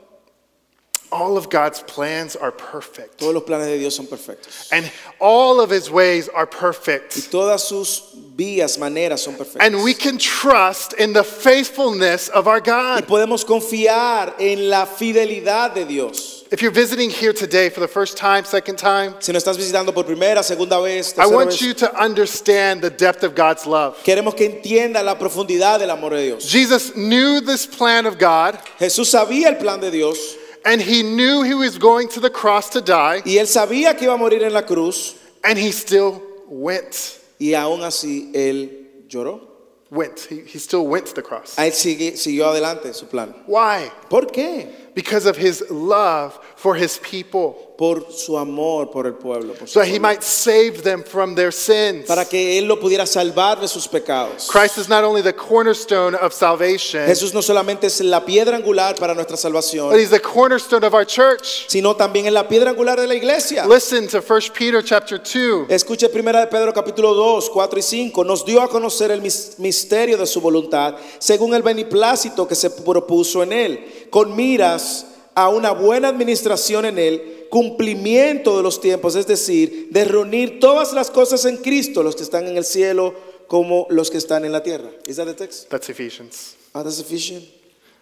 All 1.11 1.37
of 1.37 1.49
God's 1.49 1.81
plans 1.81 2.37
are 2.37 2.51
perfect. 2.53 3.17
Todos 3.19 3.33
los 3.33 3.43
planes 3.43 3.67
de 3.67 3.77
Dios 3.77 3.95
son 3.95 4.07
perfectos. 4.07 4.71
And 4.71 4.89
all 5.19 5.59
of 5.59 5.69
his 5.69 5.91
ways 5.91 6.29
are 6.29 6.45
perfect. 6.45 7.17
Y 7.17 7.21
todas 7.29 7.67
sus 7.67 8.15
vías, 8.37 8.77
maneras 8.77 9.19
son 9.19 9.35
perfectas. 9.35 9.59
And 9.59 9.83
we 9.83 9.93
can 9.93 10.17
trust 10.17 10.93
in 10.93 11.11
the 11.11 11.23
faithfulness 11.23 12.29
of 12.29 12.47
our 12.47 12.61
God. 12.61 13.03
Y 13.03 13.07
podemos 13.07 13.43
confiar 13.43 14.35
en 14.39 14.69
la 14.69 14.85
fidelidad 14.85 15.73
de 15.73 15.85
Dios. 15.85 16.45
If 16.49 16.61
you're 16.61 16.71
visiting 16.71 17.09
here 17.09 17.31
today 17.31 17.69
for 17.69 17.79
the 17.79 17.87
first 17.87 18.17
time, 18.17 18.43
second 18.43 18.77
time, 18.77 19.15
Si 19.19 19.31
nos 19.31 19.43
estás 19.43 19.57
visitando 19.57 19.93
por 19.93 20.03
primera, 20.03 20.43
segunda 20.43 20.81
vez, 20.81 21.17
I 21.17 21.25
want 21.25 21.51
vez, 21.51 21.61
you 21.61 21.73
to 21.73 22.01
understand 22.01 22.81
the 22.81 22.89
depth 22.89 23.23
of 23.23 23.35
God's 23.35 23.65
love. 23.65 23.97
queremos 24.03 24.35
que 24.35 24.45
entienda 24.45 25.03
la 25.03 25.15
profundidad 25.15 25.79
del 25.79 25.89
amor 25.89 26.11
de 26.11 26.25
Dios. 26.25 26.49
Jesus 26.49 26.93
knew 26.93 27.41
this 27.41 27.65
plan 27.65 28.05
of 28.05 28.17
God, 28.17 28.59
Jesús 28.79 29.09
sabía 29.09 29.47
el 29.47 29.55
plan 29.55 29.79
de 29.79 29.91
Dios 29.91 30.37
and 30.65 30.81
he 30.81 31.03
knew 31.03 31.43
he 31.43 31.53
was 31.53 31.77
going 31.77 32.07
to 32.09 32.19
the 32.19 32.29
cross 32.29 32.69
to 32.71 32.81
die, 32.81 33.21
y 33.25 33.37
él 33.37 33.47
sabía 33.47 33.97
que 33.97 34.07
iba 34.07 34.13
a 34.13 34.17
morir 34.17 34.43
en 34.43 34.53
la 34.53 34.61
cruz 34.61 35.15
and 35.43 35.57
he 35.57 35.71
still 35.71 36.21
went. 36.47 37.19
y 37.39 37.53
aún 37.55 37.81
así 37.83 38.31
él 38.33 39.05
lloró. 39.07 39.47
Went. 39.89 40.27
He, 40.29 40.37
he 40.45 40.57
still 40.57 40.87
went 40.87 41.05
to 41.07 41.13
the 41.13 41.21
cross. 41.21 41.57
A 41.57 41.63
Él 41.65 41.73
sigue- 41.73 42.15
siguió 42.15 42.45
adelante 42.47 42.93
su 42.93 43.07
plan. 43.07 43.33
Why? 43.45 43.91
¿Por 44.09 44.27
qué? 44.27 44.69
Because 44.95 45.25
of 45.25 45.35
his 45.35 45.61
love 45.69 46.39
for 46.55 46.75
his 46.75 46.97
people, 46.99 47.70
Por 47.81 48.05
su 48.13 48.37
amor 48.37 48.91
por 48.91 49.07
el 49.07 49.13
pueblo. 49.15 49.53
por 49.55 49.67
su 49.67 49.73
so 49.73 49.79
that 49.79 49.87
he 49.87 49.93
pueblo. 49.97 50.07
might 50.09 50.21
save 50.21 50.83
them 50.83 51.03
from 51.03 51.33
their 51.33 51.51
sins. 51.51 52.05
para 52.05 52.25
que 52.25 52.59
Él 52.59 52.67
lo 52.67 52.79
pudiera 52.79 53.07
salvar 53.07 53.59
de 53.59 53.67
sus 53.67 53.87
pecados. 53.87 54.47
Christ 54.51 54.77
is 54.77 54.87
not 54.87 55.03
only 55.03 55.23
the 55.23 55.33
cornerstone 55.33 56.13
of 56.13 56.31
salvation, 56.31 57.07
Jesús 57.07 57.33
no 57.33 57.41
solamente 57.41 57.87
es 57.87 57.99
la 58.01 58.23
piedra 58.23 58.55
angular 58.55 58.93
para 58.97 59.15
nuestra 59.15 59.35
but 59.35 59.39
salvación, 59.41 59.99
he's 59.99 60.11
the 60.11 60.19
cornerstone 60.21 60.83
of 60.85 60.93
our 60.93 61.03
church. 61.05 61.65
sino 61.69 61.95
también 61.95 62.27
es 62.27 62.33
la 62.33 62.47
piedra 62.47 62.69
angular 62.69 62.99
de 62.99 63.07
la 63.07 63.15
iglesia. 63.15 63.65
Listen 63.65 64.07
to 64.07 64.21
1 64.21 64.39
Peter 64.55 64.83
chapter 64.83 65.17
2. 65.17 65.65
Escuche 65.71 66.07
primera 66.09 66.39
de 66.41 66.45
Pedro 66.47 66.71
capítulo 66.75 67.15
2, 67.15 67.49
4 67.49 67.79
y 67.79 67.81
5. 67.81 68.23
Nos 68.23 68.45
dio 68.45 68.61
a 68.61 68.69
conocer 68.69 69.09
el 69.09 69.23
mis- 69.23 69.55
misterio 69.57 70.17
de 70.19 70.27
su 70.27 70.39
voluntad 70.39 70.97
según 71.17 71.55
el 71.55 71.63
beneplácito 71.63 72.47
que 72.47 72.53
se 72.53 72.69
propuso 72.69 73.41
en 73.41 73.51
él, 73.53 74.07
con 74.11 74.35
miras 74.35 75.07
a 75.33 75.49
una 75.49 75.71
buena 75.71 76.09
administración 76.09 76.85
en 76.85 76.99
él, 76.99 77.40
cumplimiento 77.51 78.55
de 78.55 78.63
los 78.63 78.79
tiempos, 78.79 79.15
es 79.15 79.27
decir, 79.27 79.89
de 79.91 80.05
reunir 80.05 80.61
todas 80.61 80.93
las 80.93 81.11
cosas 81.11 81.43
en 81.43 81.57
Cristo, 81.57 82.01
los 82.01 82.15
que 82.15 82.23
están 82.23 82.47
en 82.47 82.55
el 82.55 82.63
cielo 82.63 83.13
como 83.45 83.85
los 83.89 84.09
que 84.09 84.17
están 84.17 84.45
en 84.45 84.53
la 84.53 84.63
tierra. 84.63 84.89
Is 85.05 85.17
that 85.17 85.25
the 85.25 85.33
text? 85.33 85.69
That's 85.69 85.89
Ephesians 85.89 86.55
Ah, 86.73 86.81
that's 86.81 86.99
Ephesians. 87.01 87.43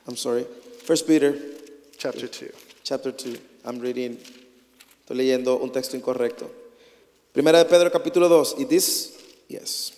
I'm 0.08 0.16
sorry. 0.16 0.46
First 0.86 1.08
Peter 1.08 1.36
chapter 1.98 2.28
2. 2.28 2.52
chapter 2.84 3.12
2. 3.12 3.40
I'm 3.66 3.80
reading, 3.80 4.20
estoy 5.02 5.18
leyendo 5.18 5.58
un 5.58 5.72
texto 5.72 5.98
incorrecto. 5.98 6.48
Primera 7.34 7.58
de 7.58 7.66
Pedro 7.66 7.92
capítulo 7.92 8.30
2. 8.30 8.58
Y 8.60 8.66
this, 8.66 9.16
yes. 9.48 9.94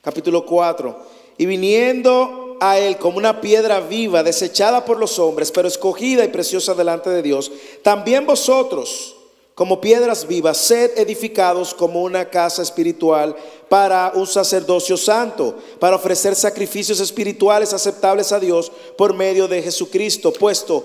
Capítulo 0.00 0.46
4. 0.46 0.96
Y 1.38 1.46
viniendo 1.46 2.47
a 2.60 2.78
él 2.78 2.96
como 2.98 3.18
una 3.18 3.40
piedra 3.40 3.80
viva, 3.80 4.22
desechada 4.22 4.84
por 4.84 4.98
los 4.98 5.18
hombres, 5.18 5.50
pero 5.50 5.68
escogida 5.68 6.24
y 6.24 6.28
preciosa 6.28 6.74
delante 6.74 7.10
de 7.10 7.22
Dios, 7.22 7.50
también 7.82 8.26
vosotros, 8.26 9.16
como 9.54 9.80
piedras 9.80 10.26
vivas, 10.26 10.56
sed 10.58 10.96
edificados 10.96 11.74
como 11.74 12.02
una 12.02 12.30
casa 12.30 12.62
espiritual 12.62 13.34
para 13.68 14.12
un 14.14 14.26
sacerdocio 14.26 14.96
santo, 14.96 15.56
para 15.80 15.96
ofrecer 15.96 16.36
sacrificios 16.36 17.00
espirituales 17.00 17.72
aceptables 17.72 18.30
a 18.32 18.38
Dios 18.38 18.70
por 18.96 19.14
medio 19.14 19.48
de 19.48 19.62
Jesucristo, 19.62 20.32
puesto 20.32 20.84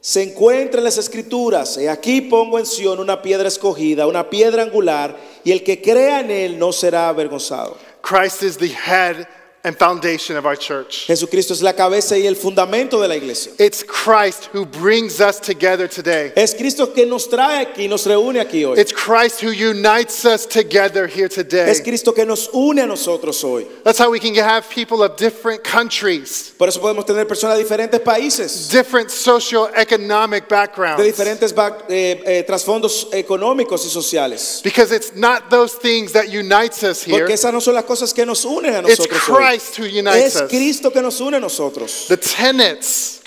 se 0.00 0.22
encuentra 0.22 0.78
en 0.78 0.84
las 0.84 0.98
escrituras, 0.98 1.76
y 1.76 1.86
aquí 1.86 2.20
pongo 2.20 2.58
en 2.58 2.66
Sion 2.66 3.00
una 3.00 3.20
piedra 3.20 3.48
escogida, 3.48 4.06
una 4.06 4.30
piedra 4.30 4.62
angular, 4.62 5.16
y 5.42 5.50
el 5.50 5.64
que 5.64 5.82
crea 5.82 6.20
en 6.20 6.30
él 6.30 6.58
no 6.58 6.72
será 6.72 7.08
avergonzado. 7.08 7.76
Christ 8.00 8.42
is 8.42 8.56
the 8.56 8.68
head 8.68 9.26
and 9.68 9.76
foundation 9.76 10.36
of 10.36 10.46
our 10.46 10.56
church. 10.56 11.06
Jesucristo 11.06 11.52
es 11.52 11.60
la 11.62 11.74
cabeza 11.74 12.16
y 12.16 12.26
el 12.26 12.34
fundamento 12.34 13.00
de 13.00 13.06
la 13.08 13.14
iglesia. 13.16 13.52
It's 13.58 13.84
Christ 13.84 14.46
who 14.52 14.64
brings 14.64 15.20
us 15.20 15.38
together 15.38 15.86
today. 15.88 16.32
Es 16.34 16.54
Cristo 16.54 16.86
que 16.92 17.04
nos 17.06 17.28
trae 17.28 17.60
aquí, 17.66 17.86
nos 17.88 18.06
reúne 18.06 18.40
aquí 18.40 18.64
hoy. 18.64 18.78
It's 18.78 18.92
Christ 18.92 19.40
who 19.42 19.50
unites 19.50 20.24
us 20.24 20.46
together 20.46 21.06
here 21.06 21.28
today. 21.28 21.68
Es 21.70 21.80
Cristo 21.82 22.12
que 22.12 22.24
nos 22.24 22.48
une 22.52 22.80
a 22.80 22.86
nosotros 22.86 23.42
hoy. 23.44 23.66
That's 23.84 23.98
how 23.98 24.10
we 24.10 24.18
can 24.18 24.34
have 24.34 24.68
people 24.70 25.02
of 25.02 25.16
different 25.16 25.62
countries, 25.62 26.52
Por 26.56 26.68
eso 26.68 26.80
podemos 26.80 27.04
tener 27.04 27.26
personas 27.26 27.56
de 27.58 27.64
diferentes 27.64 28.00
países, 28.00 28.68
different 28.70 29.10
socioeconomic 29.10 30.48
de 30.48 30.54
backgrounds. 30.54 31.04
diferentes 31.04 31.52
back- 31.54 31.84
eh, 31.90 32.22
eh, 32.24 32.42
trasfondos 32.44 33.08
económicos 33.12 33.84
y 33.84 33.90
sociales. 33.90 34.60
Because 34.64 34.92
it's 34.92 35.14
not 35.14 35.50
those 35.50 35.74
things 35.74 36.12
that 36.12 36.28
unites 36.28 36.82
us 36.82 37.02
here. 37.02 37.18
Porque 37.18 37.34
esas 37.34 37.52
no 37.52 37.60
son 37.60 37.74
las 37.74 37.84
cosas 37.84 38.14
que 38.14 38.24
nos 38.24 38.44
unen 38.44 38.74
a 38.74 38.82
nosotros 38.82 39.06
It's 39.06 39.28
nosotros 39.28 39.28
hoy. 39.28 39.42
Christ 39.58 39.76
who 39.76 39.84
unites 39.84 40.36
Es. 40.36 40.48
Cristo 40.48 40.90
que 40.90 41.02
nos 41.02 41.20
une 41.20 41.34
a 41.34 41.40
nosotros. 41.40 42.06
The 42.08 42.16
tenants, 42.16 43.22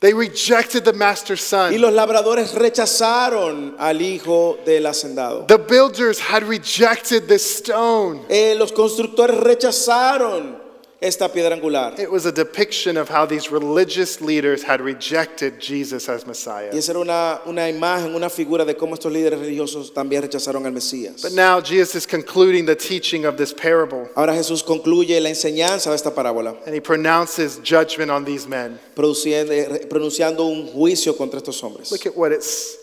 they 0.00 0.12
rejected 0.12 0.84
the 0.84 0.92
master 0.92 1.34
Y 1.34 1.38
son. 1.38 1.80
los 1.80 1.92
labradores 1.92 2.54
rechazaron 2.54 3.74
al 3.78 4.00
hijo 4.00 4.58
del 4.64 4.84
hacendado. 4.86 5.46
The 5.46 5.58
builders 5.58 6.18
had 6.18 6.42
rejected 6.44 7.28
this 7.28 7.44
stone. 7.58 8.24
Eh, 8.28 8.54
los 8.56 8.72
constructores 8.72 9.36
rechazaron 9.38 10.56
esta 11.00 11.32
piedra 11.32 11.54
angular. 11.54 11.94
It 11.98 12.10
was 12.10 12.26
a 12.26 12.32
depiction 12.32 12.98
of 12.98 13.08
how 13.08 13.24
these 13.26 13.50
religious 13.50 14.20
leaders 14.20 14.62
had 14.62 14.82
rejected 14.82 15.58
Jesus 15.58 16.08
as 16.10 16.24
Y 16.24 16.28
Messiah. 16.28 16.70
esa 16.72 16.92
era 16.92 17.00
una, 17.00 17.40
una 17.46 17.68
imagen, 17.70 18.14
una 18.14 18.28
figura 18.28 18.66
de 18.66 18.74
cómo 18.76 18.94
estos 18.94 19.10
líderes 19.10 19.38
religiosos 19.38 19.94
también 19.94 20.20
rechazaron 20.22 20.66
al 20.66 20.72
Mesías. 20.72 21.22
But 21.22 21.32
now 21.32 21.60
Jesus 21.62 21.94
is 21.94 22.06
concluding 22.06 22.66
the 22.66 22.76
teaching 22.76 23.24
of 23.24 23.36
this 23.38 23.54
parable, 23.54 24.10
Ahora 24.14 24.34
Jesús 24.34 24.62
concluye 24.62 25.18
la 25.22 25.30
enseñanza 25.30 25.88
de 25.88 25.96
esta 25.96 26.10
parábola, 26.14 26.56
and 26.66 26.74
he 26.74 26.80
pronounces 26.80 27.58
judgment 27.64 28.10
on 28.10 28.24
these 28.26 28.46
men. 28.46 28.78
produciendo- 28.94 29.52
eh, 29.52 29.86
pronunciando 29.88 30.44
un 30.44 30.66
juicio 30.68 31.16
contra 31.16 31.38
estos 31.38 31.62
hombres. 31.62 31.90
Look 31.90 32.06
at 32.06 32.14
what 32.14 32.30
it's 32.32 32.76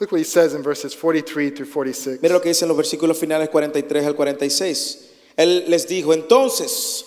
look 0.00 0.10
what 0.10 0.18
he 0.18 0.24
says 0.24 0.52
in 0.52 0.62
verses 0.64 0.94
43 0.94 1.50
through 1.50 1.66
46. 1.70 2.18
Mira 2.22 2.34
lo 2.34 2.40
que 2.40 2.48
dice 2.48 2.62
en 2.64 2.68
los 2.70 2.76
versículos 2.76 3.16
finales 3.18 3.48
43 3.50 4.04
al 4.04 4.16
46. 4.16 5.10
Él 5.36 5.64
les 5.68 5.86
dijo, 5.86 6.12
entonces, 6.12 7.04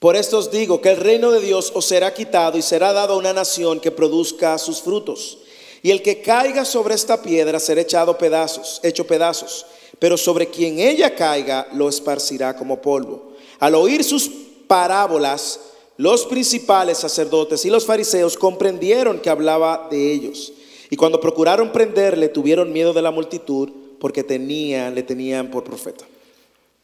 por 0.00 0.16
esto 0.16 0.38
os 0.38 0.50
digo 0.50 0.80
que 0.80 0.90
el 0.90 0.96
reino 0.96 1.30
de 1.30 1.40
Dios 1.40 1.70
os 1.74 1.84
será 1.84 2.14
quitado 2.14 2.56
y 2.56 2.62
será 2.62 2.94
dado 2.94 3.12
a 3.12 3.18
una 3.18 3.34
nación 3.34 3.80
que 3.80 3.90
produzca 3.90 4.56
sus 4.56 4.80
frutos. 4.80 5.38
Y 5.82 5.90
el 5.90 6.00
que 6.00 6.22
caiga 6.22 6.64
sobre 6.64 6.94
esta 6.94 7.20
piedra 7.20 7.60
será 7.60 7.82
echado 7.82 8.16
pedazos, 8.16 8.80
hecho 8.82 9.06
pedazos, 9.06 9.66
pero 9.98 10.16
sobre 10.16 10.48
quien 10.48 10.78
ella 10.78 11.14
caiga 11.14 11.68
lo 11.74 11.86
esparcirá 11.86 12.56
como 12.56 12.80
polvo. 12.80 13.34
Al 13.58 13.74
oír 13.74 14.02
sus 14.02 14.30
parábolas, 14.66 15.60
los 15.98 16.24
principales 16.24 16.96
sacerdotes 16.96 17.66
y 17.66 17.70
los 17.70 17.84
fariseos 17.84 18.38
comprendieron 18.38 19.20
que 19.20 19.28
hablaba 19.28 19.88
de 19.90 20.12
ellos. 20.12 20.54
Y 20.88 20.96
cuando 20.96 21.20
procuraron 21.20 21.72
prenderle, 21.72 22.28
tuvieron 22.28 22.72
miedo 22.72 22.94
de 22.94 23.02
la 23.02 23.10
multitud 23.10 23.68
porque 24.00 24.22
le 24.22 25.02
tenían 25.02 25.50
por 25.50 25.62
profeta. 25.62 26.06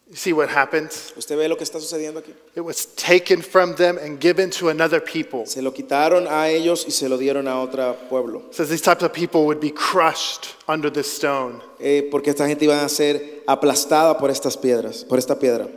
You 0.09 0.15
see 0.15 0.33
what 0.33 0.49
happened? 0.49 0.91
¿Usted 1.17 1.37
ve 1.37 1.49
lo 1.49 1.57
que 1.57 1.65
está 1.65 1.81
sucediendo 1.81 2.21
aquí? 2.21 2.33
It 2.55 2.61
was 2.61 2.87
taken 2.95 3.43
from 3.43 3.75
them 3.75 3.99
and 3.99 4.21
given 4.21 4.51
to 4.51 4.69
another 4.69 5.01
people. 5.01 5.47
Se 5.47 5.61
lo 5.61 5.73
quitaron 5.73 6.29
a 6.29 6.49
ellos 6.49 6.85
y 6.87 6.91
se 6.91 7.09
lo 7.09 7.19
dieron 7.19 7.49
a 7.49 7.61
otro 7.61 7.97
pueblo. 8.09 8.43
These 8.53 8.83
types 8.83 9.03
of 9.03 9.13
people 9.13 9.47
would 9.47 9.61
be 9.61 9.71
crushed 9.71 10.55
under 10.69 10.91
this 10.91 11.13
stone. 11.13 11.61
Eh, 11.81 12.09
porque 12.11 12.29
esta 12.29 12.47
gente 12.47 12.65
iba 12.65 12.85
a 12.85 12.89
ser 12.89 13.43
aplastada 13.49 14.17
por 14.17 14.31
estas 14.31 14.57
piedras, 14.57 15.05
por 15.05 15.19
esta 15.19 15.35
piedra. 15.35 15.69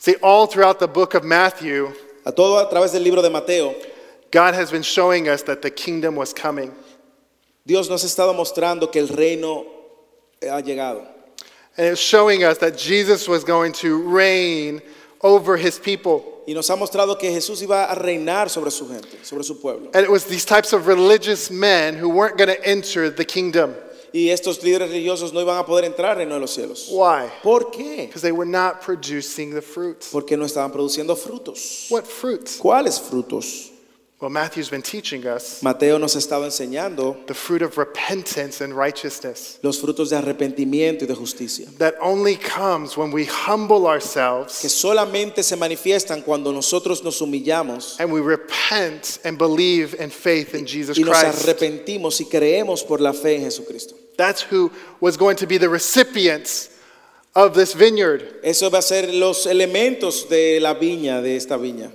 See, 0.00 0.14
all 0.22 0.46
throughout 0.46 0.78
the 0.78 0.88
book 0.88 1.14
of 1.14 1.22
Matthew, 1.22 1.92
A 2.26 2.32
todo 2.32 2.58
a 2.58 2.68
través 2.68 2.90
del 2.90 3.04
libro 3.04 3.22
de 3.22 3.30
Mateo, 3.30 3.72
God 4.32 4.54
has 4.54 4.72
been 4.72 4.82
showing 4.82 5.28
us 5.28 5.42
that 5.44 5.62
the 5.62 5.70
kingdom 5.70 6.16
was 6.16 6.34
coming. 6.34 6.72
Dios 7.64 7.88
nos 7.88 8.02
ha 8.02 8.06
estado 8.06 8.34
mostrando 8.34 8.90
que 8.90 8.98
el 8.98 9.06
reino 9.06 9.64
ha 10.42 10.60
llegado. 10.60 11.06
And 11.76 11.86
it's 11.86 12.00
showing 12.00 12.44
us 12.44 12.58
that 12.58 12.78
Jesus 12.78 13.28
was 13.28 13.44
going 13.44 13.72
to 13.74 14.02
reign 14.02 14.80
over 15.20 15.56
his 15.56 15.78
people. 15.78 16.24
Y 16.46 16.54
nos 16.54 16.68
ha 16.68 16.76
mostrado 16.76 17.18
que 17.18 17.30
Jesús 17.30 17.60
iba 17.62 17.90
a 17.90 17.94
reinar 17.94 18.48
sobre 18.48 18.70
su 18.70 18.86
gente, 18.86 19.24
sobre 19.24 19.42
su 19.42 19.56
pueblo. 19.56 19.90
And 19.92 20.04
it 20.04 20.10
was 20.10 20.24
these 20.24 20.44
types 20.44 20.72
of 20.72 20.86
religious 20.86 21.50
men 21.50 21.96
who 21.96 22.08
weren't 22.08 22.38
going 22.38 22.48
to 22.48 22.66
enter 22.66 23.10
the 23.10 23.24
kingdom. 23.24 23.74
Y 24.12 24.30
estos 24.30 24.62
líderes 24.62 24.88
religiosos 24.88 25.32
no 25.32 25.40
iban 25.40 25.58
a 25.58 25.66
poder 25.66 25.84
entrar 25.84 26.12
al 26.12 26.16
reino 26.18 26.34
de 26.34 26.40
los 26.40 26.54
cielos. 26.54 26.88
Why? 26.90 27.28
¿Por 27.42 27.70
qué? 27.70 28.06
Because 28.06 28.22
they 28.22 28.32
were 28.32 28.46
not 28.46 28.80
producing 28.80 29.52
the 29.52 29.60
fruits. 29.60 30.10
Porque 30.10 30.38
no 30.38 30.46
estaban 30.46 30.72
produciendo 30.72 31.16
frutos. 31.16 31.90
What 31.90 32.06
fruits? 32.06 32.58
¿Cuáles 32.58 33.00
frutos? 33.00 33.72
Well, 34.18 34.30
Matthew's 34.30 34.70
been 34.70 34.80
teaching 34.80 35.26
us 35.26 35.62
Mateo 35.62 35.98
nos 35.98 36.14
ha 36.14 36.18
estado 36.18 36.46
enseñando 36.46 37.26
the 37.26 37.34
fruit 37.34 37.60
of 37.60 37.76
repentance 37.76 38.62
and 38.62 38.74
righteousness 38.74 39.58
los 39.62 39.78
frutos 39.78 40.08
de 40.08 40.16
arrepentimiento 40.16 41.02
y 41.02 41.06
de 41.06 41.14
justicia, 41.14 41.66
that 41.76 41.94
only 42.00 42.36
comes 42.36 42.96
when 42.96 43.12
we 43.12 43.26
humble 43.26 43.86
ourselves 43.86 44.62
que 44.62 44.70
solamente 44.70 45.42
se 45.42 45.54
manifiestan 45.54 46.24
cuando 46.24 46.50
nosotros 46.50 47.04
nos 47.04 47.20
humillamos 47.20 48.00
and 48.00 48.10
we 48.10 48.22
repent 48.22 49.18
and 49.24 49.36
believe 49.36 49.94
in 50.00 50.08
faith 50.08 50.54
in 50.54 50.64
Jesus 50.64 50.96
y 50.96 51.02
nos 51.02 51.20
Christ. 51.20 51.44
arrepentimos 51.46 52.18
y 52.18 52.24
creemos 52.24 52.82
por 52.82 53.02
la 53.02 53.12
fe 53.12 53.36
en 53.36 53.42
Jesucristo. 53.42 53.96
That's 54.16 54.40
who 54.40 54.72
was 54.98 55.18
going 55.18 55.36
to 55.36 55.46
be 55.46 55.58
the 55.58 55.68
recipients 55.68 56.70
of 57.34 57.54
this 57.54 57.74
vineyard. 57.74 58.22
Eso 58.42 58.70
va 58.70 58.78
a 58.78 58.82
ser 58.82 59.12
los 59.12 59.44
elementos 59.44 60.26
de 60.30 60.58
la 60.58 60.72
viña, 60.72 61.20
de 61.20 61.36
esta 61.36 61.58
viña. 61.58 61.92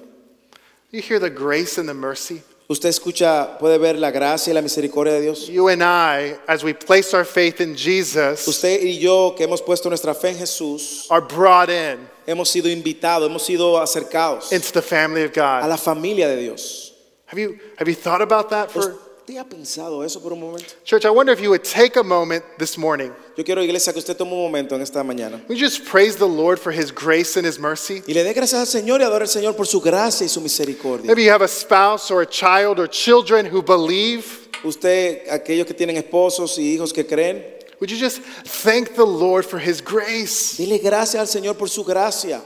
You 0.91 1.01
hear 1.01 1.19
the 1.19 1.29
grace 1.29 1.77
and 1.77 1.87
the 1.87 1.93
mercy? 1.93 2.41
Usted 2.69 2.89
escucha, 2.89 3.57
puede 3.59 3.79
ver 3.79 3.97
la 3.97 4.11
gracia 4.11 4.51
y 4.51 4.53
la 4.53 4.61
misericordia 4.61 5.13
de 5.13 5.21
Dios. 5.21 5.49
You 5.49 5.67
and 5.69 5.83
I, 5.83 6.37
as 6.47 6.63
we 6.63 6.73
place 6.73 7.13
our 7.13 7.25
faith 7.25 7.59
in 7.59 7.75
Jesus, 7.75 8.47
Usted 8.47 8.81
y 8.81 8.97
yo 8.99 9.31
que 9.31 9.45
hemos 9.45 9.61
puesto 9.61 9.89
nuestra 9.89 10.13
fe 10.13 10.29
en 10.29 10.37
Jesús, 10.37 11.07
are 11.09 11.21
brought 11.21 11.69
in 11.69 11.99
hemos 12.27 12.49
sido 12.49 12.69
invitados, 12.69 13.29
hemos 13.29 13.45
sido 13.45 13.81
acercados 13.81 14.51
into 14.51 14.71
the 14.71 14.81
family 14.81 15.23
of 15.23 15.31
a 15.31 15.33
God. 15.33 15.69
la 15.69 15.77
familia 15.77 16.27
de 16.27 16.41
Dios. 16.41 16.93
Have 17.25 17.39
you, 17.39 17.59
have 17.77 17.87
you 17.87 17.95
thought 17.95 18.21
about 18.21 18.49
that 18.49 18.71
for 18.71 18.97
¿Usted 19.21 19.37
ha 19.37 19.43
pensado 19.43 20.03
eso 20.03 20.19
por 20.19 20.33
un 20.33 20.39
momento? 20.39 20.65
church? 20.83 21.05
I 21.05 21.09
wonder 21.11 21.31
if 21.31 21.39
you 21.39 21.49
would 21.51 21.63
take 21.63 21.95
a 21.95 22.03
moment 22.03 22.43
this 22.57 22.77
morning. 22.77 23.11
Yo 23.37 23.43
quiero, 23.43 23.61
iglesia, 23.61 23.93
que 23.93 23.99
usted 23.99 24.17
tome 24.17 24.31
un 24.33 24.39
momento 24.41 24.75
en 24.75 24.81
esta 24.81 25.03
mañana 25.03 25.41
We 25.47 25.55
just 25.55 25.85
praise 25.85 26.15
the 26.17 26.27
Lord 26.27 26.59
for 26.59 26.71
his 26.71 26.91
grace 26.91 27.37
and 27.37 27.45
his 27.45 27.59
mercy. 27.59 28.01
y 28.07 28.13
le 28.13 28.23
dé 28.23 28.33
gracias 28.33 28.59
al 28.59 28.67
Señor 28.67 28.99
y 29.01 29.03
adore 29.03 29.23
al 29.23 29.29
Señor 29.29 29.55
por 29.55 29.67
su 29.67 29.79
gracia 29.79 30.25
y 30.25 30.29
su 30.29 30.41
misericordia. 30.41 31.05
Maybe 31.05 31.23
you 31.23 31.31
have 31.31 31.43
a 31.43 31.47
spouse 31.47 32.09
or 32.11 32.21
a 32.21 32.25
child 32.25 32.79
or 32.79 32.87
children 32.87 33.45
who 33.45 33.61
believe. 33.61 34.49
Usted, 34.63 35.27
aquellos 35.29 35.65
que 35.65 35.73
tienen 35.75 35.97
esposos 35.97 36.57
y 36.57 36.75
hijos 36.75 36.91
que 36.93 37.05
creen, 37.05 37.43
Would 37.79 37.89
you 37.91 37.97
just 37.97 38.21
thank 38.63 38.95
the 38.95 39.05
Lord 39.05 39.43
for 39.45 39.59
his 39.59 39.81
grace? 39.81 40.55
dile 40.57 40.77
gracias 40.79 41.19
al 41.21 41.27
Señor 41.27 41.57
por 41.57 41.67
su 41.69 41.83
gracia. 41.83 42.41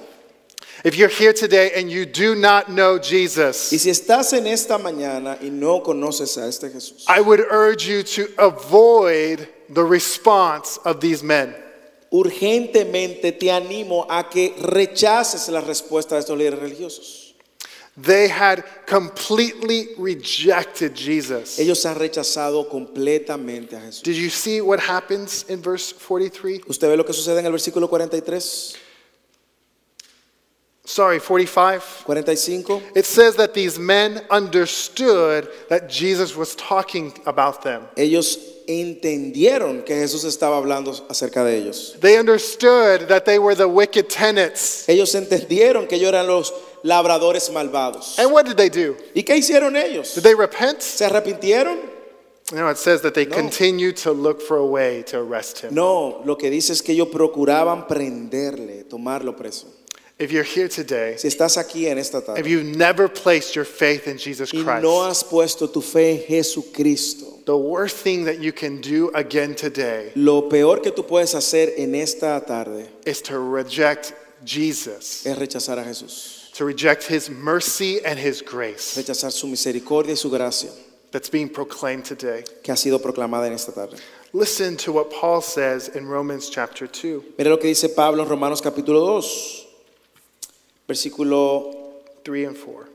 If 0.85 0.95
you're 0.95 1.09
here 1.09 1.33
today 1.33 1.71
and 1.75 1.89
you 1.89 2.05
do 2.05 2.35
not 2.35 2.69
know 2.69 2.97
Y 2.97 3.01
Jesus, 3.01 3.57
si 3.57 3.89
estás 3.89 4.33
en 4.33 4.45
esta 4.45 4.77
mañana 4.77 5.35
y 5.41 5.49
no 5.49 5.81
conoces 5.81 6.37
a 6.37 6.47
este 6.47 6.69
Jesús, 6.71 7.05
I 7.07 7.21
would 7.21 7.39
urge 7.39 7.87
you 7.87 8.03
to 8.03 8.27
avoid 8.37 9.47
the 9.67 9.83
response 9.83 10.77
of 10.85 10.99
these 10.99 11.23
men. 11.23 11.55
urgentemente 12.11 13.31
te 13.31 13.49
animo 13.49 14.05
a 14.07 14.29
que 14.29 14.53
rechaces 14.61 15.49
la 15.49 15.61
respuesta 15.61 16.13
de 16.13 16.21
estos 16.21 16.37
líderes 16.37 16.59
religiosos. 16.59 17.33
They 17.97 18.27
had 18.27 18.63
completely 18.85 19.87
rejected 19.97 20.93
Jesus. 20.93 21.57
Ellos 21.57 21.83
han 21.87 21.95
rechazado 21.95 22.69
completamente 22.69 23.75
a 23.75 23.79
Jesús. 23.79 24.03
Did 24.03 24.17
you 24.17 24.29
see 24.29 24.61
what 24.61 24.79
happens 24.79 25.45
in 25.49 25.63
verse 25.63 25.93
43? 25.93 26.61
¿Usted 26.67 26.89
ve 26.89 26.95
lo 26.95 27.05
que 27.05 27.13
sucede 27.13 27.39
en 27.39 27.47
el 27.47 27.53
versículo 27.53 27.89
43, 27.89 28.75
Sorry, 30.85 31.17
45. 31.19 31.81
45? 31.83 32.81
It 32.95 33.05
says 33.05 33.35
that 33.37 33.55
these 33.55 33.79
men 33.79 34.21
understood 34.29 35.49
that 35.67 35.89
Jesus 35.89 36.35
was 36.35 36.55
talking 36.55 37.11
about 37.25 37.63
them. 37.63 37.87
Ellos 37.97 38.37
entendieron 38.67 39.83
que 39.83 39.95
Jesús 39.95 40.23
estaba 40.25 40.57
hablando 40.57 40.91
acerca 41.09 41.43
de 41.43 41.57
ellos. 41.57 41.95
They 41.99 42.19
understood 42.19 43.07
that 43.07 43.25
they 43.25 43.39
were 43.39 43.55
the 43.55 43.67
wicked 43.67 44.09
tenants. 44.09 44.87
Ellos 44.87 45.15
entendieron 45.15 45.87
que 45.87 45.97
ellos 45.97 46.09
eran 46.09 46.27
los 46.27 46.53
labradores 46.83 47.49
malvados. 47.51 48.19
And 48.19 48.31
what 48.31 48.45
did 48.45 48.57
they 48.57 48.69
do? 48.69 48.95
¿Y 49.15 49.23
qué 49.23 49.37
hicieron 49.37 49.75
ellos? 49.75 50.13
Did 50.13 50.23
they 50.23 50.35
repent? 50.35 50.81
¿Se 50.81 51.05
arrepintieron? 51.05 51.79
No, 52.53 52.69
it 52.69 52.77
says 52.77 53.01
that 53.01 53.15
they 53.15 53.25
No. 53.25 53.35
continued 53.35 53.97
to 53.97 54.11
look 54.11 54.39
for 54.39 54.57
a 54.57 54.65
way 54.65 55.01
to 55.07 55.17
arrest 55.17 55.61
him. 55.63 55.73
No, 55.73 56.21
lo 56.25 56.35
que 56.37 56.51
dice 56.51 56.73
es 56.73 56.83
que 56.83 56.93
ellos 56.93 57.07
procuraban 57.07 57.87
prenderle, 57.87 58.83
tomarlo 58.87 59.35
preso. 59.35 59.65
If 60.17 60.31
you're 60.31 60.43
here 60.45 60.69
today, 60.69 61.17
Si 61.17 61.27
estás 61.27 61.57
aquí 61.57 61.87
en 61.87 61.97
esta 61.97 62.21
tarde, 62.21 62.39
if 62.39 62.47
you've 62.47 62.63
never 62.63 63.09
placed 63.09 63.53
your 63.53 63.65
faith 63.65 64.07
in 64.07 64.17
Jesus 64.17 64.53
y 64.53 64.63
Christ, 64.63 64.81
no 64.81 65.03
has 65.03 65.23
puesto 65.23 65.67
tu 65.67 65.81
fe 65.81 66.11
en 66.11 66.23
Jesucristo, 66.25 67.43
the 67.45 67.57
worst 67.57 67.97
thing 67.97 68.23
that 68.23 68.39
you 68.39 68.53
can 68.53 68.79
do 68.79 69.09
again 69.13 69.53
today 69.55 70.13
lo 70.15 70.43
peor 70.49 70.79
que 70.79 70.91
tú 70.91 71.05
puedes 71.05 71.35
hacer 71.35 71.73
en 71.77 71.93
esta 71.95 72.41
tarde 72.47 72.87
is 73.05 73.21
to 73.21 73.37
reject 73.37 74.13
Jesus, 74.45 75.25
es 75.25 75.37
rechazar 75.37 75.79
a 75.79 75.83
Jesús, 75.83 76.49
to 76.53 76.63
reject 76.63 77.03
his 77.03 77.29
mercy 77.29 77.99
and 78.05 78.17
his 78.17 78.41
grace 78.41 78.95
rechazar 78.95 79.33
su 79.33 79.47
misericordia 79.47 80.11
y 80.11 80.15
su 80.15 80.29
gracia 80.29 80.69
that's 81.11 81.29
being 81.29 81.49
proclaimed 81.49 82.05
today. 82.05 82.41
que 82.63 82.71
ha 82.71 82.77
sido 82.77 83.01
proclamada 83.01 83.47
en 83.47 83.53
esta 83.53 83.73
tarde. 83.73 83.97
Listen 84.31 84.77
to 84.77 84.93
what 84.93 85.11
Paul 85.11 85.41
says 85.41 85.89
in 85.89 86.07
Romans 86.07 86.49
chapter 86.49 86.87
2, 86.87 87.35
Mira 87.37 87.49
lo 87.49 87.57
que 87.57 87.67
dice 87.67 87.89
Pablo 87.93 88.23
en 88.23 88.29
Romanos 88.29 88.61
capítulo 88.61 89.01
2, 89.05 89.64
versículo 90.87 91.71
3 92.23 92.47
and 92.47 92.57
4. 92.57 92.85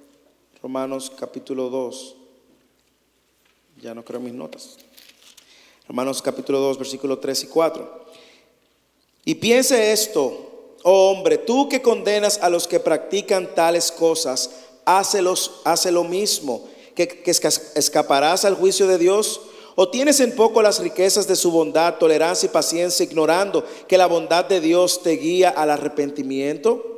Romanos 0.62 1.10
capítulo 1.18 1.68
2. 1.70 2.16
Ya 3.82 3.94
no 3.94 4.04
creo 4.04 4.20
mis 4.20 4.34
notas. 4.34 4.76
Romanos 5.88 6.20
capítulo 6.22 6.58
2, 6.60 6.78
versículo 6.78 7.18
3 7.18 7.44
y 7.44 7.46
4. 7.46 8.04
Y 9.24 9.34
piense 9.36 9.92
esto, 9.92 10.76
oh 10.82 11.10
hombre, 11.10 11.38
tú 11.38 11.68
que 11.68 11.82
condenas 11.82 12.38
a 12.42 12.48
los 12.50 12.66
que 12.68 12.80
practican 12.80 13.54
tales 13.54 13.90
cosas, 13.90 14.50
hácelos, 14.84 15.60
hace 15.64 15.90
lo 15.90 16.04
mismo, 16.04 16.68
que, 16.94 17.08
que 17.08 17.30
esca- 17.30 17.72
escaparás 17.74 18.44
al 18.44 18.54
juicio 18.54 18.86
de 18.86 18.98
Dios. 18.98 19.40
¿O 19.76 19.88
tienes 19.88 20.20
en 20.20 20.34
poco 20.36 20.60
las 20.62 20.78
riquezas 20.80 21.26
de 21.26 21.36
su 21.36 21.50
bondad, 21.50 21.96
tolerancia 21.96 22.46
y 22.46 22.50
paciencia, 22.50 23.04
ignorando 23.04 23.64
que 23.88 23.96
la 23.96 24.06
bondad 24.06 24.44
de 24.44 24.60
Dios 24.60 25.02
te 25.02 25.12
guía 25.12 25.50
al 25.50 25.70
arrepentimiento? 25.70 26.89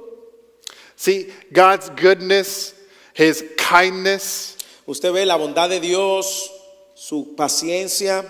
See, 1.02 1.32
God's 1.52 1.90
goodness, 1.90 2.74
his 3.12 3.42
kindness, 3.58 4.56
Usted 4.86 5.12
ve 5.12 5.26
la 5.26 5.36
bondad 5.36 5.68
de 5.68 5.80
Dios, 5.80 6.48
su 6.94 7.34
paciencia. 7.36 8.24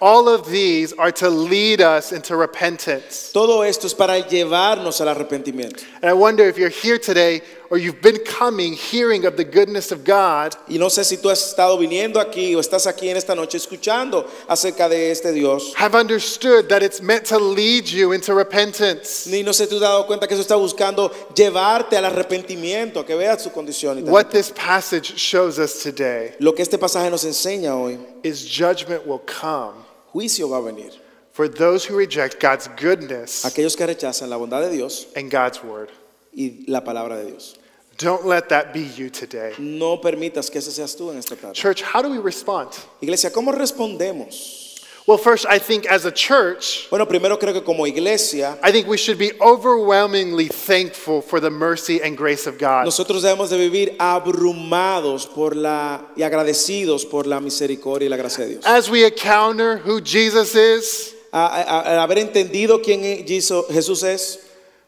all 0.00 0.26
of 0.30 0.46
these 0.46 0.94
are 0.94 1.12
to 1.12 1.28
lead 1.28 1.82
us 1.82 2.12
into 2.12 2.34
repentance. 2.34 3.30
Todo 3.30 3.60
esto 3.60 3.86
es 3.86 3.92
para 3.92 4.18
llevarnos 4.26 5.02
al 5.02 5.08
arrepentimiento. 5.08 5.84
And 6.00 6.06
I 6.08 6.14
wonder 6.14 6.48
if 6.48 6.56
you're 6.56 6.70
here 6.70 6.98
today 6.98 7.42
or 7.74 7.78
you've 7.78 8.00
been 8.00 8.18
coming 8.24 8.72
hearing 8.72 9.24
of 9.26 9.36
the 9.36 9.42
goodness 9.44 9.90
of 9.90 10.04
God, 10.04 10.54
Y 10.68 10.78
no 10.78 10.86
sé 10.88 11.02
si 11.04 11.16
tú 11.16 11.28
has 11.28 11.44
estado 11.44 11.76
viniendo 11.76 12.20
aquí 12.20 12.54
o 12.54 12.60
estás 12.60 12.86
aquí 12.86 13.08
en 13.08 13.16
esta 13.16 13.34
noche 13.34 13.56
escuchando 13.58 14.24
acerca 14.46 14.88
de 14.88 15.10
este 15.10 15.32
Dios. 15.32 15.74
have 15.74 15.96
understood 15.96 16.68
that 16.68 16.84
it's 16.84 17.02
meant 17.02 17.24
to 17.26 17.36
lead 17.36 17.88
you 17.88 18.12
into 18.12 18.32
repentance. 18.32 19.26
Ni 19.28 19.42
no 19.42 19.50
sé 19.52 19.66
tú 19.66 19.70
te 19.80 19.84
has 19.84 19.90
dado 19.90 20.06
cuenta 20.06 20.28
que 20.28 20.34
eso 20.34 20.42
está 20.42 20.54
buscando 20.54 21.10
llevarte 21.34 21.96
al 21.96 22.04
arrepentimiento, 22.04 23.04
que 23.04 23.16
veas 23.16 23.42
su 23.42 23.50
condición. 23.50 23.98
y 23.98 24.02
tal. 24.02 24.12
What 24.12 24.26
this 24.30 24.50
passage 24.52 25.14
shows 25.16 25.58
us 25.58 25.82
today 25.82 26.34
Lo 26.38 26.54
que 26.54 26.62
este 26.62 26.78
pasaje 26.78 27.10
nos 27.10 27.24
enseña 27.24 27.74
hoy, 27.74 27.98
is 28.22 28.44
judgment 28.46 29.04
will 29.04 29.20
come 29.26 29.74
juicio 30.12 30.48
va 30.48 30.58
a 30.58 30.62
venir. 30.62 30.92
for 31.32 31.48
those 31.48 31.84
who 31.84 31.96
reject 31.98 32.40
God's 32.40 32.68
goodness 32.80 33.44
Aquellos 33.44 33.74
que 33.76 33.84
rechazan 33.84 34.30
la 34.30 34.36
bondad 34.36 34.60
de 34.60 34.70
Dios 34.70 35.08
and 35.16 35.28
God's 35.28 35.60
word. 35.64 35.88
y 36.36 36.64
la 36.66 36.82
palabra 36.82 37.16
de 37.16 37.26
Dios. 37.30 37.56
Don't 37.98 38.26
let 38.26 38.48
that 38.48 38.72
be 38.72 38.80
you 38.96 39.08
today. 39.10 39.52
No 39.58 39.98
permitas 39.98 40.50
que 40.50 40.58
ese 40.58 40.72
seas 40.72 40.96
tú 40.96 41.10
en 41.10 41.18
esta 41.18 41.36
tarde. 41.36 41.54
Church, 41.54 41.82
how 41.82 42.02
do 42.02 42.10
we 42.10 42.18
respond? 42.18 42.70
Iglesia, 43.00 43.30
¿cómo 43.30 43.52
respondemos? 43.52 44.62
Well, 45.06 45.18
first, 45.18 45.44
I 45.46 45.58
think 45.58 45.86
as 45.86 46.06
a 46.06 46.10
church, 46.10 46.88
Bueno, 46.88 47.04
primero 47.06 47.36
creo 47.38 47.52
que 47.52 47.60
como 47.62 47.84
iglesia 47.86 48.58
I 48.62 48.72
think 48.72 48.88
we 48.88 48.96
should 48.96 49.18
be 49.18 49.32
overwhelmingly 49.38 50.48
thankful 50.48 51.20
for 51.20 51.40
the 51.40 51.50
mercy 51.50 52.00
and 52.02 52.16
grace 52.16 52.46
of 52.46 52.58
God. 52.58 52.86
Nosotros 52.86 53.22
debemos 53.22 53.50
de 53.50 53.58
vivir 53.58 53.96
abrumados 53.98 55.26
por 55.26 55.54
la 55.54 56.00
y 56.16 56.22
agradecidos 56.22 57.04
por 57.08 57.26
la 57.26 57.38
misericordia 57.40 58.06
y 58.06 58.08
la 58.08 58.16
gracia 58.16 58.44
de 58.44 58.50
Dios. 58.52 58.64
As 58.66 58.88
we 58.88 59.04
encounter 59.04 59.76
who 59.76 60.00
Jesus 60.00 60.54
is, 60.54 61.14
A- 61.34 61.36
a- 61.36 61.96
a- 61.98 62.02
haber 62.02 62.16
entendido 62.18 62.80
quién 62.82 63.02
Jesús 63.26 64.02
es, 64.04 64.38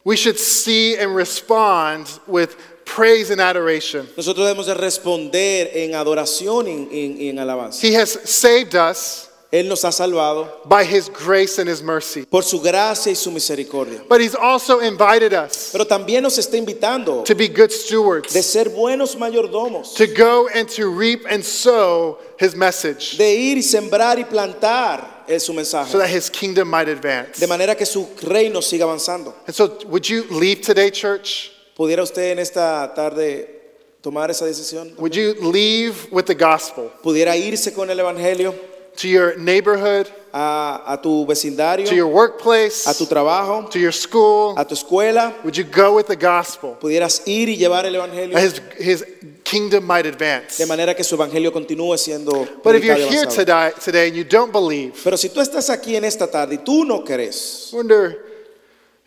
we 0.02 0.16
should 0.16 0.38
see 0.38 0.96
and 0.96 1.14
respond 1.14 2.06
with 2.26 2.56
praise 2.86 3.30
and 3.30 3.40
adoration. 3.40 4.06
nosotros 4.16 4.46
debemos 4.46 4.66
de 4.66 4.74
responder 4.74 5.70
en 5.74 5.94
adoración 5.94 6.66
y 6.66 6.70
en, 6.72 7.20
y 7.20 7.28
en 7.28 7.38
alabanza. 7.38 7.80
He 7.86 7.92
has 7.94 8.18
saved 8.24 8.74
us. 8.74 9.28
Él 9.52 9.68
nos 9.68 9.84
ha 9.84 9.92
salvado 9.92 10.50
by 10.66 10.84
his 10.84 11.08
grace 11.08 11.58
and 11.60 11.68
his 11.68 11.80
mercy. 11.80 12.24
por 12.24 12.42
su 12.42 12.60
gracia 12.60 13.10
y 13.10 13.14
su 13.14 13.30
misericordia. 13.30 14.02
But 14.08 14.20
he's 14.20 14.34
also 14.34 14.80
invited 14.80 15.32
us 15.32 15.70
Pero 15.72 15.86
también 15.86 16.22
nos 16.22 16.36
está 16.36 16.56
invitando 16.56 17.22
to 17.24 17.34
be 17.34 17.48
good 17.48 17.70
de 17.70 17.76
stewards, 17.76 18.32
ser 18.32 18.70
buenos 18.70 19.14
mayordomos, 19.16 19.94
to 19.94 20.06
go 20.08 20.48
and 20.48 20.68
to 20.70 20.88
reap 20.88 21.20
and 21.30 21.44
sow 21.44 22.18
his 22.38 22.56
message 22.56 23.16
de 23.16 23.34
ir 23.36 23.56
y 23.58 23.62
sembrar 23.62 24.18
y 24.18 24.24
plantar 24.24 25.24
eh, 25.28 25.38
su 25.38 25.52
so 25.52 25.54
mensaje, 25.54 25.92
that 25.92 26.10
his 26.10 26.28
kingdom 26.28 26.68
might 26.68 26.88
advance. 26.88 27.38
de 27.38 27.46
manera 27.46 27.76
que 27.76 27.86
su 27.86 28.06
reino 28.22 28.60
siga 28.60 28.84
avanzando. 28.84 29.32
And 29.46 29.54
so, 29.54 29.78
would 29.86 30.08
you 30.08 30.24
leave 30.30 30.60
today, 30.60 30.90
church? 30.90 31.52
¿Pudiera 31.76 32.02
usted 32.02 32.32
en 32.32 32.38
esta 32.38 32.94
tarde 32.94 33.60
tomar 34.00 34.30
esa 34.30 34.46
decisión? 34.46 34.94
Would 34.98 35.12
you 35.12 35.34
leave 35.52 35.94
with 36.10 36.24
the 36.24 36.34
gospel 36.34 36.90
¿Pudiera 37.02 37.36
irse 37.36 37.72
con 37.74 37.90
el 37.90 37.98
Evangelio 38.00 38.54
to 38.96 39.08
your 39.08 39.36
neighborhood, 39.36 40.06
a, 40.32 40.82
a 40.86 41.02
tu 41.02 41.26
vecindario, 41.26 41.86
to 41.86 41.94
your 41.94 42.06
workplace, 42.06 42.86
a 42.86 42.94
tu 42.94 43.04
trabajo, 43.04 43.68
to 43.70 43.78
your 43.78 43.92
school? 43.92 44.54
a 44.56 44.64
tu 44.64 44.74
escuela? 44.74 45.34
Would 45.44 45.54
you 45.58 45.64
go 45.64 45.94
with 45.96 46.06
the 46.06 46.16
gospel 46.16 46.78
¿Pudieras 46.80 47.20
ir 47.26 47.50
y 47.50 47.56
llevar 47.58 47.84
el 47.84 47.94
Evangelio? 47.94 48.38
his, 48.38 48.62
his 48.78 49.04
kingdom 49.44 49.84
might 49.86 50.06
advance? 50.06 50.56
De 50.56 50.64
manera 50.64 50.94
que 50.94 51.04
su 51.04 51.14
Evangelio 51.14 51.52
continúe 51.52 51.98
siendo 51.98 52.32
But 52.64 52.74
if 52.76 52.84
you're 52.84 52.96
predicado 52.96 53.10
y 53.10 53.14
here 53.14 53.26
avanzado. 53.26 53.36
today, 53.36 53.72
today 53.84 54.08
and 54.08 54.16
you 54.16 54.24
don't 54.24 54.50
believe, 54.50 54.94
Pero 55.04 55.18
si 55.18 55.28
tú 55.28 55.42
estás 55.42 55.68
aquí 55.68 55.94
en 55.94 56.04
esta 56.06 56.26
tarde 56.26 56.54
y 56.54 56.58
tú 56.64 56.86
no 56.86 57.04
crees, 57.04 57.68
wonder 57.74 58.24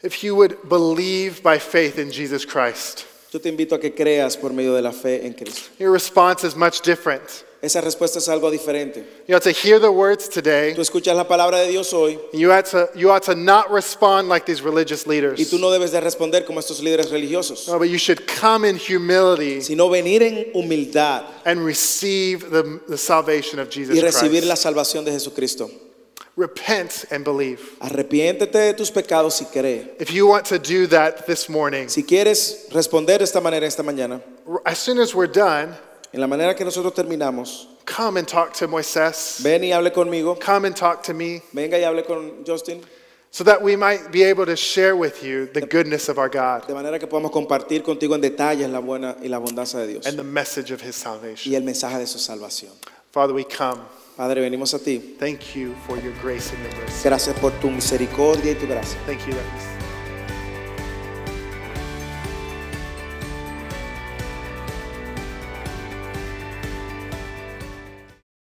if 0.04 0.24
you 0.24 0.36
would 0.36 0.58
believe 0.70 1.42
by 1.44 1.60
faith 1.60 1.98
in 1.98 2.12
Jesus 2.12 2.46
Christ. 2.46 3.06
yo 3.32 3.40
te 3.40 3.50
invito 3.50 3.74
a 3.76 3.80
que 3.80 3.92
creas 3.92 4.36
por 4.40 4.52
medio 4.52 4.74
de 4.76 4.82
la 4.82 4.92
fe 4.92 5.26
en 5.26 5.34
Cristo. 5.34 5.70
Your 5.78 5.92
response 5.92 6.44
is 6.44 6.56
much 6.56 6.82
different. 6.82 7.44
Esa 7.62 7.82
respuesta 7.82 8.20
es 8.20 8.30
algo 8.30 8.50
diferente. 8.50 9.04
You 9.28 9.36
have 9.36 9.44
to 9.44 9.52
hear 9.52 9.80
the 9.80 9.92
words 9.92 10.30
today. 10.30 10.74
Tú 10.74 10.80
escuchas 10.82 11.14
la 11.14 11.26
palabra 11.28 11.58
de 11.60 11.68
Dios 11.70 11.92
hoy 11.94 12.18
You 12.32 12.54
ought 12.54 12.66
to, 12.68 12.90
you 12.96 13.12
ought 13.12 13.24
to 13.24 13.36
not 13.36 13.70
respond 13.70 14.30
like 14.30 14.46
these 14.46 14.62
religious 14.62 15.06
y 15.06 15.10
leaders. 15.10 15.50
tú 15.50 15.60
no 15.60 15.70
debes 15.70 15.92
de 15.92 16.00
responder 16.00 16.46
como 16.46 16.62
estos 16.62 16.80
líderes 16.82 17.12
religiosos, 17.12 17.68
No, 17.68 17.78
but 17.78 17.90
you 17.90 17.98
should 17.98 18.26
come 18.26 18.64
in 18.64 18.78
humility 18.78 19.60
sino 19.62 19.90
venir 19.90 20.24
en 20.24 20.46
humildad 20.54 21.26
and 21.46 21.60
receive 21.66 22.50
the, 22.50 22.80
the 22.88 22.98
salvation 22.98 23.60
of 23.60 23.68
y 23.68 23.72
Jesus 23.74 24.02
recibir 24.02 24.46
la 24.46 24.54
Christ. 24.56 24.64
salvación 24.64 25.04
de 25.04 25.12
Jesucristo. 25.12 25.70
Repent 26.40 27.04
and 27.12 27.26
believe. 27.26 27.60
Arrepiéntete 27.82 28.54
de 28.54 28.74
tus 28.74 28.90
pecados 28.92 29.42
y 29.42 29.46
cree. 29.52 29.90
If 30.00 30.14
you 30.14 30.26
want 30.26 30.46
to 30.46 30.58
do 30.58 30.88
that 30.88 31.28
this 31.28 31.50
morning, 31.50 31.90
Si 31.90 32.02
quieres 32.04 32.70
responder 32.72 33.18
de 33.18 33.26
esta 33.26 33.42
manera 33.42 33.66
esta 33.66 33.84
mañana, 33.84 34.22
as 34.66 34.80
soon 34.80 35.00
as 35.00 35.14
we're 35.14 35.28
done, 35.28 35.76
en 36.14 36.22
la 36.22 36.28
manera 36.28 36.56
que 36.56 36.64
nosotros 36.64 36.94
terminamos, 36.94 37.68
come 37.86 38.16
and 38.16 38.26
talk 38.26 38.54
to 38.54 38.70
Moises. 38.70 39.42
ven 39.44 39.64
y 39.64 39.72
hable 39.74 39.92
conmigo, 39.92 40.40
Come 40.40 40.64
and 40.64 40.78
talk 40.78 41.04
to 41.04 41.14
me 41.14 41.42
venga 41.54 41.78
y 41.78 41.84
hable 41.84 42.04
con 42.04 42.46
Justin, 42.46 42.82
so 43.32 43.44
that 43.44 43.62
we 43.62 43.76
might 43.76 44.10
be 44.10 44.24
able 44.24 44.46
to 44.46 44.56
share 44.56 44.96
with 44.96 45.22
you 45.22 45.48
the 45.48 45.60
goodness 45.60 46.08
of 46.08 46.18
our 46.18 46.30
God 46.30 46.66
de 46.68 46.74
manera 46.74 46.98
que 47.00 47.08
podamos 47.08 47.32
compartir 47.32 47.84
contigo 47.84 48.16
en 48.16 48.22
detalles 48.22 48.70
la 48.72 48.80
buena 48.80 49.18
y 49.22 49.28
la 49.28 49.38
abundancia 49.42 49.78
de 49.82 49.88
Dios 49.88 50.06
and 50.06 50.18
the 50.18 50.24
message 50.24 50.72
of 50.72 50.80
his 50.80 50.96
salvation. 50.96 51.52
y 51.52 51.56
el 51.58 51.64
mensaje 51.64 52.00
de 52.00 52.08
su 52.08 52.18
salvación. 52.18 52.72
Father, 53.12 53.34
we 53.34 53.44
come. 53.44 53.82
Padre, 54.20 54.42
venimos 54.42 54.74
a 54.74 54.80
ti. 54.80 55.16
Thank 55.18 55.56
you 55.56 55.74
for 55.88 55.98
your 56.04 56.12
grace 56.22 56.52
and 56.54 56.62
your 56.62 56.76
mercy. 56.82 57.08
Gracias 57.08 57.40
por 57.40 57.54
tu 57.62 57.72
misericordia 57.72 58.52
y 58.52 58.56
tu 58.56 58.68
gracia. 58.68 59.00
Thank 59.06 59.26
you 59.26 59.34
that 59.34 59.79